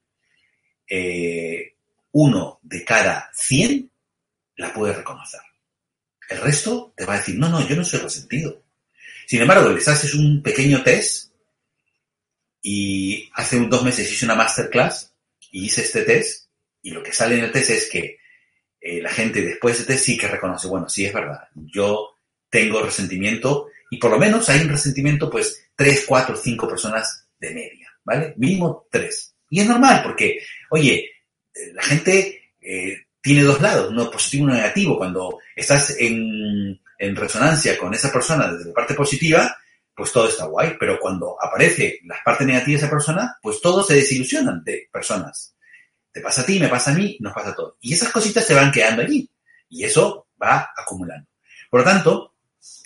eh, 0.87 1.75
uno 2.11 2.59
de 2.61 2.83
cada 2.85 3.29
100 3.33 3.91
la 4.57 4.73
puede 4.73 4.93
reconocer. 4.93 5.41
El 6.34 6.41
resto 6.41 6.93
te 6.97 7.05
va 7.05 7.13
a 7.13 7.17
decir, 7.17 7.36
no, 7.36 7.47
no, 7.47 7.67
yo 7.67 7.75
no 7.75 7.86
soy 7.86 7.99
resentido. 7.99 8.63
Sin 9.27 9.41
embargo, 9.41 9.69
les 9.69 9.88
haces 9.88 10.15
un 10.15 10.41
pequeño 10.41 10.84
test 10.84 11.31
y 12.61 13.29
hace 13.34 13.59
dos 13.59 13.84
meses 13.84 14.11
hice 14.11 14.25
una 14.25 14.36
masterclass 14.36 15.13
y 15.51 15.65
hice 15.65 15.81
este 15.81 16.03
test 16.03 16.47
y 16.81 16.91
lo 16.91 17.03
que 17.03 17.13
sale 17.13 17.38
en 17.38 17.45
el 17.45 17.51
test 17.51 17.69
es 17.69 17.89
que 17.89 18.17
eh, 18.81 19.01
la 19.01 19.09
gente 19.09 19.41
después 19.41 19.75
de 19.75 19.84
ese 19.84 19.93
test 19.93 20.05
sí 20.05 20.17
que 20.17 20.27
reconoce, 20.27 20.67
bueno, 20.67 20.89
sí 20.89 21.05
es 21.05 21.13
verdad, 21.13 21.47
yo 21.53 22.19
tengo 22.49 22.81
resentimiento 22.81 23.67
y 23.91 23.97
por 23.97 24.11
lo 24.11 24.17
menos 24.17 24.49
hay 24.49 24.61
un 24.61 24.69
resentimiento 24.69 25.29
pues 25.29 25.69
tres, 25.75 26.03
cuatro, 26.07 26.36
cinco 26.36 26.67
personas 26.67 27.27
de 27.39 27.51
media, 27.51 27.89
¿vale? 28.03 28.34
Mínimo 28.38 28.88
tres. 28.89 29.36
Y 29.49 29.59
es 29.59 29.67
normal 29.67 30.01
porque, 30.03 30.39
oye, 30.71 31.11
la 31.73 31.84
gente 31.84 32.53
eh, 32.59 33.02
tiene 33.24 33.43
dos 33.43 33.61
lados, 33.61 33.89
uno 33.89 34.11
positivo 34.11 34.43
y 34.43 34.47
uno 34.47 34.55
negativo. 34.55 34.97
Cuando 34.97 35.39
estás 35.55 35.95
en, 35.97 36.78
en 36.99 37.15
resonancia 37.15 37.78
con 37.78 37.93
esa 37.93 38.11
persona 38.11 38.51
desde 38.51 38.67
la 38.67 38.74
parte 38.74 38.93
positiva, 38.95 39.55
pues 39.95 40.11
todo 40.11 40.28
está 40.28 40.45
guay. 40.45 40.76
Pero 40.78 40.99
cuando 40.99 41.38
aparece 41.41 42.01
la 42.03 42.17
parte 42.24 42.43
negativa 42.43 42.78
de 42.78 42.86
esa 42.86 42.89
persona, 42.89 43.38
pues 43.41 43.61
todos 43.61 43.88
se 43.88 43.95
desilusionan 43.95 44.61
de 44.65 44.89
personas. 44.91 45.55
Te 46.11 46.19
pasa 46.19 46.41
a 46.41 46.45
ti, 46.45 46.59
me 46.59 46.67
pasa 46.67 46.91
a 46.91 46.95
mí, 46.95 47.17
nos 47.21 47.34
pasa 47.34 47.51
a 47.51 47.55
todos. 47.55 47.76
Y 47.80 47.93
esas 47.93 48.11
cositas 48.11 48.45
se 48.45 48.53
van 48.53 48.74
quedando 48.74 49.01
allí. 49.01 49.30
Y 49.69 49.86
eso 49.86 50.28
va 50.39 50.71
acumulando. 50.76 51.28
Por 51.69 51.80
lo 51.80 51.86
tanto, 51.86 52.34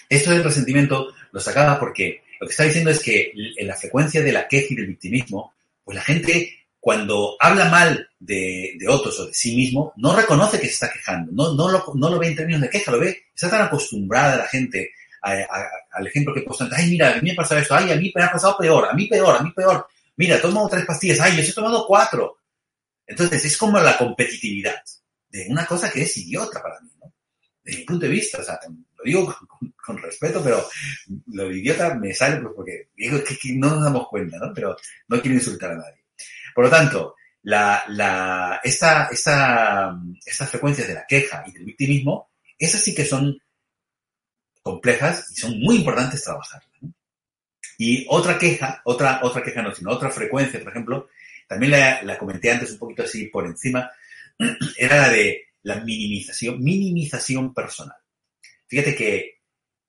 esto 0.07 0.29
del 0.29 0.43
resentimiento 0.43 1.15
lo 1.31 1.39
sacaba 1.39 1.79
porque 1.79 2.21
lo 2.39 2.45
que 2.45 2.51
está 2.51 2.63
diciendo 2.63 2.91
es 2.91 2.99
que 2.99 3.33
en 3.57 3.67
la 3.67 3.75
frecuencia 3.75 4.21
de 4.21 4.31
la 4.31 4.47
queja 4.47 4.67
y 4.69 4.75
del 4.75 4.85
victimismo, 4.85 5.55
pues 5.83 5.95
la 5.95 6.03
gente 6.03 6.66
cuando 6.87 7.35
habla 7.41 7.65
mal 7.65 8.09
de, 8.17 8.79
otros 8.87 9.19
o 9.19 9.25
de 9.27 9.33
sí 9.33 9.53
mismo, 9.57 9.91
no 9.97 10.15
reconoce 10.15 10.57
que 10.57 10.67
se 10.67 10.71
está 10.71 10.89
quejando, 10.89 11.33
no, 11.33 11.53
no, 11.53 11.67
lo, 11.67 11.83
no 11.95 12.09
lo 12.09 12.17
ve 12.17 12.27
en 12.27 12.35
términos 12.37 12.61
de 12.61 12.69
queja, 12.69 12.93
lo 12.93 12.99
ve, 13.01 13.25
está 13.35 13.49
tan 13.49 13.63
acostumbrada 13.63 14.37
la 14.37 14.47
gente 14.47 14.91
al 15.19 16.07
ejemplo 16.07 16.33
que 16.33 16.45
constante, 16.45 16.77
ay, 16.77 16.91
mira, 16.91 17.11
a 17.11 17.15
mí 17.15 17.23
me 17.23 17.31
ha 17.33 17.35
pasado 17.35 17.59
esto, 17.59 17.75
ay, 17.75 17.91
a 17.91 17.97
mí 17.97 18.09
me 18.15 18.23
ha 18.23 18.31
pasado 18.31 18.55
peor, 18.57 18.87
a 18.89 18.93
mí 18.93 19.05
peor, 19.05 19.35
a 19.35 19.43
mí 19.43 19.51
peor, 19.53 19.85
mira, 20.15 20.37
he 20.37 20.39
tomado 20.39 20.69
tres 20.69 20.85
pastillas, 20.85 21.19
ay, 21.19 21.35
yo 21.35 21.41
he 21.41 21.53
tomado 21.53 21.85
cuatro. 21.85 22.37
Entonces, 23.05 23.43
es 23.43 23.57
como 23.57 23.77
la 23.81 23.97
competitividad 23.97 24.81
de 25.27 25.45
una 25.49 25.65
cosa 25.65 25.91
que 25.91 26.03
es 26.03 26.17
idiota 26.19 26.63
para 26.63 26.79
mí, 26.79 26.89
¿no? 27.01 27.13
Desde 27.65 27.79
mi 27.79 27.83
punto 27.83 28.05
de 28.05 28.11
vista, 28.13 28.37
o 28.39 28.43
sea, 28.43 28.57
lo 28.65 29.03
digo 29.03 29.35
con, 29.85 29.97
respeto, 29.97 30.41
pero 30.41 30.65
lo 31.33 31.51
idiota 31.51 31.95
me 31.95 32.13
sale 32.13 32.39
pues, 32.39 32.53
porque 32.55 32.87
digo 32.95 33.21
que, 33.25 33.37
que 33.37 33.55
no 33.55 33.71
nos 33.71 33.83
damos 33.83 34.07
cuenta, 34.07 34.37
¿no? 34.37 34.53
Pero 34.53 34.77
no 35.09 35.21
quiero 35.21 35.35
insultar 35.35 35.71
a 35.71 35.75
nadie. 35.75 36.06
Por 36.57 36.65
lo 36.65 36.71
tanto, 36.71 37.15
esta, 38.63 39.09
esta, 39.11 39.95
estas 40.25 40.49
frecuencias 40.49 40.87
de 40.87 40.95
la 40.95 41.05
queja 41.05 41.43
y 41.45 41.51
del 41.51 41.65
victimismo, 41.65 42.31
esas 42.57 42.81
sí 42.81 42.95
que 42.95 43.05
son 43.05 43.39
complejas 44.63 45.29
y 45.29 45.35
son 45.35 45.59
muy 45.59 45.75
importantes 45.75 46.23
trabajarlas. 46.23 46.71
Y 47.77 48.07
otra 48.09 48.39
queja, 48.39 48.81
otra, 48.85 49.19
otra 49.21 49.43
queja 49.43 49.61
no, 49.61 49.71
sino 49.75 49.91
otra 49.91 50.09
frecuencia, 50.09 50.59
por 50.59 50.71
ejemplo, 50.71 51.09
también 51.47 51.73
la, 51.73 52.01
la 52.01 52.17
comenté 52.17 52.49
antes 52.49 52.71
un 52.71 52.79
poquito 52.79 53.03
así 53.03 53.27
por 53.27 53.45
encima, 53.45 53.91
era 54.79 54.97
la 54.97 55.09
de 55.09 55.49
la 55.61 55.75
minimización, 55.81 56.59
minimización 56.63 57.53
personal. 57.53 57.97
Fíjate 58.65 58.95
que 58.95 59.41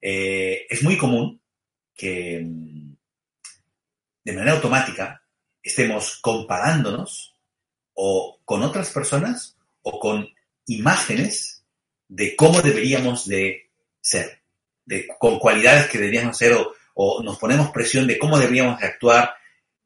eh, 0.02 0.66
es 0.68 0.82
muy 0.82 0.98
común 0.98 1.40
que 1.94 2.42
mm, 2.44 2.94
de 4.22 4.32
manera 4.34 4.52
automática 4.52 5.22
estemos 5.68 6.18
comparándonos 6.20 7.36
o 7.94 8.40
con 8.44 8.62
otras 8.62 8.90
personas 8.90 9.56
o 9.82 10.00
con 10.00 10.28
imágenes 10.66 11.62
de 12.08 12.34
cómo 12.34 12.62
deberíamos 12.62 13.26
de 13.26 13.70
ser, 14.00 14.40
de, 14.84 15.06
con 15.18 15.38
cualidades 15.38 15.88
que 15.88 15.98
deberíamos 15.98 16.36
ser 16.36 16.56
o, 16.94 17.22
nos 17.22 17.38
ponemos 17.38 17.70
presión 17.70 18.06
de 18.06 18.18
cómo 18.18 18.38
deberíamos 18.38 18.80
de 18.80 18.86
actuar 18.86 19.34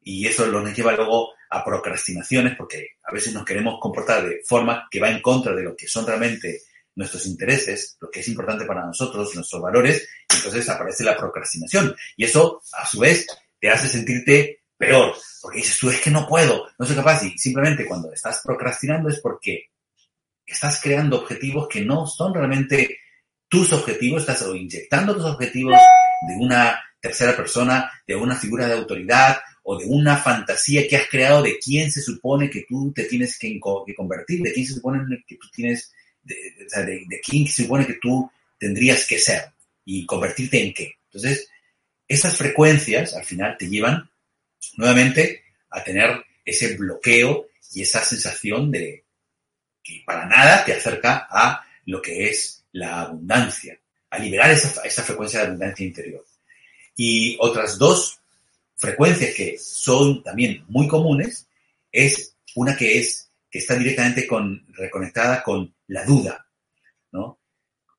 y 0.01 0.25
eso 0.25 0.47
nos 0.47 0.75
lleva 0.75 0.93
luego 0.93 1.33
a 1.49 1.63
procrastinaciones 1.63 2.55
porque 2.57 2.97
a 3.03 3.13
veces 3.13 3.33
nos 3.33 3.45
queremos 3.45 3.75
comportar 3.79 4.27
de 4.27 4.41
forma 4.45 4.87
que 4.89 4.99
va 4.99 5.09
en 5.09 5.21
contra 5.21 5.53
de 5.53 5.63
lo 5.63 5.75
que 5.75 5.87
son 5.87 6.07
realmente 6.07 6.61
nuestros 6.95 7.25
intereses, 7.25 7.97
lo 7.99 8.09
que 8.09 8.21
es 8.21 8.27
importante 8.29 8.65
para 8.65 8.85
nosotros, 8.85 9.35
nuestros 9.35 9.61
valores, 9.61 10.07
y 10.31 10.35
entonces 10.35 10.67
aparece 10.69 11.03
la 11.03 11.17
procrastinación. 11.17 11.95
Y 12.15 12.25
eso, 12.25 12.61
a 12.71 12.85
su 12.87 12.99
vez, 12.99 13.27
te 13.59 13.69
hace 13.69 13.87
sentirte 13.87 14.62
peor, 14.85 15.15
porque 15.41 15.59
dices 15.59 15.77
tú, 15.77 15.89
es 15.89 16.01
que 16.01 16.11
no 16.11 16.27
puedo, 16.27 16.67
no 16.77 16.85
soy 16.85 16.95
capaz, 16.95 17.23
y 17.23 17.37
simplemente 17.37 17.85
cuando 17.85 18.11
estás 18.11 18.41
procrastinando 18.43 19.09
es 19.09 19.19
porque 19.19 19.69
estás 20.45 20.79
creando 20.81 21.21
objetivos 21.21 21.67
que 21.67 21.81
no 21.81 22.05
son 22.05 22.33
realmente 22.33 22.99
tus 23.47 23.71
objetivos, 23.71 24.21
estás 24.21 24.45
inyectando 24.53 25.15
tus 25.15 25.25
objetivos 25.25 25.77
de 26.27 26.35
una 26.43 26.81
tercera 26.99 27.35
persona, 27.35 27.91
de 28.07 28.15
una 28.15 28.35
figura 28.35 28.67
de 28.67 28.73
autoridad 28.73 29.37
o 29.63 29.77
de 29.77 29.85
una 29.85 30.17
fantasía 30.17 30.87
que 30.87 30.97
has 30.97 31.07
creado 31.09 31.41
de 31.41 31.57
quién 31.59 31.91
se 31.91 32.01
supone 32.01 32.49
que 32.49 32.65
tú 32.67 32.91
te 32.93 33.03
tienes 33.03 33.37
que, 33.37 33.59
convertir, 33.59 34.41
de 34.41 34.53
quién 34.53 34.65
se 34.65 34.73
supone 34.73 34.99
que 35.27 35.37
tú 35.37 35.47
tienes, 35.53 35.93
de, 36.21 36.35
de 37.07 37.21
quién 37.21 37.47
se 37.47 37.63
supone 37.63 37.85
que 37.85 37.97
tú 38.01 38.29
tendrías 38.57 39.05
que 39.05 39.19
ser 39.19 39.51
y 39.85 40.05
convertirte 40.05 40.63
en 40.63 40.73
qué. 40.73 40.93
Entonces, 41.05 41.47
esas 42.07 42.37
frecuencias 42.37 43.13
al 43.15 43.25
final 43.25 43.55
te 43.57 43.69
llevan 43.69 44.09
nuevamente 44.77 45.43
a 45.69 45.83
tener 45.83 46.23
ese 46.45 46.75
bloqueo 46.75 47.47
y 47.73 47.81
esa 47.81 48.03
sensación 48.03 48.71
de 48.71 49.05
que 49.83 50.03
para 50.05 50.25
nada 50.25 50.63
te 50.63 50.73
acerca 50.73 51.27
a 51.29 51.65
lo 51.85 52.01
que 52.01 52.29
es 52.29 52.63
la 52.71 53.01
abundancia, 53.01 53.79
a 54.09 54.19
liberar 54.19 54.51
esa, 54.51 54.81
esa 54.83 55.03
frecuencia 55.03 55.41
de 55.41 55.47
abundancia 55.47 55.85
interior. 55.85 56.25
Y 56.95 57.37
otras 57.39 57.77
dos 57.77 58.19
frecuencias 58.75 59.33
que 59.35 59.57
son 59.57 60.23
también 60.23 60.63
muy 60.67 60.87
comunes 60.87 61.47
es 61.91 62.35
una 62.55 62.75
que 62.75 62.99
es 62.99 63.29
que 63.49 63.59
está 63.59 63.75
directamente 63.75 64.27
con, 64.27 64.65
reconectada 64.73 65.43
con 65.43 65.73
la 65.87 66.03
duda, 66.05 66.47
¿no? 67.11 67.39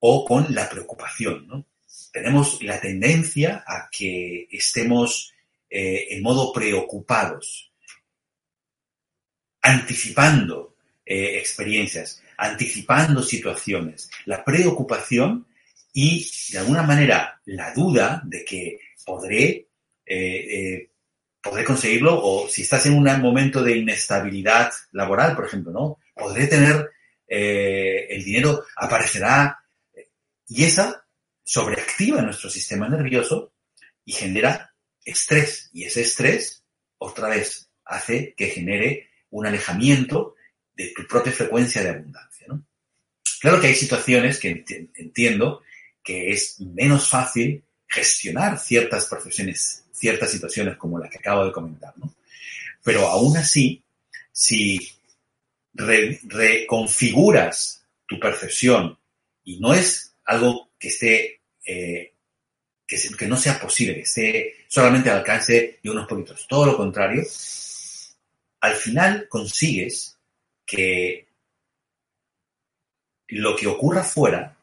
O 0.00 0.24
con 0.24 0.52
la 0.54 0.68
preocupación, 0.68 1.46
¿no? 1.46 1.66
Tenemos 2.12 2.62
la 2.62 2.80
tendencia 2.80 3.64
a 3.66 3.88
que 3.90 4.48
estemos 4.50 5.33
eh, 5.76 6.14
en 6.14 6.22
modo 6.22 6.52
preocupados, 6.52 7.72
anticipando 9.60 10.76
eh, 11.04 11.36
experiencias, 11.36 12.22
anticipando 12.38 13.20
situaciones, 13.24 14.08
la 14.26 14.44
preocupación 14.44 15.48
y, 15.92 16.30
de 16.52 16.58
alguna 16.58 16.84
manera, 16.84 17.40
la 17.46 17.74
duda 17.74 18.22
de 18.24 18.44
que 18.44 18.78
podré, 19.04 19.66
eh, 20.06 20.90
podré 21.42 21.64
conseguirlo 21.64 22.20
o 22.22 22.48
si 22.48 22.62
estás 22.62 22.86
en 22.86 22.94
un 22.94 23.20
momento 23.20 23.60
de 23.60 23.76
inestabilidad 23.76 24.70
laboral, 24.92 25.34
por 25.34 25.46
ejemplo, 25.46 25.72
¿no? 25.72 25.98
Podré 26.14 26.46
tener 26.46 26.88
el 27.26 28.22
dinero, 28.22 28.64
aparecerá 28.76 29.58
y 30.46 30.62
esa 30.62 31.04
sobreactiva 31.42 32.22
nuestro 32.22 32.48
sistema 32.48 32.88
nervioso 32.88 33.54
y 34.04 34.12
genera 34.12 34.73
estrés. 35.04 35.70
Y 35.72 35.84
ese 35.84 36.02
estrés, 36.02 36.62
otra 36.98 37.28
vez, 37.28 37.68
hace 37.84 38.34
que 38.36 38.48
genere 38.48 39.10
un 39.30 39.46
alejamiento 39.46 40.34
de 40.74 40.92
tu 40.94 41.06
propia 41.06 41.32
frecuencia 41.32 41.82
de 41.82 41.90
abundancia. 41.90 42.46
Claro 43.40 43.60
que 43.60 43.68
hay 43.68 43.74
situaciones 43.74 44.38
que 44.38 44.64
entiendo 44.96 45.62
que 46.02 46.30
es 46.30 46.60
menos 46.60 47.08
fácil 47.08 47.62
gestionar 47.86 48.58
ciertas 48.58 49.06
percepciones, 49.06 49.84
ciertas 49.92 50.30
situaciones 50.30 50.76
como 50.76 50.98
la 50.98 51.08
que 51.08 51.18
acabo 51.18 51.44
de 51.44 51.52
comentar. 51.52 51.94
Pero 52.82 53.08
aún 53.08 53.36
así, 53.36 53.82
si 54.32 54.80
reconfiguras 55.74 57.84
tu 58.06 58.18
percepción 58.18 58.98
y 59.44 59.60
no 59.60 59.74
es 59.74 60.14
algo 60.24 60.70
que 60.78 60.88
esté 60.88 61.40
eh, 61.66 62.14
que, 62.86 63.26
no 63.26 63.36
sea 63.36 63.58
posible, 63.58 63.94
que 63.94 64.02
esté 64.02 64.63
solamente 64.74 65.08
al 65.08 65.18
alcance 65.18 65.78
de 65.80 65.88
unos 65.88 66.08
poquitos. 66.08 66.48
Todo 66.48 66.66
lo 66.66 66.76
contrario, 66.76 67.22
al 68.60 68.74
final 68.74 69.28
consigues 69.28 70.18
que 70.66 71.28
lo 73.28 73.54
que 73.54 73.68
ocurra 73.68 74.02
fuera 74.02 74.56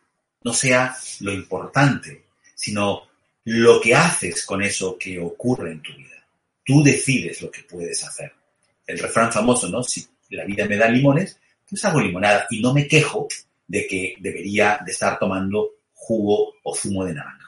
no 0.44 0.54
sea 0.54 0.94
lo 1.22 1.32
importante, 1.32 2.26
sino 2.54 3.08
lo 3.46 3.80
que 3.80 3.96
haces 3.96 4.46
con 4.46 4.62
eso 4.62 4.98
que 4.98 5.18
ocurre 5.18 5.72
en 5.72 5.82
tu 5.82 5.94
vida. 5.94 6.28
Tú 6.66 6.84
decides 6.84 7.42
lo 7.42 7.50
que 7.50 7.64
puedes 7.64 8.04
hacer. 8.04 8.34
El 8.86 9.00
refrán 9.00 9.32
famoso, 9.32 9.70
¿no? 9.70 9.82
Si 9.82 10.06
la 10.32 10.44
vida 10.44 10.66
me 10.66 10.76
da 10.76 10.90
limones, 10.90 11.40
pues 11.70 11.86
hago 11.86 12.02
limonada 12.02 12.48
y 12.50 12.62
no 12.62 12.74
me 12.74 12.86
quejo 12.86 13.30
de 13.66 13.88
que 13.88 14.16
debería 14.20 14.78
de 14.86 14.92
estar 14.92 15.18
tomando 15.18 15.70
jugo 15.94 16.56
o 16.64 16.76
zumo 16.76 17.06
de 17.06 17.14
naranja. 17.14 17.41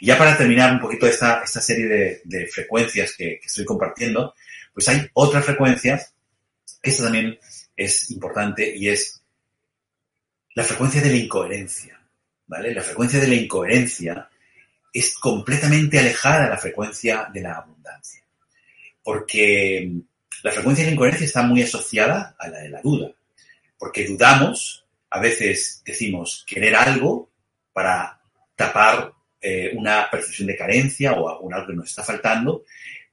Y 0.00 0.06
ya 0.06 0.18
para 0.18 0.36
terminar 0.36 0.72
un 0.72 0.80
poquito 0.80 1.06
esta, 1.06 1.42
esta 1.42 1.60
serie 1.60 2.20
de, 2.24 2.46
frecuencias 2.46 3.14
que, 3.16 3.38
que, 3.40 3.46
estoy 3.46 3.64
compartiendo, 3.64 4.34
pues 4.72 4.88
hay 4.88 5.08
otra 5.14 5.42
frecuencia 5.42 6.00
que 6.82 6.90
esta 6.90 7.04
también 7.04 7.38
es 7.76 8.10
importante 8.10 8.76
y 8.76 8.88
es 8.88 9.22
la 10.54 10.64
frecuencia 10.64 11.00
de 11.00 11.10
la 11.10 11.16
incoherencia. 11.16 12.00
¿vale? 12.46 12.74
La 12.74 12.82
frecuencia 12.82 13.20
de 13.20 13.28
la 13.28 13.34
incoherencia 13.34 14.28
es 14.92 15.14
completamente 15.14 15.98
alejada 15.98 16.44
de 16.44 16.50
la 16.50 16.56
frecuencia 16.56 17.28
de 17.32 17.40
la 17.40 17.54
abundancia. 17.54 18.22
Porque 19.02 19.90
la 20.42 20.52
frecuencia 20.52 20.84
de 20.84 20.90
la 20.90 20.94
incoherencia 20.94 21.26
está 21.26 21.42
muy 21.42 21.62
asociada 21.62 22.36
a 22.38 22.48
la 22.48 22.58
de 22.60 22.68
la 22.68 22.80
duda. 22.80 23.10
Porque 23.78 24.06
dudamos, 24.06 24.84
a 25.10 25.20
veces 25.20 25.82
decimos 25.84 26.44
querer 26.46 26.76
algo 26.76 27.30
para 27.72 28.20
tapar 28.54 29.12
eh, 29.46 29.72
una 29.74 30.08
percepción 30.10 30.48
de 30.48 30.56
carencia 30.56 31.12
o 31.12 31.52
algo 31.52 31.66
que 31.66 31.74
nos 31.74 31.90
está 31.90 32.02
faltando, 32.02 32.64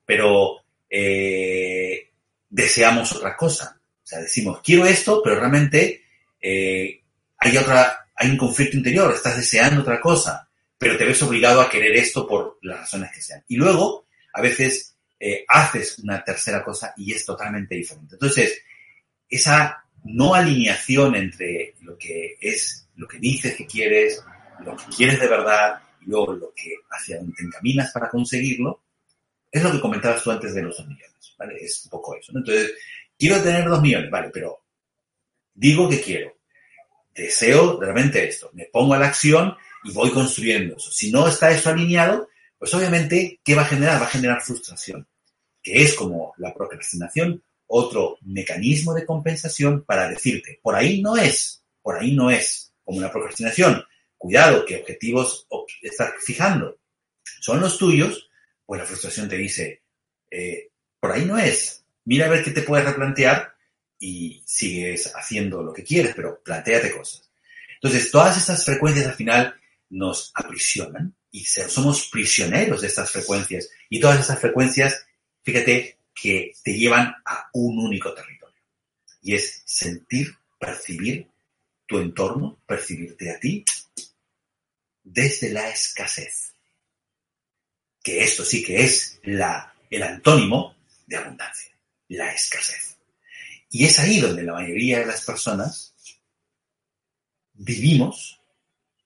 pero 0.05 0.61
eh, 0.89 2.07
deseamos 2.49 3.11
otra 3.11 3.35
cosa. 3.35 3.77
O 4.01 4.07
sea, 4.07 4.19
decimos, 4.19 4.61
quiero 4.63 4.85
esto, 4.85 5.21
pero 5.21 5.37
realmente 5.37 6.05
eh, 6.39 7.01
hay 7.37 7.57
otra, 7.57 8.07
hay 8.15 8.29
un 8.29 8.37
conflicto 8.37 8.77
interior, 8.77 9.13
estás 9.13 9.35
deseando 9.35 9.81
otra 9.81 9.99
cosa, 9.99 10.47
pero 10.77 10.95
te 10.95 11.03
ves 11.03 11.21
obligado 11.21 11.59
a 11.59 11.69
querer 11.69 11.97
esto 11.97 12.25
por 12.25 12.59
las 12.61 12.79
razones 12.79 13.11
que 13.13 13.21
sean. 13.21 13.43
Y 13.49 13.57
luego, 13.57 14.05
a 14.31 14.41
veces, 14.41 14.95
haces 15.49 15.99
una 15.99 16.23
tercera 16.23 16.63
cosa 16.63 16.93
y 16.95 17.11
es 17.11 17.25
totalmente 17.25 17.75
diferente. 17.75 18.15
Entonces, 18.15 18.61
esa 19.29 19.83
no 20.05 20.33
alineación 20.33 21.13
entre 21.13 21.75
lo 21.81 21.97
que 21.97 22.37
es, 22.39 22.87
lo 22.95 23.05
que 23.05 23.19
dices 23.19 23.53
que 23.53 23.67
quieres, 23.67 24.23
lo 24.63 24.77
que 24.77 24.85
quieres 24.95 25.19
de 25.19 25.27
verdad 25.27 25.81
y 26.01 26.09
lo 26.09 26.53
que 26.55 26.75
hacia 26.89 27.17
donde 27.17 27.33
te 27.33 27.43
encaminas 27.43 27.91
para 27.91 28.09
conseguirlo, 28.09 28.83
es 29.51 29.61
lo 29.61 29.71
que 29.71 29.81
comentabas 29.81 30.23
tú 30.23 30.31
antes 30.31 30.53
de 30.53 30.61
los 30.61 30.77
dos 30.77 30.87
millones, 30.87 31.35
¿vale? 31.37 31.57
Es 31.59 31.83
un 31.85 31.89
poco 31.89 32.15
eso, 32.15 32.31
Entonces, 32.35 32.73
quiero 33.17 33.41
tener 33.41 33.67
dos 33.67 33.81
millones, 33.81 34.09
¿vale? 34.09 34.29
Pero 34.33 34.63
digo 35.53 35.89
que 35.89 36.01
quiero, 36.01 36.37
deseo 37.13 37.79
realmente 37.79 38.27
esto, 38.27 38.49
me 38.53 38.65
pongo 38.65 38.93
a 38.93 38.99
la 38.99 39.07
acción 39.07 39.55
y 39.83 39.91
voy 39.91 40.11
construyendo 40.11 40.77
eso. 40.77 40.91
Si 40.91 41.11
no 41.11 41.27
está 41.27 41.51
eso 41.51 41.69
alineado, 41.69 42.29
pues 42.57 42.73
obviamente, 42.73 43.39
¿qué 43.43 43.55
va 43.55 43.63
a 43.63 43.65
generar? 43.65 44.01
Va 44.01 44.05
a 44.05 44.09
generar 44.09 44.41
frustración, 44.41 45.07
que 45.61 45.83
es 45.83 45.93
como 45.95 46.33
la 46.37 46.53
procrastinación, 46.53 47.43
otro 47.67 48.17
mecanismo 48.21 48.93
de 48.93 49.05
compensación 49.05 49.83
para 49.83 50.09
decirte, 50.09 50.59
por 50.61 50.75
ahí 50.75 51.01
no 51.01 51.17
es, 51.17 51.63
por 51.81 51.97
ahí 51.97 52.13
no 52.13 52.29
es, 52.29 52.73
como 52.83 53.01
la 53.01 53.11
procrastinación 53.11 53.83
cuidado, 54.21 54.63
¿qué 54.65 54.77
objetivos 54.77 55.47
estás 55.81 56.11
fijando? 56.23 56.77
¿Son 57.39 57.59
los 57.59 57.79
tuyos? 57.79 58.29
Pues 58.67 58.79
la 58.79 58.85
frustración 58.85 59.27
te 59.27 59.35
dice, 59.35 59.81
eh, 60.29 60.69
por 60.99 61.11
ahí 61.11 61.25
no 61.25 61.39
es. 61.39 61.83
Mira 62.05 62.27
a 62.27 62.29
ver 62.29 62.43
qué 62.43 62.51
te 62.51 62.61
puedes 62.61 62.85
replantear 62.85 63.55
y 63.97 64.43
sigues 64.45 65.11
haciendo 65.15 65.63
lo 65.63 65.73
que 65.73 65.83
quieres, 65.83 66.13
pero 66.15 66.39
planteate 66.43 66.95
cosas. 66.95 67.31
Entonces, 67.73 68.11
todas 68.11 68.37
estas 68.37 68.63
frecuencias 68.63 69.07
al 69.07 69.15
final 69.15 69.59
nos 69.89 70.31
aprisionan 70.35 71.15
y 71.31 71.43
somos 71.43 72.07
prisioneros 72.09 72.81
de 72.81 72.87
estas 72.87 73.09
frecuencias. 73.09 73.69
Y 73.89 73.99
todas 73.99 74.19
estas 74.19 74.39
frecuencias, 74.39 75.03
fíjate, 75.41 75.97
que 76.13 76.53
te 76.63 76.73
llevan 76.77 77.15
a 77.25 77.49
un 77.53 77.79
único 77.79 78.13
territorio. 78.13 78.61
Y 79.23 79.33
es 79.33 79.63
sentir, 79.65 80.31
percibir 80.59 81.27
tu 81.87 81.97
entorno, 81.97 82.59
percibirte 82.67 83.31
a 83.31 83.39
ti 83.39 83.65
desde 85.13 85.51
la 85.51 85.69
escasez. 85.69 86.53
Que 88.03 88.23
esto 88.23 88.43
sí 88.43 88.63
que 88.63 88.83
es 88.83 89.19
el 89.23 90.03
antónimo 90.03 90.75
de 91.05 91.17
abundancia, 91.17 91.71
la 92.07 92.33
escasez. 92.33 92.97
Y 93.69 93.85
es 93.85 93.99
ahí 93.99 94.19
donde 94.19 94.43
la 94.43 94.53
mayoría 94.53 94.99
de 94.99 95.05
las 95.05 95.23
personas 95.23 95.93
vivimos 97.53 98.39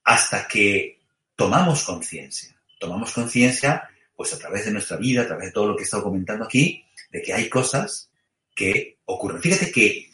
hasta 0.03 0.47
que 0.47 0.99
tomamos 1.35 1.83
conciencia. 1.83 2.55
Tomamos 2.79 3.11
conciencia, 3.11 3.89
pues 4.15 4.33
a 4.33 4.39
través 4.39 4.65
de 4.65 4.71
nuestra 4.71 4.97
vida, 4.97 5.23
a 5.23 5.27
través 5.27 5.47
de 5.47 5.51
todo 5.51 5.67
lo 5.67 5.75
que 5.75 5.83
he 5.83 5.85
estado 5.85 6.03
comentando 6.03 6.45
aquí, 6.45 6.85
de 7.11 7.21
que 7.21 7.33
hay 7.33 7.49
cosas 7.49 8.09
que 8.55 8.99
ocurren. 9.05 9.41
Fíjate 9.41 9.71
que 9.71 10.09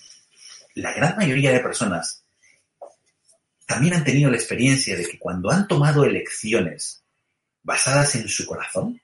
la 0.75 0.93
gran 0.93 1.17
mayoría 1.17 1.51
de 1.51 1.59
personas 1.59 2.23
también 3.71 3.93
han 3.93 4.03
tenido 4.03 4.29
la 4.29 4.35
experiencia 4.35 4.97
de 4.97 5.07
que 5.07 5.17
cuando 5.17 5.49
han 5.49 5.65
tomado 5.65 6.03
elecciones 6.03 7.05
basadas 7.63 8.15
en 8.15 8.27
su 8.27 8.45
corazón, 8.45 9.01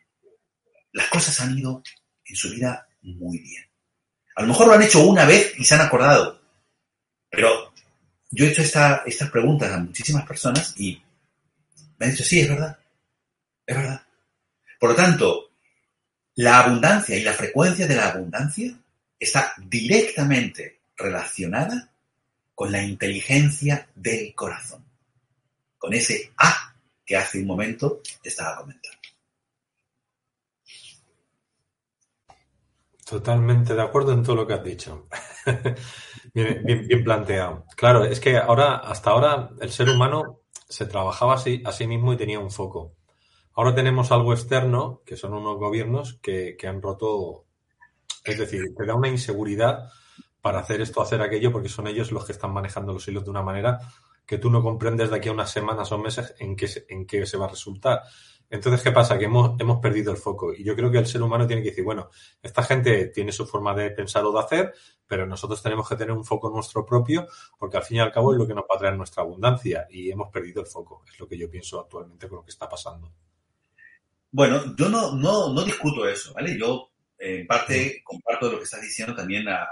las 0.92 1.08
cosas 1.08 1.40
han 1.40 1.58
ido 1.58 1.82
en 2.26 2.36
su 2.36 2.50
vida 2.50 2.86
muy 3.02 3.38
bien. 3.38 3.64
A 4.36 4.42
lo 4.42 4.50
mejor 4.50 4.68
lo 4.68 4.74
han 4.74 4.84
hecho 4.84 5.06
una 5.06 5.24
vez 5.24 5.54
y 5.58 5.64
se 5.64 5.76
han 5.76 5.82
acordado, 5.82 6.42
pero 7.30 7.72
yo 8.30 8.44
he 8.44 8.50
hecho 8.50 8.62
esta, 8.62 9.04
estas 9.06 9.32
preguntas 9.32 9.72
a 9.72 9.80
muchísimas 9.80 10.28
personas 10.28 10.74
y 10.78 11.02
me 11.98 12.06
han 12.06 12.12
dicho, 12.12 12.26
sí, 12.26 12.42
es 12.42 12.50
verdad, 12.50 12.78
es 13.66 13.76
verdad. 13.78 14.02
Por 14.82 14.90
lo 14.90 14.96
tanto, 14.98 15.52
la 16.36 16.60
abundancia 16.60 17.16
y 17.16 17.24
la 17.24 17.32
frecuencia 17.32 17.88
de 17.88 17.96
la 17.96 18.10
abundancia 18.10 18.78
está 19.18 19.54
directamente 19.58 20.82
relacionada 20.98 21.90
con 22.58 22.72
la 22.72 22.84
inteligencia 22.84 23.88
del 23.94 24.34
corazón, 24.34 24.84
con 25.78 25.94
ese 25.94 26.32
A 26.38 26.74
que 27.06 27.16
hace 27.16 27.40
un 27.40 27.46
momento 27.46 28.02
te 28.20 28.30
estaba 28.30 28.58
comentando. 28.58 28.98
Totalmente 33.08 33.76
de 33.76 33.82
acuerdo 33.84 34.12
en 34.14 34.24
todo 34.24 34.38
lo 34.38 34.48
que 34.48 34.56
has 34.56 34.64
dicho. 34.64 35.08
bien, 36.34 36.64
bien, 36.66 37.04
planteado. 37.04 37.64
Claro, 37.76 38.04
es 38.06 38.20
que 38.20 38.38
ahora, 38.38 38.78
hasta 38.78 39.12
ahora, 39.12 39.52
el 39.62 39.70
ser 39.70 39.90
humano 39.90 40.40
se 40.68 40.88
trabajaba 40.88 41.36
así, 41.36 41.62
a 41.64 41.72
sí 41.72 41.86
mismo 41.86 42.12
y 42.12 42.18
tenía 42.18 42.40
un 42.40 42.50
foco. 42.50 42.96
Ahora 43.54 43.76
tenemos 43.76 44.12
algo 44.12 44.34
externo, 44.34 45.04
que 45.06 45.16
son 45.16 45.36
unos 45.36 45.58
gobiernos 45.58 46.18
que, 46.24 46.58
que 46.58 46.68
han 46.68 46.82
roto, 46.82 47.46
es 48.24 48.40
decir, 48.40 48.64
te 48.76 48.86
da 48.88 48.96
una 48.96 49.10
inseguridad 49.10 49.92
para 50.48 50.60
hacer 50.60 50.80
esto, 50.80 51.02
hacer 51.02 51.22
aquello, 51.22 51.52
porque 51.52 51.68
son 51.68 51.88
ellos 51.88 52.14
los 52.14 52.24
que 52.24 52.32
están 52.32 52.54
manejando 52.54 52.94
los 52.94 53.06
hilos 53.06 53.26
de 53.26 53.32
una 53.32 53.42
manera 53.42 53.82
que 54.26 54.38
tú 54.38 54.50
no 54.50 54.64
comprendes 54.64 55.10
de 55.10 55.18
aquí 55.18 55.28
a 55.28 55.34
unas 55.34 55.52
semanas 55.52 55.92
o 55.92 55.98
meses 55.98 56.36
en 56.40 56.56
qué, 56.56 56.70
en 56.88 57.06
qué 57.06 57.26
se 57.26 57.36
va 57.36 57.48
a 57.48 57.50
resultar. 57.50 58.04
Entonces, 58.50 58.82
¿qué 58.82 58.94
pasa? 58.94 59.20
Que 59.20 59.26
hemos, 59.26 59.60
hemos 59.60 59.82
perdido 59.82 60.10
el 60.10 60.18
foco. 60.18 60.54
Y 60.54 60.64
yo 60.64 60.74
creo 60.74 60.90
que 60.90 61.00
el 61.00 61.06
ser 61.06 61.22
humano 61.22 61.46
tiene 61.46 61.62
que 61.62 61.72
decir, 61.72 61.84
bueno, 61.84 62.10
esta 62.42 62.64
gente 62.64 63.08
tiene 63.08 63.34
su 63.34 63.46
forma 63.46 63.76
de 63.76 63.92
pensar 63.92 64.24
o 64.24 64.32
de 64.32 64.40
hacer, 64.40 64.74
pero 65.06 65.28
nosotros 65.28 65.62
tenemos 65.62 65.90
que 65.90 65.98
tener 65.98 66.14
un 66.14 66.24
foco 66.24 66.50
nuestro 66.50 66.86
propio, 66.86 67.28
porque 67.60 67.76
al 67.76 67.84
fin 67.84 67.98
y 67.98 68.00
al 68.00 68.14
cabo 68.14 68.32
es 68.32 68.40
lo 68.40 68.48
que 68.48 68.54
nos 68.54 68.64
va 68.64 68.76
a 68.76 68.80
traer 68.80 68.96
nuestra 68.96 69.24
abundancia. 69.24 69.86
Y 69.90 70.10
hemos 70.10 70.32
perdido 70.32 70.62
el 70.62 70.68
foco. 70.68 71.04
Es 71.12 71.20
lo 71.20 71.28
que 71.28 71.38
yo 71.38 71.50
pienso 71.50 71.82
actualmente 71.82 72.30
con 72.30 72.38
lo 72.38 72.46
que 72.46 72.52
está 72.52 72.70
pasando. 72.70 73.12
Bueno, 74.32 74.78
yo 74.78 74.88
no, 74.88 75.14
no, 75.14 75.52
no 75.52 75.62
discuto 75.66 76.08
eso, 76.08 76.34
¿vale? 76.34 76.58
Yo, 76.58 76.94
en 77.18 77.46
parte, 77.46 78.02
comparto 78.02 78.50
lo 78.50 78.60
que 78.60 78.64
estás 78.64 78.82
diciendo 78.82 79.14
también 79.14 79.46
a, 79.50 79.68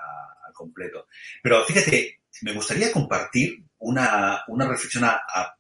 completo. 0.55 1.07
Pero 1.43 1.63
fíjate, 1.63 2.21
me 2.41 2.53
gustaría 2.53 2.91
compartir 2.91 3.63
una, 3.79 4.43
reflexión 4.47 5.03
a, 5.05 5.51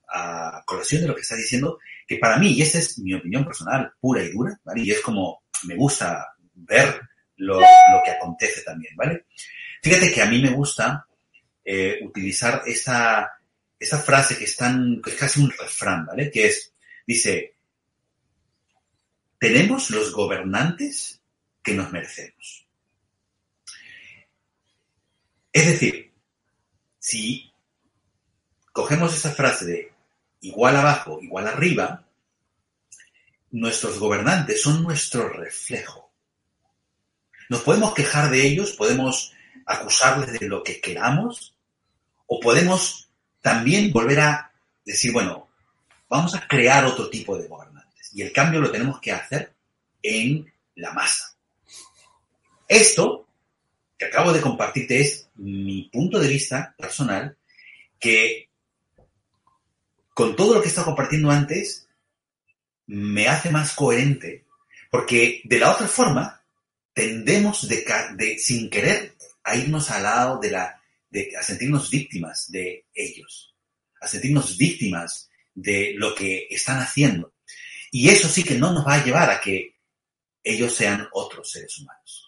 colación 0.65 1.01
de 1.01 1.07
lo 1.09 1.15
que 1.15 1.21
estás 1.21 1.37
diciendo, 1.37 1.77
que 2.07 2.17
para 2.17 2.37
mí, 2.37 2.53
y 2.53 2.61
esta 2.61 2.79
es 2.79 2.97
mi 2.99 3.13
opinión 3.13 3.45
personal, 3.45 3.93
pura 3.99 4.23
y 4.23 4.31
dura, 4.31 4.57
¿vale? 4.63 4.81
Y 4.81 4.91
es 4.91 5.01
como 5.01 5.43
me 5.63 5.75
gusta 5.75 6.35
ver 6.53 7.01
lo, 7.37 7.59
que 8.03 8.11
acontece 8.11 8.61
también, 8.61 8.95
¿vale? 8.95 9.25
Fíjate 9.81 10.11
que 10.11 10.21
a 10.21 10.25
mí 10.25 10.41
me 10.41 10.51
gusta 10.51 11.05
eh, 11.63 11.99
utilizar 12.03 12.63
esta, 12.65 13.31
esta 13.77 13.99
frase 13.99 14.37
que 14.37 14.45
es, 14.45 14.55
tan, 14.55 15.01
que 15.01 15.11
es 15.11 15.15
casi 15.17 15.41
un 15.41 15.51
refrán, 15.51 16.05
¿vale? 16.05 16.31
Que 16.31 16.47
es, 16.47 16.73
dice, 17.05 17.55
tenemos 19.37 19.89
los 19.89 20.11
gobernantes 20.11 21.21
que 21.61 21.73
nos 21.73 21.91
merecemos. 21.91 22.64
Es 25.55 25.67
decir, 25.67 26.11
si 26.99 27.49
cogemos 28.73 29.15
esa 29.15 29.31
frase 29.31 29.65
de 29.65 29.93
igual 30.41 30.75
abajo, 30.75 31.19
igual 31.21 31.47
arriba, 31.47 32.05
nuestros 33.51 33.97
gobernantes 33.97 34.61
son 34.61 34.83
nuestro 34.83 35.29
reflejo. 35.29 36.11
Nos 37.47 37.61
podemos 37.61 37.93
quejar 37.93 38.29
de 38.31 38.45
ellos, 38.45 38.73
podemos 38.73 39.31
acusarles 39.65 40.37
de 40.37 40.49
lo 40.49 40.61
que 40.61 40.81
queramos, 40.81 41.55
o 42.27 42.41
podemos 42.41 43.09
también 43.39 43.93
volver 43.93 44.19
a 44.19 44.51
decir, 44.83 45.13
bueno, 45.13 45.47
vamos 46.09 46.35
a 46.35 46.45
crear 46.49 46.83
otro 46.83 47.09
tipo 47.09 47.37
de 47.37 47.47
gobernantes. 47.47 48.13
Y 48.13 48.23
el 48.23 48.33
cambio 48.33 48.59
lo 48.59 48.71
tenemos 48.71 48.99
que 48.99 49.13
hacer 49.13 49.53
en 50.03 50.53
la 50.75 50.91
masa. 50.91 51.33
Esto 52.67 53.24
que 53.97 54.05
acabo 54.05 54.33
de 54.33 54.41
compartirte 54.41 54.99
es 54.99 55.29
mi 55.35 55.89
punto 55.91 56.19
de 56.19 56.27
vista 56.27 56.75
personal, 56.77 57.37
que 57.99 58.49
con 60.13 60.35
todo 60.35 60.53
lo 60.53 60.61
que 60.61 60.67
he 60.67 60.69
estado 60.69 60.87
compartiendo 60.87 61.29
antes, 61.29 61.87
me 62.87 63.27
hace 63.27 63.49
más 63.49 63.73
coherente, 63.73 64.45
porque 64.89 65.41
de 65.43 65.59
la 65.59 65.71
otra 65.71 65.87
forma, 65.87 66.41
tendemos 66.93 67.67
de, 67.67 67.85
de 68.15 68.39
sin 68.39 68.69
querer 68.69 69.15
a 69.43 69.55
irnos 69.57 69.91
al 69.91 70.03
lado 70.03 70.39
de 70.39 70.51
la, 70.51 70.81
de, 71.09 71.33
a 71.37 71.43
sentirnos 71.43 71.89
víctimas 71.89 72.49
de 72.49 72.85
ellos, 72.93 73.53
a 73.99 74.07
sentirnos 74.07 74.57
víctimas 74.57 75.29
de 75.53 75.93
lo 75.97 76.15
que 76.15 76.47
están 76.49 76.79
haciendo. 76.79 77.33
Y 77.91 78.09
eso 78.09 78.29
sí 78.29 78.43
que 78.43 78.55
no 78.55 78.71
nos 78.71 78.87
va 78.87 78.95
a 78.95 79.03
llevar 79.03 79.29
a 79.29 79.41
que 79.41 79.75
ellos 80.43 80.73
sean 80.73 81.07
otros 81.11 81.51
seres 81.51 81.77
humanos. 81.79 82.24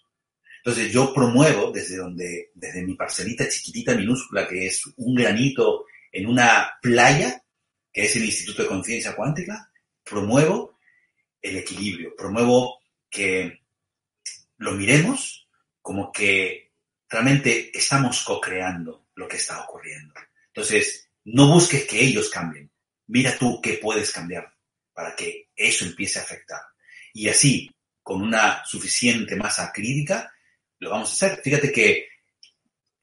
Entonces 0.68 0.92
yo 0.92 1.14
promuevo 1.14 1.72
desde 1.72 1.96
donde, 1.96 2.52
desde 2.54 2.84
mi 2.84 2.96
parcelita 2.96 3.48
chiquitita, 3.48 3.96
minúscula, 3.96 4.46
que 4.46 4.68
es 4.68 4.84
un 4.98 5.16
granito 5.16 5.86
en 6.12 6.28
una 6.28 6.74
playa, 6.82 7.42
que 7.90 8.04
es 8.04 8.14
el 8.18 8.26
Instituto 8.26 8.64
de 8.64 8.68
Conciencia 8.68 9.16
Cuántica, 9.16 9.72
promuevo 10.04 10.78
el 11.42 11.56
equilibrio, 11.56 12.14
promuevo 12.18 12.82
que 13.10 13.62
lo 14.58 14.74
miremos 14.74 15.48
como 15.82 16.12
que 16.12 16.74
realmente 17.08 17.72
estamos 17.74 18.26
co-creando 18.26 19.08
lo 19.16 19.26
que 19.26 19.38
está 19.38 19.64
ocurriendo. 19.64 20.16
Entonces, 20.48 21.10
no 21.24 21.48
busques 21.50 21.86
que 21.86 22.02
ellos 22.02 22.30
cambien, 22.30 22.70
mira 23.06 23.38
tú 23.38 23.62
qué 23.62 23.80
puedes 23.82 24.12
cambiar 24.12 24.54
para 24.92 25.16
que 25.16 25.48
eso 25.56 25.86
empiece 25.86 26.20
a 26.20 26.24
afectar. 26.24 26.60
Y 27.14 27.30
así, 27.30 27.74
con 28.04 28.22
una 28.22 28.66
suficiente 28.66 29.38
masa 29.38 29.72
crítica, 29.74 30.34
lo 30.80 30.90
vamos 30.90 31.10
a 31.10 31.14
hacer. 31.14 31.42
Fíjate 31.44 31.72
que, 31.72 32.08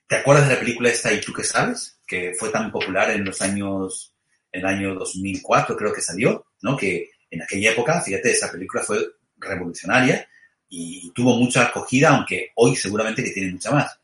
¿te 0.07 0.17
acuerdas 0.17 0.49
de 0.49 0.55
la 0.55 0.61
película 0.61 0.91
esta 0.91 1.13
y 1.13 1.21
tú 1.21 1.33
qué 1.33 1.45
sabes? 1.45 1.99
Que 2.07 2.35
fue 2.39 2.51
tan 2.51 2.71
popular 2.71 3.11
en 3.11 3.25
los 3.25 3.41
años, 3.43 4.15
en 4.53 4.61
el 4.61 4.67
año 4.67 4.95
2004 4.95 5.77
creo 5.77 5.93
que 5.93 6.01
salió, 6.01 6.47
¿no? 6.63 6.77
Que 6.77 7.11
en 7.31 7.43
aquella 7.43 7.73
época, 7.73 8.01
fíjate, 8.01 8.31
esa 8.31 8.51
película 8.51 8.83
fue 8.83 8.99
revolucionaria 9.37 10.29
y 10.69 11.11
tuvo 11.13 11.37
mucha 11.37 11.63
acogida, 11.67 12.11
aunque 12.11 12.51
hoy 12.57 12.77
seguramente 12.77 13.23
que 13.23 13.31
tiene 13.31 13.53
mucha 13.53 13.71
más. 13.71 13.99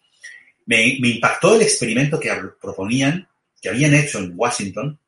Me, 0.67 0.99
me 1.01 1.09
impactó 1.09 1.57
el 1.57 1.63
experimento 1.63 2.19
que 2.19 2.33
proponían, 2.61 3.27
que 3.61 3.69
habían 3.69 3.95
hecho 3.95 4.19
en 4.19 4.33
Washington, 4.37 4.99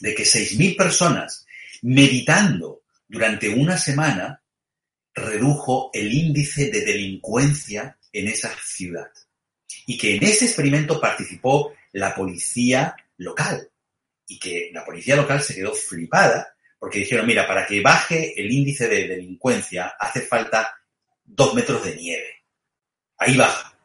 de 0.00 0.14
que 0.14 0.22
6.000 0.22 0.76
personas 0.76 1.46
meditando 1.82 2.82
durante 3.08 3.48
una 3.48 3.76
semana 3.76 4.39
redujo 5.14 5.90
el 5.92 6.12
índice 6.12 6.70
de 6.70 6.82
delincuencia 6.82 7.98
en 8.12 8.28
esa 8.28 8.54
ciudad. 8.64 9.10
Y 9.86 9.98
que 9.98 10.16
en 10.16 10.24
ese 10.24 10.46
experimento 10.46 11.00
participó 11.00 11.72
la 11.92 12.14
policía 12.14 12.94
local. 13.16 13.68
Y 14.26 14.38
que 14.38 14.70
la 14.72 14.84
policía 14.84 15.16
local 15.16 15.42
se 15.42 15.54
quedó 15.54 15.74
flipada 15.74 16.54
porque 16.80 17.00
dijeron, 17.00 17.26
mira, 17.26 17.46
para 17.46 17.66
que 17.66 17.82
baje 17.82 18.40
el 18.40 18.50
índice 18.50 18.88
de 18.88 19.06
delincuencia 19.06 19.92
hace 20.00 20.22
falta 20.22 20.74
dos 21.22 21.54
metros 21.54 21.84
de 21.84 21.94
nieve. 21.94 22.44
Ahí 23.18 23.36
baja. 23.36 23.78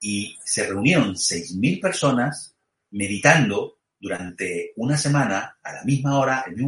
Y 0.00 0.38
se 0.42 0.66
reunieron 0.66 1.14
6.000 1.14 1.80
personas 1.82 2.54
meditando 2.92 3.78
durante 4.00 4.72
una 4.76 4.96
semana, 4.96 5.58
a 5.62 5.72
la 5.74 5.84
misma 5.84 6.18
hora, 6.18 6.44
en 6.46 6.64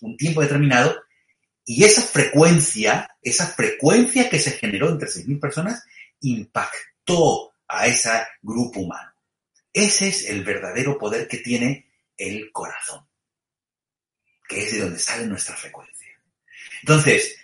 un, 0.00 0.16
tiempo 0.16 0.42
determinado, 0.42 1.02
y 1.72 1.84
esa 1.84 2.02
frecuencia, 2.02 3.08
esa 3.22 3.46
frecuencia 3.46 4.28
que 4.28 4.40
se 4.40 4.50
generó 4.50 4.88
entre 4.88 5.06
6.000 5.08 5.38
personas, 5.38 5.84
impactó 6.20 7.54
a 7.68 7.86
ese 7.86 8.10
grupo 8.42 8.80
humano. 8.80 9.12
Ese 9.72 10.08
es 10.08 10.28
el 10.28 10.42
verdadero 10.42 10.98
poder 10.98 11.28
que 11.28 11.36
tiene 11.36 11.86
el 12.16 12.50
corazón, 12.50 13.06
que 14.48 14.64
es 14.64 14.72
de 14.72 14.80
donde 14.80 14.98
sale 14.98 15.26
nuestra 15.26 15.54
frecuencia. 15.54 16.08
Entonces, 16.80 17.36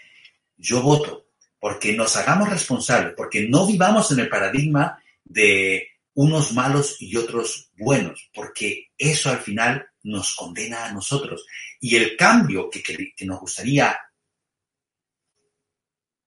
yo 0.56 0.82
voto 0.82 1.28
porque 1.60 1.92
nos 1.92 2.16
hagamos 2.16 2.50
responsables, 2.50 3.14
porque 3.16 3.48
no 3.48 3.64
vivamos 3.64 4.10
en 4.10 4.18
el 4.18 4.28
paradigma 4.28 5.00
de 5.22 5.88
unos 6.14 6.52
malos 6.52 6.96
y 6.98 7.14
otros 7.16 7.70
buenos, 7.76 8.28
porque 8.34 8.88
eso 8.98 9.30
al 9.30 9.38
final 9.38 9.86
nos 10.02 10.34
condena 10.34 10.86
a 10.86 10.92
nosotros. 10.92 11.46
Y 11.80 11.94
el 11.94 12.16
cambio 12.16 12.68
que, 12.68 12.82
nos 13.24 13.38
gustaría 13.38 13.96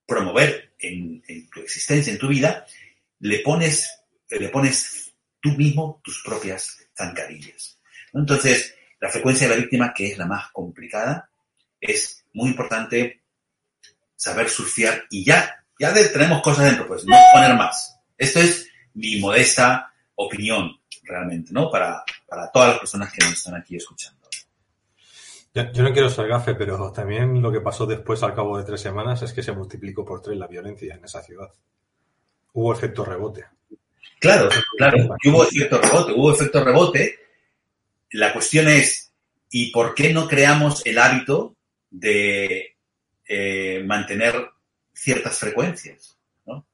promover 0.09 0.73
en, 0.79 1.21
tu 1.49 1.61
existencia, 1.61 2.11
en 2.11 2.19
tu 2.19 2.27
vida, 2.27 2.65
le 3.19 3.39
pones, 3.39 4.03
le 4.29 4.49
pones 4.49 5.13
tú 5.39 5.51
mismo 5.51 6.01
tus 6.03 6.21
propias 6.23 6.79
zancadillas. 6.97 7.79
Entonces, 8.13 8.75
la 8.99 9.09
frecuencia 9.09 9.47
de 9.47 9.55
la 9.55 9.61
víctima, 9.61 9.93
que 9.93 10.07
es 10.07 10.17
la 10.17 10.25
más 10.25 10.51
complicada, 10.51 11.29
es 11.79 12.25
muy 12.33 12.49
importante 12.49 13.21
saber 14.15 14.49
surfear 14.49 15.05
y 15.09 15.23
ya, 15.23 15.63
ya 15.79 15.93
tenemos 15.93 16.41
cosas 16.41 16.65
dentro, 16.65 16.87
pues 16.87 17.05
no 17.05 17.15
poner 17.33 17.55
más. 17.55 17.95
Esto 18.17 18.39
es 18.39 18.67
mi 18.95 19.17
modesta 19.19 19.93
opinión 20.15 20.77
realmente, 21.03 21.53
¿no? 21.53 21.71
Para, 21.71 22.03
para 22.27 22.51
todas 22.51 22.69
las 22.69 22.79
personas 22.79 23.13
que 23.13 23.23
nos 23.23 23.33
están 23.33 23.55
aquí 23.55 23.77
escuchando. 23.77 24.18
Yo, 25.53 25.83
no 25.83 25.93
quiero 25.93 26.09
ser 26.09 26.27
gafe, 26.27 26.53
pero 26.53 26.91
también 26.91 27.41
lo 27.41 27.51
que 27.51 27.61
pasó 27.61 27.85
después, 27.85 28.21
al 28.21 28.35
cabo 28.35 28.57
de 28.57 28.63
tres 28.63 28.81
semanas, 28.81 29.21
es 29.23 29.33
que 29.33 29.41
se 29.41 29.51
multiplicó 29.51 30.05
por 30.05 30.21
tres 30.21 30.37
la 30.37 30.47
violencia 30.47 30.93
en 30.93 31.03
esa 31.03 31.23
ciudad. 31.23 31.49
Hubo 32.53 32.73
efecto 32.73 33.03
rebote. 33.03 33.45
Claro, 34.19 34.49
claro, 34.77 35.17
hubo 35.25 35.43
efecto 35.43 35.79
rebote, 35.81 36.13
hubo 36.13 36.31
efecto 36.31 36.63
rebote. 36.63 37.19
La 38.11 38.31
cuestión 38.33 38.67
es, 38.67 39.11
¿y 39.49 39.71
por 39.71 39.95
qué 39.95 40.13
no 40.13 40.27
creamos 40.27 40.85
el 40.85 40.97
hábito 40.99 41.55
de 41.89 42.75
eh, 43.27 43.83
mantener 43.85 44.51
ciertas 44.93 45.37
frecuencias? 45.39 46.17
¿no? 46.45 46.57
O 46.57 46.65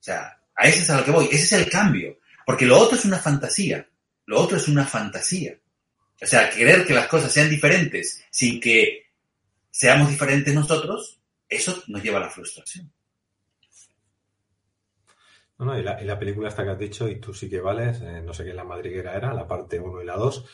sea, 0.00 0.40
a 0.56 0.68
ese 0.68 0.80
es 0.80 0.90
a 0.90 0.98
lo 0.98 1.04
que 1.04 1.10
voy. 1.10 1.26
Ese 1.26 1.36
es 1.36 1.52
el 1.52 1.70
cambio. 1.70 2.18
Porque 2.44 2.66
lo 2.66 2.78
otro 2.78 2.98
es 2.98 3.04
una 3.04 3.18
fantasía. 3.18 3.86
Lo 4.26 4.40
otro 4.40 4.56
es 4.56 4.66
una 4.68 4.84
fantasía. 4.84 5.56
O 6.22 6.26
sea, 6.26 6.50
querer 6.50 6.86
que 6.86 6.94
las 6.94 7.08
cosas 7.08 7.32
sean 7.32 7.48
diferentes 7.48 8.22
sin 8.30 8.60
que 8.60 9.06
seamos 9.70 10.10
diferentes 10.10 10.54
nosotros, 10.54 11.18
eso 11.48 11.82
nos 11.88 12.02
lleva 12.02 12.18
a 12.18 12.22
la 12.22 12.30
frustración. 12.30 12.92
No, 15.60 15.66
no, 15.66 15.78
y, 15.78 15.82
la, 15.82 16.18
película 16.18 16.48
esta 16.48 16.64
que 16.64 16.70
has 16.70 16.78
dicho, 16.78 17.06
y 17.06 17.16
tú 17.16 17.34
sí 17.34 17.48
que 17.50 17.60
vales, 17.60 18.00
eh, 18.00 18.22
no 18.24 18.32
sé 18.32 18.44
qué 18.44 18.54
la 18.54 18.64
madriguera 18.64 19.14
era, 19.14 19.34
la 19.34 19.46
parte 19.46 19.78
1 19.78 20.00
y 20.00 20.06
la 20.06 20.16
2, 20.16 20.44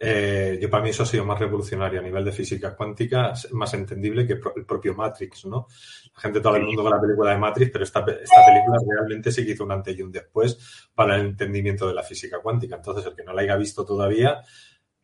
eh, 0.00 0.58
yo 0.60 0.68
para 0.68 0.82
mí 0.82 0.90
eso 0.90 1.04
ha 1.04 1.06
sido 1.06 1.24
más 1.24 1.38
revolucionario 1.38 2.00
a 2.00 2.02
nivel 2.02 2.24
de 2.24 2.32
física 2.32 2.74
cuántica, 2.74 3.34
más 3.52 3.74
entendible 3.74 4.26
que 4.26 4.32
el 4.32 4.64
propio 4.66 4.94
Matrix, 4.94 5.46
¿no? 5.46 5.68
La 6.12 6.22
gente, 6.22 6.40
todo 6.40 6.56
el 6.56 6.64
mundo 6.64 6.82
con 6.82 6.90
la 6.90 7.00
película 7.00 7.30
de 7.30 7.38
Matrix, 7.38 7.70
pero 7.70 7.84
esta, 7.84 8.00
esta 8.00 8.46
película 8.46 8.78
realmente 8.84 9.30
sí 9.30 9.46
que 9.46 9.52
hizo 9.52 9.62
un 9.62 9.70
antes 9.70 9.96
y 9.96 10.02
un 10.02 10.10
después 10.10 10.58
para 10.92 11.14
el 11.14 11.26
entendimiento 11.26 11.86
de 11.86 11.94
la 11.94 12.02
física 12.02 12.40
cuántica. 12.40 12.74
Entonces, 12.74 13.06
el 13.06 13.14
que 13.14 13.22
no 13.22 13.32
la 13.32 13.42
haya 13.42 13.56
visto 13.56 13.84
todavía, 13.84 14.42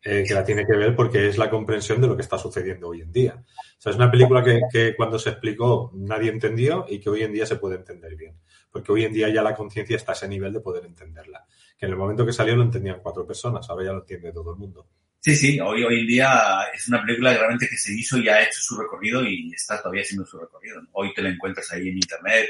eh, 0.07 0.23
que 0.27 0.35
la 0.35 0.45
tiene 0.45 0.67
que 0.67 0.77
ver 0.77 0.95
porque 0.95 1.27
es 1.27 1.37
la 1.39 1.49
comprensión 1.49 1.99
de 1.99 2.05
lo 2.05 2.15
que 2.15 2.21
está 2.21 2.37
sucediendo 2.37 2.89
hoy 2.89 3.01
en 3.01 3.11
día. 3.11 3.43
O 3.43 3.81
sea, 3.81 3.89
es 3.89 3.95
una 3.95 4.11
película 4.11 4.43
que, 4.43 4.95
cuando 4.95 5.17
se 5.17 5.31
explicó 5.31 5.91
nadie 5.95 6.29
entendió 6.29 6.85
y 6.87 6.99
que 6.99 7.09
hoy 7.09 7.23
en 7.23 7.33
día 7.33 7.47
se 7.47 7.55
puede 7.55 7.77
entender 7.77 8.15
bien. 8.15 8.35
Porque 8.69 8.91
hoy 8.91 9.05
en 9.05 9.13
día 9.13 9.29
ya 9.29 9.41
la 9.41 9.55
conciencia 9.55 9.95
está 9.95 10.11
a 10.11 10.15
ese 10.15 10.27
nivel 10.27 10.53
de 10.53 10.59
poder 10.59 10.85
entenderla 10.85 11.43
que 11.75 11.87
en 11.87 11.91
el 11.91 11.97
momento 11.97 12.23
que 12.23 12.33
salió 12.33 12.55
lo 12.55 12.61
entendían 12.61 12.99
cuatro 13.01 13.25
personas, 13.25 13.67
ahora 13.67 13.85
ya 13.85 13.93
lo 13.93 14.01
entiende 14.01 14.31
todo 14.31 14.53
el 14.53 14.59
mundo. 14.59 14.87
Sí, 15.19 15.35
sí, 15.35 15.59
hoy, 15.59 15.83
hoy 15.83 16.01
en 16.01 16.07
día 16.07 16.67
es 16.71 16.87
una 16.87 17.01
película 17.03 17.33
realmente 17.33 17.67
que 17.67 17.75
se 17.75 17.91
hizo 17.91 18.19
y 18.19 18.29
ha 18.29 18.43
hecho 18.43 18.59
su 18.61 18.79
recorrido 18.79 19.25
y 19.25 19.51
está 19.53 19.79
todavía 19.81 20.03
haciendo 20.03 20.23
su 20.23 20.37
recorrido. 20.37 20.81
Hoy 20.91 21.15
te 21.15 21.23
la 21.23 21.29
encuentras 21.29 21.71
ahí 21.71 21.89
en 21.89 21.95
internet. 21.95 22.47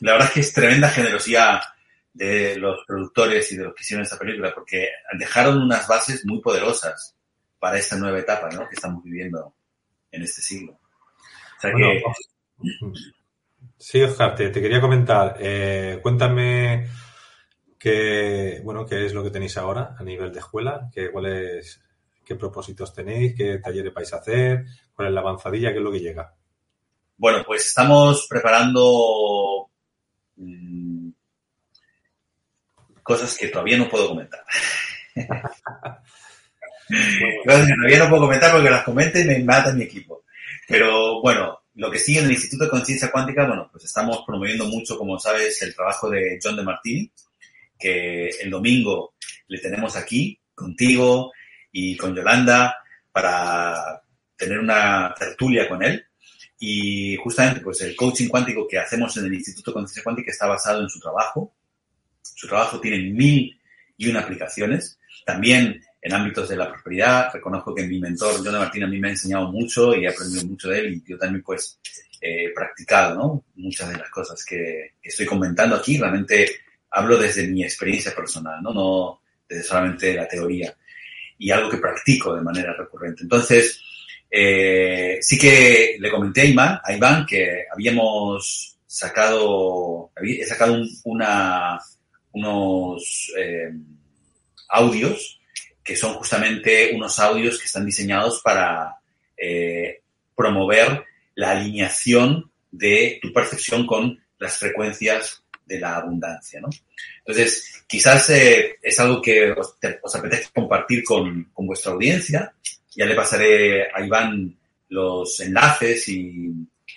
La 0.00 0.12
verdad 0.12 0.26
es 0.26 0.34
que 0.34 0.40
es 0.40 0.52
tremenda 0.52 0.88
generosidad 0.88 1.60
de 2.14 2.56
los 2.56 2.84
productores 2.86 3.52
y 3.52 3.56
de 3.56 3.64
los 3.64 3.74
que 3.74 3.82
hicieron 3.82 4.04
esta 4.04 4.18
película 4.18 4.54
porque 4.54 4.88
dejaron 5.18 5.60
unas 5.60 5.86
bases 5.86 6.24
muy 6.24 6.40
poderosas 6.40 7.14
para 7.58 7.78
esta 7.78 7.96
nueva 7.96 8.18
etapa 8.18 8.48
¿no? 8.50 8.68
que 8.68 8.76
estamos 8.76 9.02
viviendo 9.02 9.54
en 10.10 10.22
este 10.22 10.40
siglo. 10.40 10.72
O 10.72 11.60
sea 11.60 11.72
que... 11.74 12.02
Sí, 13.76 14.00
Oscar, 14.00 14.34
te, 14.34 14.50
quería 14.52 14.80
comentar. 14.80 15.36
Eh, 15.38 15.98
cuéntame 16.00 16.88
¿Qué, 17.84 18.62
bueno, 18.64 18.86
¿Qué 18.86 19.04
es 19.04 19.12
lo 19.12 19.22
que 19.22 19.30
tenéis 19.30 19.58
ahora 19.58 19.94
a 19.98 20.02
nivel 20.02 20.32
de 20.32 20.38
escuela? 20.38 20.88
¿Qué, 20.90 21.10
cuáles, 21.10 21.82
¿Qué 22.24 22.34
propósitos 22.34 22.94
tenéis? 22.94 23.34
¿Qué 23.36 23.58
talleres 23.58 23.92
vais 23.92 24.10
a 24.14 24.16
hacer? 24.16 24.64
¿Cuál 24.94 25.08
es 25.08 25.14
la 25.14 25.20
avanzadilla? 25.20 25.70
¿Qué 25.70 25.76
es 25.76 25.84
lo 25.84 25.92
que 25.92 26.00
llega? 26.00 26.34
Bueno, 27.18 27.42
pues 27.46 27.66
estamos 27.66 28.26
preparando 28.26 29.68
mm, 30.36 30.73
cosas 33.04 33.36
que 33.36 33.46
todavía 33.48 33.78
no 33.78 33.88
puedo 33.88 34.08
comentar. 34.08 34.42
todavía 37.44 37.98
no 37.98 38.08
puedo 38.08 38.22
comentar 38.22 38.50
porque 38.50 38.70
las 38.70 38.82
comente 38.82 39.20
y 39.20 39.24
me 39.24 39.38
mata 39.44 39.72
mi 39.72 39.84
equipo. 39.84 40.24
Pero 40.66 41.20
bueno, 41.20 41.60
lo 41.74 41.90
que 41.90 41.98
sigue 41.98 42.20
en 42.20 42.26
el 42.26 42.32
Instituto 42.32 42.64
de 42.64 42.70
Conciencia 42.70 43.10
Cuántica, 43.10 43.46
bueno, 43.46 43.68
pues 43.70 43.84
estamos 43.84 44.22
promoviendo 44.26 44.64
mucho, 44.66 44.96
como 44.96 45.18
sabes, 45.18 45.60
el 45.62 45.74
trabajo 45.74 46.08
de 46.10 46.38
John 46.42 46.56
de 46.56 46.62
Martini, 46.62 47.10
que 47.78 48.28
el 48.28 48.50
domingo 48.50 49.14
le 49.48 49.58
tenemos 49.58 49.96
aquí 49.96 50.40
contigo 50.54 51.32
y 51.70 51.96
con 51.96 52.14
Yolanda 52.14 52.76
para 53.12 54.02
tener 54.36 54.58
una 54.58 55.14
tertulia 55.18 55.68
con 55.68 55.82
él. 55.82 56.04
Y 56.58 57.16
justamente, 57.16 57.60
pues 57.60 57.82
el 57.82 57.94
coaching 57.94 58.28
cuántico 58.28 58.66
que 58.66 58.78
hacemos 58.78 59.16
en 59.16 59.26
el 59.26 59.34
Instituto 59.34 59.70
de 59.70 59.74
Conciencia 59.74 60.02
Cuántica 60.02 60.30
está 60.30 60.46
basado 60.46 60.80
en 60.80 60.88
su 60.88 60.98
trabajo. 61.00 61.52
Su 62.34 62.48
trabajo 62.48 62.80
tiene 62.80 62.98
mil 62.98 63.58
y 63.96 64.08
una 64.08 64.20
aplicaciones. 64.20 64.98
También 65.24 65.80
en 66.04 66.12
ámbitos 66.12 66.48
de 66.50 66.56
la 66.56 66.68
prosperidad. 66.68 67.30
Reconozco 67.32 67.74
que 67.74 67.86
mi 67.86 67.98
mentor, 67.98 68.34
John 68.44 68.58
Martín, 68.58 68.84
a 68.84 68.86
mí 68.86 69.00
me 69.00 69.08
ha 69.08 69.12
enseñado 69.12 69.50
mucho 69.50 69.94
y 69.94 70.04
he 70.04 70.08
aprendido 70.08 70.44
mucho 70.46 70.68
de 70.68 70.80
él 70.80 70.94
y 70.94 71.10
yo 71.10 71.18
también 71.18 71.42
pues 71.42 71.80
he 72.20 72.52
practicado 72.54 73.14
¿no? 73.14 73.44
muchas 73.56 73.90
de 73.90 73.98
las 73.98 74.10
cosas 74.10 74.44
que, 74.44 74.92
estoy 75.02 75.24
comentando 75.24 75.76
aquí. 75.76 75.96
Realmente 75.96 76.46
hablo 76.90 77.16
desde 77.16 77.46
mi 77.48 77.64
experiencia 77.64 78.14
personal, 78.14 78.62
no, 78.62 78.74
no 78.74 79.20
desde 79.48 79.64
solamente 79.64 80.14
la 80.14 80.28
teoría 80.28 80.74
y 81.38 81.50
algo 81.50 81.70
que 81.70 81.78
practico 81.78 82.36
de 82.36 82.42
manera 82.42 82.74
recurrente. 82.74 83.22
Entonces, 83.22 83.80
eh, 84.30 85.18
sí 85.22 85.38
que 85.38 85.96
le 85.98 86.10
comenté 86.10 86.42
a 86.42 86.44
Iván, 86.44 86.80
a 86.84 86.92
Iván 86.92 87.24
que 87.24 87.64
habíamos 87.72 88.76
sacado, 88.86 90.12
he 90.22 90.44
sacado 90.44 90.82
una, 91.04 91.80
unos 92.34 93.32
eh, 93.38 93.72
audios 94.68 95.40
que 95.82 95.96
son 95.96 96.14
justamente 96.14 96.92
unos 96.94 97.18
audios 97.18 97.58
que 97.58 97.66
están 97.66 97.84
diseñados 97.84 98.40
para 98.42 98.96
eh, 99.36 100.00
promover 100.34 101.04
la 101.34 101.52
alineación 101.52 102.50
de 102.70 103.18
tu 103.20 103.32
percepción 103.32 103.86
con 103.86 104.18
las 104.38 104.58
frecuencias 104.58 105.42
de 105.66 105.80
la 105.80 105.96
abundancia, 105.96 106.60
¿no? 106.60 106.68
Entonces, 107.18 107.84
quizás 107.86 108.28
eh, 108.30 108.76
es 108.82 109.00
algo 109.00 109.20
que 109.20 109.52
os, 109.52 109.76
apetece 110.14 110.50
compartir 110.54 111.04
con, 111.04 111.50
vuestra 111.56 111.92
audiencia. 111.92 112.54
Ya 112.96 113.06
le 113.06 113.14
pasaré 113.14 113.90
a 113.92 114.04
Iván 114.04 114.56
los 114.88 115.40
enlaces 115.40 116.08
y, 116.08 116.52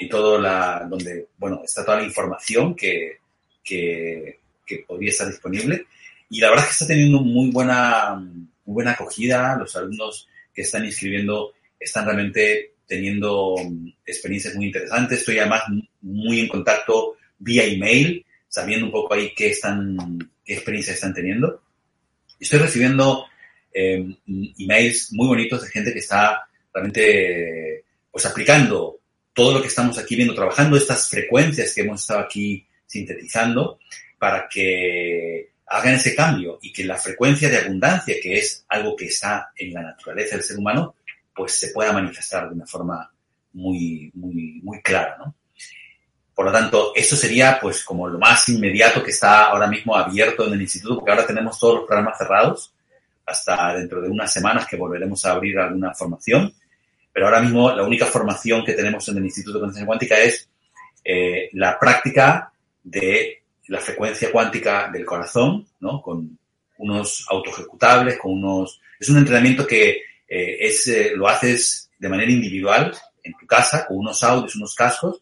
todo 0.09 0.39
la, 0.39 0.85
donde, 0.87 1.29
bueno, 1.37 1.61
está 1.63 1.83
toda 1.83 1.97
la 1.97 2.03
información 2.03 2.75
que, 2.75 3.19
que, 3.63 4.39
que 4.67 4.83
podría 4.87 5.11
estar 5.11 5.27
disponible. 5.27 5.87
Y 6.29 6.41
la 6.41 6.49
verdad 6.49 6.65
es 6.65 6.69
que 6.69 6.83
está 6.83 6.87
teniendo 6.93 7.21
muy 7.21 7.49
buena, 7.49 8.15
muy 8.15 8.45
buena 8.65 8.91
acogida. 8.91 9.57
Los 9.57 9.75
alumnos 9.75 10.27
que 10.53 10.61
están 10.61 10.85
inscribiendo 10.85 11.53
están 11.79 12.05
realmente 12.05 12.73
teniendo 12.85 13.55
mm, 13.57 13.89
experiencias 14.05 14.55
muy 14.55 14.67
interesantes. 14.67 15.19
Estoy 15.19 15.39
además 15.39 15.63
muy 16.01 16.41
en 16.41 16.47
contacto 16.47 17.15
vía 17.39 17.63
email, 17.65 18.25
sabiendo 18.47 18.87
un 18.87 18.91
poco 18.91 19.13
ahí 19.13 19.33
qué, 19.35 19.51
están, 19.51 19.97
qué 20.43 20.53
experiencias 20.53 20.95
están 20.95 21.13
teniendo. 21.13 21.61
Estoy 22.39 22.59
recibiendo 22.59 23.25
em, 23.73 24.15
emails 24.59 25.13
muy 25.13 25.27
bonitos 25.27 25.63
de 25.63 25.69
gente 25.69 25.93
que 25.93 25.99
está 25.99 26.47
realmente 26.73 27.83
pues 28.11 28.25
aplicando 28.25 28.99
todo 29.33 29.53
lo 29.53 29.61
que 29.61 29.67
estamos 29.67 29.97
aquí 29.97 30.15
viendo, 30.15 30.33
trabajando 30.33 30.77
estas 30.77 31.09
frecuencias 31.09 31.73
que 31.73 31.81
hemos 31.81 32.01
estado 32.01 32.21
aquí 32.21 32.65
sintetizando 32.87 33.79
para 34.17 34.47
que 34.47 35.51
hagan 35.67 35.95
ese 35.95 36.15
cambio 36.15 36.59
y 36.61 36.71
que 36.71 36.83
la 36.83 36.95
frecuencia 36.95 37.49
de 37.49 37.57
abundancia, 37.57 38.15
que 38.21 38.37
es 38.37 38.65
algo 38.69 38.95
que 38.95 39.05
está 39.05 39.51
en 39.55 39.73
la 39.73 39.81
naturaleza 39.81 40.35
del 40.35 40.45
ser 40.45 40.57
humano, 40.57 40.95
pues 41.35 41.59
se 41.59 41.69
pueda 41.69 41.93
manifestar 41.93 42.47
de 42.47 42.55
una 42.55 42.65
forma 42.65 43.11
muy, 43.53 44.11
muy, 44.15 44.59
muy 44.63 44.81
clara, 44.81 45.17
¿no? 45.19 45.35
Por 46.33 46.45
lo 46.45 46.51
tanto, 46.51 46.93
eso 46.95 47.15
sería 47.15 47.57
pues 47.59 47.83
como 47.83 48.07
lo 48.07 48.19
más 48.19 48.47
inmediato 48.49 49.03
que 49.03 49.09
está 49.09 49.45
ahora 49.45 49.65
mismo 49.65 49.95
abierto 49.95 50.45
en 50.45 50.53
el 50.53 50.61
instituto, 50.61 50.97
porque 50.97 51.11
ahora 51.11 51.25
tenemos 51.25 51.59
todos 51.59 51.79
los 51.79 51.87
programas 51.87 52.17
cerrados 52.17 52.73
hasta 53.25 53.73
dentro 53.73 54.01
de 54.01 54.09
unas 54.09 54.31
semanas 54.31 54.67
que 54.67 54.77
volveremos 54.77 55.25
a 55.25 55.31
abrir 55.31 55.57
alguna 55.57 55.95
formación. 55.95 56.53
Pero 57.11 57.25
ahora 57.25 57.41
mismo 57.41 57.71
la 57.71 57.83
única 57.83 58.05
formación 58.05 58.63
que 58.63 58.73
tenemos 58.73 59.07
en 59.09 59.17
el 59.17 59.25
Instituto 59.25 59.57
de 59.57 59.61
Conciencia 59.61 59.87
Cuántica 59.87 60.19
es 60.19 60.47
eh, 61.03 61.49
la 61.53 61.79
práctica 61.79 62.53
de 62.83 63.41
la 63.67 63.79
frecuencia 63.79 64.31
cuántica 64.31 64.89
del 64.91 65.05
corazón, 65.05 65.67
¿no? 65.79 66.01
Con 66.01 66.37
unos 66.77 67.25
autoejecutables, 67.29 68.17
con 68.17 68.31
unos... 68.33 68.81
Es 68.99 69.09
un 69.09 69.17
entrenamiento 69.17 69.65
que 69.65 70.01
eh, 70.27 70.57
es, 70.59 70.87
eh, 70.87 71.11
lo 71.15 71.27
haces 71.27 71.89
de 71.97 72.09
manera 72.09 72.31
individual 72.31 72.95
en 73.23 73.33
tu 73.39 73.45
casa, 73.45 73.85
con 73.85 73.97
unos 73.97 74.23
audios, 74.23 74.55
unos 74.55 74.73
cascos, 74.75 75.21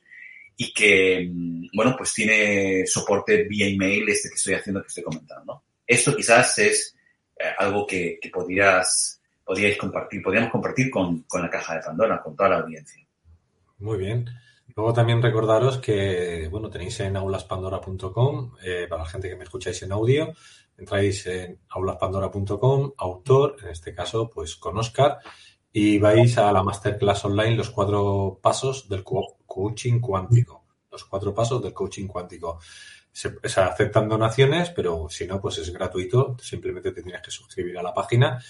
y 0.58 0.74
que, 0.74 1.30
mm, 1.32 1.68
bueno, 1.74 1.96
pues 1.98 2.14
tiene 2.14 2.86
soporte 2.86 3.44
vía 3.44 3.68
email 3.68 4.08
este 4.10 4.30
que 4.30 4.36
estoy 4.36 4.54
haciendo, 4.54 4.82
que 4.82 4.88
estoy 4.88 5.04
comentando. 5.04 5.64
Esto 5.86 6.16
quizás 6.16 6.58
es 6.60 6.96
eh, 7.38 7.44
algo 7.58 7.86
que, 7.86 8.18
que 8.22 8.30
podrías, 8.30 9.22
podríais 9.44 9.78
compartir, 9.78 10.22
podríamos 10.22 10.52
compartir 10.52 10.90
con, 10.90 11.24
con 11.24 11.42
la 11.42 11.50
caja 11.50 11.76
de 11.76 11.82
Pandora, 11.82 12.22
con 12.22 12.36
toda 12.36 12.50
la 12.50 12.60
audiencia. 12.60 13.06
Muy 13.80 13.98
bien. 13.98 14.30
Luego 14.76 14.92
también 14.92 15.22
recordaros 15.22 15.78
que, 15.78 16.50
bueno, 16.52 16.70
tenéis 16.70 17.00
en 17.00 17.16
aulaspandora.com, 17.16 18.56
eh, 18.62 18.88
para 18.90 19.04
la 19.04 19.10
gente 19.10 19.30
que 19.30 19.38
me 19.38 19.46
escucháis 19.46 19.82
en 19.84 19.94
audio, 19.94 20.34
entráis 20.78 21.26
en 21.28 21.62
aulaspandora.com, 21.70 22.92
autor, 22.98 23.56
en 23.64 23.70
este 23.70 23.96
caso, 23.96 24.30
pues 24.30 24.58
con 24.58 24.78
Oscar, 24.78 25.20
y 25.72 25.98
vais 25.98 26.38
a 26.38 26.52
la 26.52 26.62
masterclass 26.62 27.24
online, 27.24 27.56
los 27.56 27.70
cuatro 27.70 28.38
pasos 28.42 28.90
del 28.90 29.04
coaching 29.04 30.02
cuántico. 30.02 30.66
Los 30.92 31.06
cuatro 31.06 31.34
pasos 31.34 31.64
del 31.64 31.74
coaching 31.74 32.08
cuántico. 32.08 32.60
Se, 33.14 33.34
aceptan 33.44 34.10
donaciones, 34.10 34.72
pero 34.72 35.08
si 35.10 35.26
no, 35.26 35.40
pues 35.40 35.58
es 35.58 35.72
gratuito. 35.72 36.36
Simplemente 36.42 36.92
te 36.92 37.02
tienes 37.02 37.22
que 37.22 37.32
suscribir 37.32 37.78
a 37.78 37.84
la 37.84 37.94
página 37.94 38.44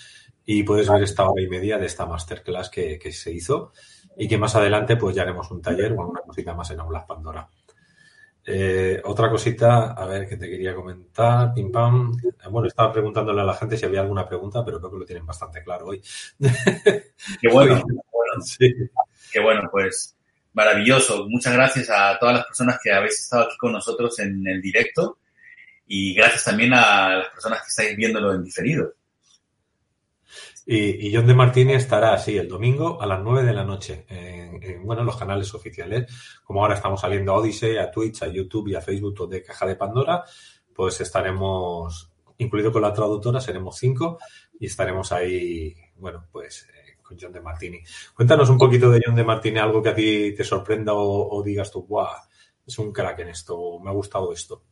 y 0.44 0.64
puedes 0.64 0.90
ver 0.90 1.04
esta 1.04 1.30
hora 1.30 1.42
y 1.42 1.48
media 1.48 1.78
de 1.78 1.86
esta 1.86 2.08
masterclass 2.08 2.70
que, 2.70 2.98
que 2.98 3.12
se 3.12 3.32
hizo 3.32 3.72
y 4.18 4.28
que 4.28 4.38
más 4.38 4.56
adelante 4.56 4.96
pues 4.98 5.16
ya 5.16 5.24
haremos 5.24 5.50
un 5.52 5.62
taller 5.62 5.94
o 5.94 6.02
alguna 6.02 6.22
cosita 6.22 6.54
más 6.54 6.70
en 6.72 6.80
Aulas 6.80 7.06
Pandora. 7.06 7.48
Eh, 8.48 9.02
otra 9.04 9.30
cosita, 9.30 9.94
a 9.94 10.06
ver, 10.06 10.30
que 10.30 10.38
te 10.38 10.48
quería 10.48 10.76
comentar, 10.76 11.54
pim 11.54 11.72
pam. 11.72 12.16
Bueno, 12.50 12.68
estaba 12.68 12.94
preguntándole 12.94 13.42
a 13.42 13.46
la 13.46 13.56
gente 13.56 13.76
si 13.76 13.86
había 13.86 14.02
alguna 14.02 14.28
pregunta, 14.28 14.64
pero 14.64 14.80
creo 14.80 14.92
que 14.92 15.00
lo 15.00 15.06
tienen 15.06 15.26
bastante 15.26 15.64
claro 15.64 15.88
hoy. 15.88 16.02
Qué 17.42 17.48
bueno, 17.52 17.82
Sí. 18.44 18.74
Qué 19.32 19.40
bueno, 19.40 19.68
pues 19.72 20.16
maravilloso. 20.54 21.28
Muchas 21.28 21.54
gracias 21.54 21.90
a 21.90 22.18
todas 22.20 22.36
las 22.36 22.46
personas 22.46 22.80
que 22.82 22.92
habéis 22.92 23.20
estado 23.20 23.44
aquí 23.44 23.58
con 23.58 23.72
nosotros 23.72 24.18
en 24.20 24.46
el 24.48 24.62
directo 24.62 25.20
y 25.88 26.14
gracias 26.16 26.46
también 26.46 26.74
a 26.74 27.18
las 27.18 27.30
personas 27.30 27.62
que 27.62 27.68
estáis 27.68 27.98
viéndolo 27.98 28.34
en 28.34 28.44
diferido. 28.44 28.94
Y, 30.68 31.14
John 31.14 31.28
de 31.28 31.36
Martini 31.36 31.74
estará 31.74 32.14
así 32.14 32.38
el 32.38 32.48
domingo 32.48 33.00
a 33.00 33.06
las 33.06 33.22
9 33.22 33.44
de 33.44 33.54
la 33.54 33.64
noche 33.64 34.06
en, 34.10 34.84
bueno, 34.84 35.04
los 35.04 35.16
canales 35.16 35.54
oficiales. 35.54 36.12
Como 36.44 36.62
ahora 36.62 36.74
estamos 36.74 37.02
saliendo 37.02 37.34
a 37.34 37.38
Odyssey, 37.38 37.78
a 37.78 37.92
Twitch, 37.92 38.24
a 38.24 38.28
YouTube 38.28 38.70
y 38.70 38.76
a 38.76 38.82
Facebook 38.82 39.30
de 39.30 39.44
Caja 39.44 39.68
de 39.68 39.76
Pandora, 39.76 40.24
pues 40.74 41.00
estaremos, 41.02 42.12
incluido 42.40 42.72
con 42.72 42.82
la 42.82 42.94
traductora, 42.94 43.40
seremos 43.40 43.78
cinco 43.78 44.18
y 44.60 44.66
estaremos 44.66 45.12
ahí, 45.12 45.76
bueno, 45.98 46.26
pues 46.32 46.68
eh, 46.74 46.98
con 47.02 47.16
John 47.20 47.32
de 47.32 47.42
Martini. 47.42 47.80
Cuéntanos 48.16 48.50
un 48.50 48.58
poquito 48.58 48.90
de 48.90 49.02
John 49.06 49.16
de 49.16 49.24
Martini, 49.24 49.60
algo 49.60 49.84
que 49.84 49.90
a 49.90 49.96
ti 49.96 50.34
te 50.36 50.44
sorprenda 50.44 50.94
o, 50.96 51.44
digas 51.44 51.72
tú, 51.72 51.86
¡guau! 51.86 52.08
Es 52.66 52.80
un 52.80 52.92
crack 52.92 53.20
en 53.20 53.30
esto, 53.30 53.80
me 53.80 53.92
ha 53.92 53.94
gustado 53.94 54.34
esto. 54.34 54.64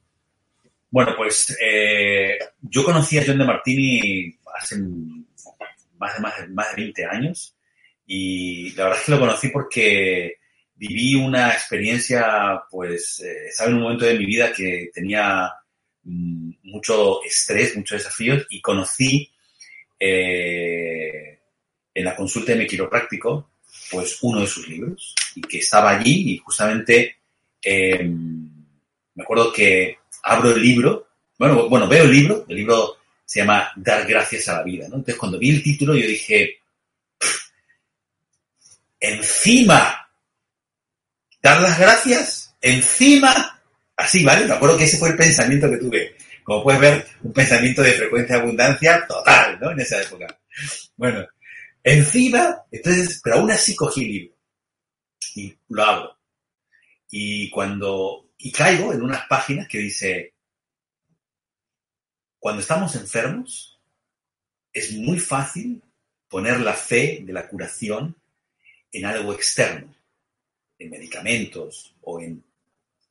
Bueno, 0.89 1.13
pues 1.15 1.55
eh, 1.63 2.39
yo 2.61 2.83
conocí 2.83 3.19
a 3.19 3.23
John 3.25 3.37
de 3.37 3.45
Martini 3.45 4.39
hace 4.55 4.77
más 6.03 6.15
de, 6.15 6.21
más, 6.21 6.49
más 6.49 6.75
de 6.75 6.83
20 6.83 7.05
años. 7.05 7.55
Y 8.05 8.71
la 8.71 8.83
verdad 8.85 8.99
es 8.99 9.05
que 9.05 9.11
lo 9.11 9.19
conocí 9.19 9.47
porque 9.49 10.37
viví 10.75 11.15
una 11.15 11.51
experiencia, 11.51 12.63
pues, 12.69 13.21
eh, 13.21 13.47
estaba 13.47 13.69
en 13.69 13.77
un 13.77 13.83
momento 13.83 14.05
de 14.05 14.17
mi 14.17 14.25
vida 14.25 14.51
que 14.51 14.89
tenía 14.93 15.51
mm, 16.03 16.51
mucho 16.63 17.23
estrés, 17.23 17.75
muchos 17.77 17.99
desafíos 17.99 18.45
y 18.49 18.61
conocí 18.61 19.31
eh, 19.99 21.39
en 21.93 22.05
la 22.05 22.15
consulta 22.15 22.51
de 22.51 22.59
mi 22.59 22.67
quiropráctico, 22.67 23.51
pues, 23.91 24.17
uno 24.21 24.41
de 24.41 24.47
sus 24.47 24.67
libros 24.67 25.15
y 25.35 25.41
que 25.41 25.59
estaba 25.59 25.91
allí 25.91 26.33
y 26.33 26.37
justamente 26.37 27.17
em, 27.61 28.49
me 29.15 29.23
acuerdo 29.23 29.53
que 29.53 29.97
abro 30.23 30.51
el 30.51 30.61
libro, 30.61 31.07
bueno, 31.37 31.69
bueno, 31.69 31.87
veo 31.87 32.03
el 32.03 32.11
libro, 32.11 32.45
el 32.47 32.55
libro 32.55 32.97
se 33.25 33.39
llama 33.39 33.71
Dar 33.75 34.05
gracias 34.07 34.47
a 34.47 34.57
la 34.57 34.63
vida, 34.63 34.87
¿no? 34.87 34.95
Entonces, 34.95 35.15
cuando 35.15 35.39
vi 35.39 35.49
el 35.51 35.63
título, 35.63 35.95
yo 35.95 36.07
dije, 36.07 36.57
encima, 38.99 40.09
dar 41.41 41.61
las 41.61 41.79
gracias, 41.79 42.55
encima, 42.61 43.61
así, 43.95 44.23
¿vale? 44.23 44.45
Me 44.45 44.53
acuerdo 44.53 44.77
que 44.77 44.85
ese 44.85 44.97
fue 44.97 45.09
el 45.09 45.17
pensamiento 45.17 45.69
que 45.69 45.77
tuve. 45.77 46.15
Como 46.43 46.63
puedes 46.63 46.81
ver, 46.81 47.07
un 47.21 47.33
pensamiento 47.33 47.81
de 47.81 47.93
frecuencia 47.93 48.35
abundancia 48.35 49.05
total, 49.07 49.59
¿no? 49.59 49.71
En 49.71 49.79
esa 49.79 50.01
época. 50.01 50.27
Bueno, 50.97 51.25
Encima, 51.83 52.63
entonces, 52.71 53.19
pero 53.21 53.37
aún 53.37 53.51
así 53.51 53.75
cogí 53.75 54.05
el 54.05 54.07
libro 54.07 54.35
y 55.35 55.53
lo 55.69 55.83
abro. 55.83 56.17
Y 57.11 57.49
cuando, 57.49 58.29
y 58.37 58.51
caigo 58.51 58.93
en 58.93 59.01
unas 59.01 59.27
páginas 59.27 59.67
que 59.67 59.79
dice, 59.79 60.32
cuando 62.43 62.61
estamos 62.61 62.93
enfermos, 62.95 63.79
es 64.73 64.91
muy 64.91 65.17
fácil 65.17 65.81
poner 66.27 66.59
la 66.59 66.73
fe 66.73 67.21
de 67.23 67.31
la 67.31 67.47
curación 67.47 68.17
en 68.91 69.05
algo 69.05 69.31
externo, 69.31 69.95
en 70.77 70.89
medicamentos 70.89 71.95
o 72.01 72.19
en 72.19 72.43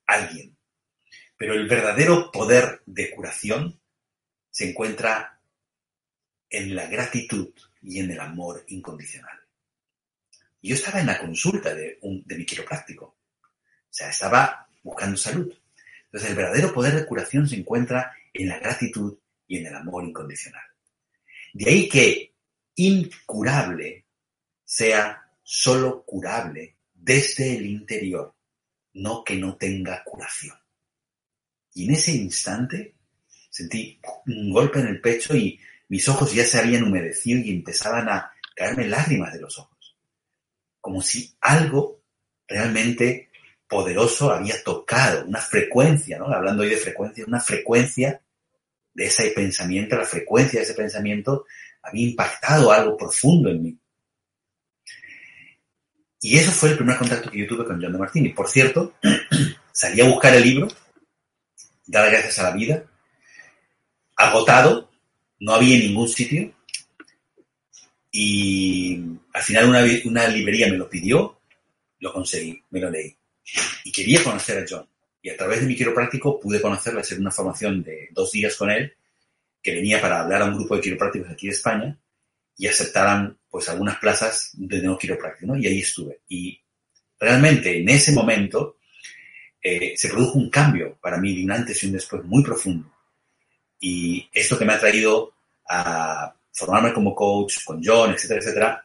alguien. 0.04 0.54
Pero 1.38 1.54
el 1.54 1.66
verdadero 1.66 2.30
poder 2.30 2.82
de 2.84 3.10
curación 3.10 3.80
se 4.50 4.68
encuentra 4.68 5.40
en 6.50 6.74
la 6.74 6.86
gratitud 6.88 7.54
y 7.80 8.00
en 8.00 8.10
el 8.10 8.20
amor 8.20 8.66
incondicional. 8.68 9.40
Yo 10.60 10.74
estaba 10.74 11.00
en 11.00 11.06
la 11.06 11.18
consulta 11.18 11.74
de, 11.74 11.98
un, 12.02 12.22
de 12.26 12.36
mi 12.36 12.44
quiropráctico. 12.44 13.06
O 13.06 13.88
sea, 13.88 14.10
estaba 14.10 14.68
buscando 14.82 15.16
salud. 15.16 15.50
Entonces, 16.04 16.28
el 16.28 16.36
verdadero 16.36 16.74
poder 16.74 16.94
de 16.94 17.06
curación 17.06 17.48
se 17.48 17.56
encuentra 17.56 18.14
en 18.34 18.50
la 18.50 18.58
gratitud 18.58 19.16
y 19.52 19.58
en 19.58 19.66
el 19.66 19.74
amor 19.74 20.02
incondicional. 20.02 20.62
De 21.52 21.68
ahí 21.68 21.86
que 21.86 22.32
incurable 22.76 24.06
sea 24.64 25.30
solo 25.42 26.04
curable 26.06 26.78
desde 26.94 27.58
el 27.58 27.66
interior, 27.66 28.34
no 28.94 29.22
que 29.22 29.36
no 29.36 29.56
tenga 29.56 30.02
curación. 30.04 30.56
Y 31.74 31.84
en 31.84 31.94
ese 31.94 32.12
instante 32.12 32.94
sentí 33.50 34.00
un 34.26 34.50
golpe 34.50 34.80
en 34.80 34.86
el 34.86 35.02
pecho 35.02 35.36
y 35.36 35.60
mis 35.88 36.08
ojos 36.08 36.32
ya 36.32 36.44
se 36.46 36.58
habían 36.58 36.84
humedecido 36.84 37.40
y 37.40 37.50
empezaban 37.50 38.08
a 38.08 38.32
caerme 38.56 38.88
lágrimas 38.88 39.34
de 39.34 39.40
los 39.40 39.58
ojos. 39.58 39.98
Como 40.80 41.02
si 41.02 41.36
algo 41.42 42.00
realmente 42.48 43.28
poderoso 43.68 44.30
había 44.30 44.62
tocado, 44.64 45.26
una 45.26 45.40
frecuencia, 45.40 46.18
¿no? 46.18 46.32
Hablando 46.32 46.62
hoy 46.62 46.70
de 46.70 46.76
frecuencia, 46.78 47.26
una 47.26 47.40
frecuencia 47.40 48.22
ese 48.94 49.30
pensamiento, 49.30 49.96
la 49.96 50.04
frecuencia 50.04 50.60
de 50.60 50.64
ese 50.64 50.74
pensamiento 50.74 51.46
había 51.82 52.08
impactado 52.08 52.70
algo 52.70 52.96
profundo 52.96 53.50
en 53.50 53.62
mí. 53.62 53.78
Y 56.20 56.38
eso 56.38 56.52
fue 56.52 56.70
el 56.70 56.76
primer 56.76 56.96
contacto 56.98 57.30
que 57.30 57.38
yo 57.38 57.46
tuve 57.48 57.64
con 57.64 57.82
John 57.82 57.92
de 57.92 57.98
Martini. 57.98 58.28
Por 58.28 58.48
cierto, 58.48 58.94
salí 59.72 60.00
a 60.00 60.08
buscar 60.08 60.34
el 60.34 60.42
libro, 60.42 60.68
dar 61.86 62.10
gracias 62.10 62.38
a 62.38 62.44
la 62.44 62.56
vida, 62.56 62.84
agotado, 64.16 64.90
no 65.40 65.54
había 65.54 65.78
ningún 65.78 66.08
sitio, 66.08 66.54
y 68.12 69.02
al 69.32 69.42
final 69.42 70.02
una 70.04 70.28
librería 70.28 70.68
me 70.68 70.76
lo 70.76 70.88
pidió, 70.88 71.40
lo 71.98 72.12
conseguí, 72.12 72.62
me 72.70 72.80
lo 72.80 72.90
leí. 72.90 73.16
Y 73.84 73.90
quería 73.90 74.22
conocer 74.22 74.62
a 74.62 74.66
John. 74.68 74.91
Y 75.22 75.30
a 75.30 75.36
través 75.36 75.60
de 75.60 75.66
mi 75.66 75.76
quiropráctico 75.76 76.40
pude 76.40 76.60
conocerlo, 76.60 77.00
hacer 77.00 77.18
una 77.18 77.30
formación 77.30 77.82
de 77.82 78.08
dos 78.10 78.32
días 78.32 78.56
con 78.56 78.70
él, 78.70 78.92
que 79.62 79.74
venía 79.74 80.00
para 80.00 80.20
hablar 80.20 80.42
a 80.42 80.46
un 80.46 80.56
grupo 80.56 80.74
de 80.74 80.82
quiroprácticos 80.82 81.30
aquí 81.30 81.46
de 81.46 81.52
España, 81.52 81.98
y 82.56 82.66
aceptaran 82.66 83.38
pues 83.48 83.68
algunas 83.68 83.98
plazas 83.98 84.50
de 84.54 84.80
nuevo 84.82 84.98
quiropráctico, 84.98 85.52
¿no? 85.52 85.56
Y 85.56 85.66
ahí 85.66 85.80
estuve. 85.80 86.20
Y 86.28 86.60
realmente 87.18 87.78
en 87.78 87.88
ese 87.88 88.12
momento 88.12 88.78
eh, 89.62 89.94
se 89.96 90.08
produjo 90.08 90.38
un 90.38 90.50
cambio 90.50 90.98
para 91.00 91.18
mí 91.18 91.36
de 91.36 91.44
un 91.44 91.52
antes 91.52 91.82
y 91.82 91.86
un 91.86 91.92
después 91.92 92.24
muy 92.24 92.42
profundo. 92.42 92.92
Y 93.78 94.28
esto 94.32 94.58
que 94.58 94.64
me 94.64 94.72
ha 94.72 94.80
traído 94.80 95.34
a 95.68 96.34
formarme 96.52 96.92
como 96.92 97.14
coach 97.14 97.64
con 97.64 97.80
John, 97.82 98.12
etcétera, 98.12 98.40
etcétera. 98.40 98.84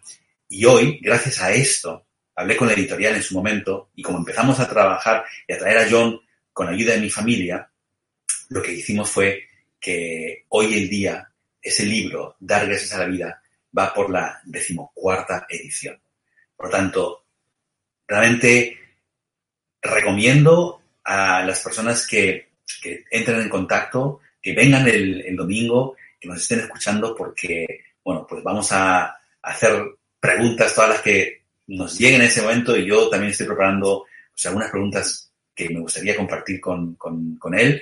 Y 0.49 0.65
hoy, 0.65 0.99
gracias 1.01 1.41
a 1.41 1.51
esto, 1.51 2.05
hablé 2.35 2.55
con 2.55 2.67
la 2.67 2.73
editorial 2.73 3.15
en 3.15 3.23
su 3.23 3.35
momento 3.35 3.89
y 3.95 4.03
como 4.03 4.19
empezamos 4.19 4.59
a 4.59 4.69
trabajar 4.69 5.25
y 5.47 5.53
a 5.53 5.57
traer 5.57 5.77
a 5.79 5.87
John 5.89 6.19
con 6.57 6.69
ayuda 6.69 6.93
de 6.93 7.01
mi 7.01 7.09
familia, 7.11 7.69
lo 8.49 8.63
que 8.63 8.71
hicimos 8.71 9.11
fue 9.11 9.47
que 9.79 10.45
hoy 10.49 10.73
el 10.73 10.89
día 10.89 11.31
ese 11.61 11.85
libro, 11.85 12.35
Dar 12.39 12.65
gracias 12.65 12.93
a 12.93 12.97
la 12.97 13.05
vida, 13.05 13.43
va 13.77 13.93
por 13.93 14.09
la 14.09 14.41
decimocuarta 14.43 15.45
edición. 15.47 16.01
Por 16.55 16.65
lo 16.65 16.71
tanto, 16.71 17.25
realmente 18.07 18.75
recomiendo 19.83 20.81
a 21.03 21.43
las 21.45 21.61
personas 21.61 22.07
que, 22.07 22.53
que 22.81 23.03
entren 23.11 23.41
en 23.41 23.49
contacto, 23.49 24.21
que 24.41 24.53
vengan 24.53 24.87
el, 24.87 25.21
el, 25.27 25.35
domingo, 25.35 25.95
que 26.19 26.27
nos 26.27 26.41
estén 26.41 26.61
escuchando, 26.61 27.15
porque, 27.15 27.83
bueno, 28.03 28.25
pues 28.27 28.41
vamos 28.41 28.71
a 28.71 29.15
hacer 29.43 29.79
preguntas, 30.19 30.73
todas 30.73 30.89
las 30.89 31.01
que 31.01 31.43
nos 31.67 31.99
lleguen 31.99 32.21
en 32.21 32.27
ese 32.27 32.41
momento, 32.41 32.75
y 32.75 32.87
yo 32.87 33.09
también 33.09 33.31
estoy 33.31 33.45
preparando 33.45 34.05
pues, 34.33 34.43
algunas 34.47 34.71
preguntas 34.71 35.26
que 35.57 35.69
me 35.69 35.79
gustaría 35.79 36.15
compartir 36.15 36.61
con, 36.61 36.95
con, 36.95 37.57
él, 37.57 37.81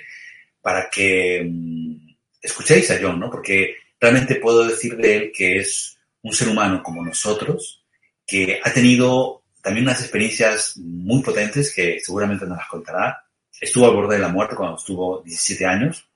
para 0.61 0.89
que 0.89 1.41
um, 1.45 1.99
escuchéis 2.41 2.89
a 2.91 2.97
John, 3.01 3.19
¿no? 3.19 3.29
Porque 3.29 3.75
realmente 3.99 4.35
puedo 4.35 4.65
decir 4.65 4.95
de 4.95 5.15
él 5.17 5.31
que 5.35 5.57
es 5.57 5.97
un 6.21 6.33
ser 6.33 6.47
humano 6.47 6.81
como 6.81 7.03
nosotros, 7.03 7.83
que 8.25 8.61
ha 8.63 8.71
tenido 8.71 9.43
también 9.61 9.85
unas 9.85 9.99
experiencias 9.99 10.77
muy 10.77 11.21
potentes 11.21 11.73
que 11.73 11.99
seguramente 11.99 12.45
nos 12.45 12.57
las 12.57 12.67
contará. 12.69 13.25
Estuvo 13.59 13.85
al 13.85 13.95
borde 13.95 14.15
de 14.15 14.21
la 14.21 14.29
muerte 14.29 14.55
cuando 14.55 14.77
estuvo 14.77 15.21
17 15.21 15.65
años, 15.65 16.07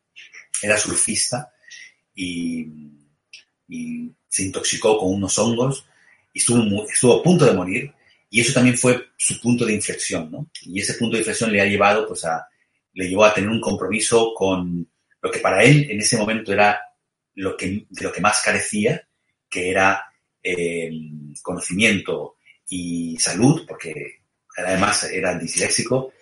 era 0.62 0.78
surfista 0.78 1.51
y, 2.16 2.68
y 3.68 4.12
se 4.28 4.43
intoxicó 4.43 4.97
con 4.97 5.14
unos 5.14 5.38
hongos 5.38 5.86
y 6.34 6.39
estuvo, 6.39 6.88
estuvo 6.89 7.20
a 7.20 7.24
punto 7.24 7.45
de 7.45 7.53
morir 7.53 7.93
y 8.30 8.41
eso 8.41 8.53
también 8.53 8.77
fue 8.77 9.07
su 9.17 9.39
punto 9.41 9.65
de 9.65 9.73
inflexión, 9.73 10.30
¿no? 10.32 10.49
Y 10.61 10.80
ese 10.80 10.93
punto 10.93 11.13
de 11.15 11.21
inflexión 11.21 11.51
le 11.51 11.61
ha 11.61 11.65
llevado, 11.65 12.07
pues, 12.07 12.23
a, 12.25 12.47
le 12.93 13.09
llevó 13.09 13.25
a 13.25 13.34
tener 13.34 13.49
un 13.49 13.61
compromiso 13.61 14.34
con 14.36 14.88
lo 15.21 15.32
que 15.32 15.39
para 15.39 15.63
él 15.63 15.88
en 15.89 15.99
ese 15.99 16.17
momento 16.17 16.53
era 16.53 16.80
lo 17.36 17.57
que, 17.57 17.86
de 17.89 18.03
lo 18.03 18.11
que 18.11 18.21
más 18.21 18.41
carecía, 18.43 19.07
que 19.49 19.71
era 19.71 20.03
eh, 20.43 20.91
conocimiento 21.41 22.38
y 22.69 23.17
salud, 23.17 23.65
porque 23.67 24.21
además 24.57 25.05
era 25.05 25.38
disléxico, 25.38 26.13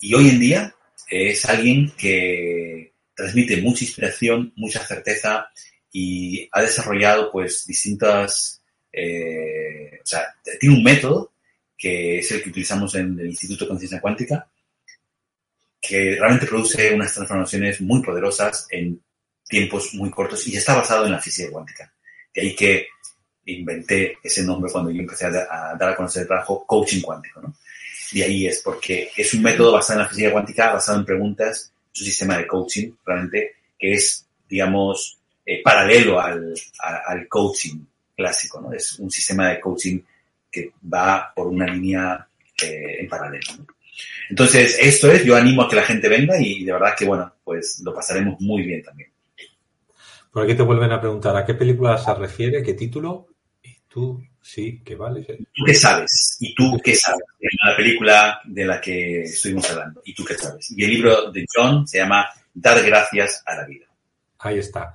y 0.00 0.14
hoy 0.14 0.28
en 0.28 0.40
día 0.40 0.74
es 1.08 1.44
alguien 1.46 1.90
que 1.96 2.92
transmite 3.14 3.56
mucha 3.62 3.84
inspiración, 3.84 4.52
mucha 4.56 4.84
certeza 4.86 5.50
y 5.90 6.48
ha 6.52 6.60
desarrollado 6.60 7.30
pues 7.32 7.66
distintas, 7.66 8.62
eh, 8.92 9.98
o 10.02 10.06
sea, 10.06 10.26
tiene 10.60 10.76
un 10.76 10.84
método 10.84 11.32
que 11.78 12.18
es 12.18 12.30
el 12.32 12.42
que 12.42 12.50
utilizamos 12.50 12.92
en 12.96 13.18
el 13.20 13.28
Instituto 13.28 13.64
de 13.64 13.68
Conciencia 13.68 14.00
Cuántica, 14.00 14.50
que 15.80 16.16
realmente 16.18 16.46
produce 16.46 16.92
unas 16.92 17.14
transformaciones 17.14 17.80
muy 17.80 18.02
poderosas 18.02 18.66
en 18.70 19.00
tiempos 19.48 19.94
muy 19.94 20.10
cortos 20.10 20.46
y 20.48 20.56
está 20.56 20.74
basado 20.74 21.06
en 21.06 21.12
la 21.12 21.20
física 21.20 21.50
cuántica. 21.50 21.92
De 22.34 22.42
ahí 22.42 22.54
que 22.56 22.88
inventé 23.46 24.18
ese 24.22 24.42
nombre 24.42 24.70
cuando 24.70 24.90
yo 24.90 25.00
empecé 25.00 25.26
a, 25.26 25.30
dar 25.30 25.90
a 25.90 25.96
conocer 25.96 26.22
el 26.22 26.28
trabajo 26.28 26.66
coaching 26.66 27.00
cuántico. 27.00 27.40
¿no? 27.40 27.54
De 28.12 28.24
ahí 28.24 28.46
es 28.46 28.60
porque 28.60 29.10
es 29.16 29.32
un 29.34 29.42
método 29.42 29.72
basado 29.72 30.00
en 30.00 30.04
la 30.04 30.10
física 30.10 30.32
cuántica, 30.32 30.72
basado 30.72 30.98
en 30.98 31.04
preguntas, 31.04 31.72
es 31.94 32.00
un 32.00 32.06
sistema 32.06 32.36
de 32.36 32.46
coaching 32.46 32.90
realmente 33.06 33.52
que 33.78 33.92
es, 33.92 34.26
digamos, 34.48 35.18
eh, 35.46 35.62
paralelo 35.62 36.20
al, 36.20 36.52
a, 36.80 36.96
al 37.06 37.28
coaching 37.28 37.78
clásico. 38.14 38.60
¿no? 38.60 38.72
Es 38.72 38.98
un 38.98 39.10
sistema 39.10 39.48
de 39.48 39.60
coaching 39.60 40.00
que 40.50 40.72
va 40.92 41.32
por 41.34 41.46
una 41.48 41.66
línea 41.66 42.26
eh, 42.62 43.00
en 43.00 43.08
paralelo. 43.08 43.46
¿no? 43.58 43.66
Entonces, 44.30 44.78
esto 44.80 45.10
es, 45.10 45.24
yo 45.24 45.36
animo 45.36 45.62
a 45.62 45.68
que 45.68 45.76
la 45.76 45.82
gente 45.82 46.08
venga 46.08 46.40
y 46.40 46.64
de 46.64 46.72
verdad 46.72 46.94
que, 46.96 47.06
bueno, 47.06 47.32
pues 47.42 47.80
lo 47.84 47.94
pasaremos 47.94 48.40
muy 48.40 48.62
bien 48.62 48.82
también. 48.82 49.10
Por 50.30 50.44
aquí 50.44 50.54
te 50.54 50.62
vuelven 50.62 50.92
a 50.92 51.00
preguntar 51.00 51.36
a 51.36 51.44
qué 51.44 51.54
película 51.54 51.96
se 51.96 52.14
refiere, 52.14 52.62
qué 52.62 52.74
título, 52.74 53.28
y 53.62 53.74
tú 53.88 54.22
sí, 54.40 54.82
que 54.84 54.94
vale. 54.94 55.24
¿Tú 55.24 55.64
qué 55.64 55.74
sabes? 55.74 56.36
¿Y 56.40 56.54
tú 56.54 56.78
qué 56.84 56.94
sabes? 56.94 57.22
La 57.64 57.76
película 57.76 58.40
de 58.44 58.64
la 58.64 58.80
que 58.80 59.22
estuvimos 59.22 59.70
hablando. 59.70 60.02
¿Y 60.04 60.14
tú 60.14 60.24
qué 60.24 60.34
sabes? 60.34 60.70
Y 60.76 60.84
el 60.84 60.90
libro 60.90 61.32
de 61.32 61.46
John 61.52 61.86
se 61.86 61.98
llama 61.98 62.28
Dar 62.52 62.84
gracias 62.84 63.42
a 63.46 63.56
la 63.56 63.66
vida. 63.66 63.86
Ahí 64.40 64.58
está. 64.58 64.94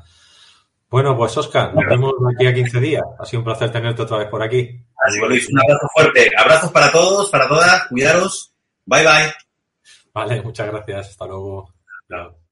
Bueno, 0.90 1.18
pues 1.18 1.36
Oscar, 1.38 1.74
nos 1.74 1.86
vemos 1.88 2.14
aquí 2.36 2.46
a 2.46 2.54
15 2.54 2.80
días. 2.80 3.04
Ha 3.18 3.26
sido 3.26 3.40
un 3.40 3.46
placer 3.46 3.72
tenerte 3.72 4.04
otra 4.04 4.18
vez 4.20 4.28
por 4.28 4.44
aquí. 4.44 4.80
Así 5.04 5.20
que 5.20 5.28
Luis, 5.28 5.50
un 5.50 5.60
abrazo 5.60 5.88
fuerte. 5.94 6.32
Abrazos 6.38 6.72
para 6.72 6.92
todos, 6.92 7.30
para 7.30 7.48
todas. 7.48 7.88
Cuidaros. 7.88 8.54
Bye 8.86 9.04
bye. 9.04 9.34
Vale, 10.14 10.42
muchas 10.42 10.68
gracias. 10.68 11.10
Hasta 11.10 11.26
luego. 11.26 11.74
Claro. 12.08 12.43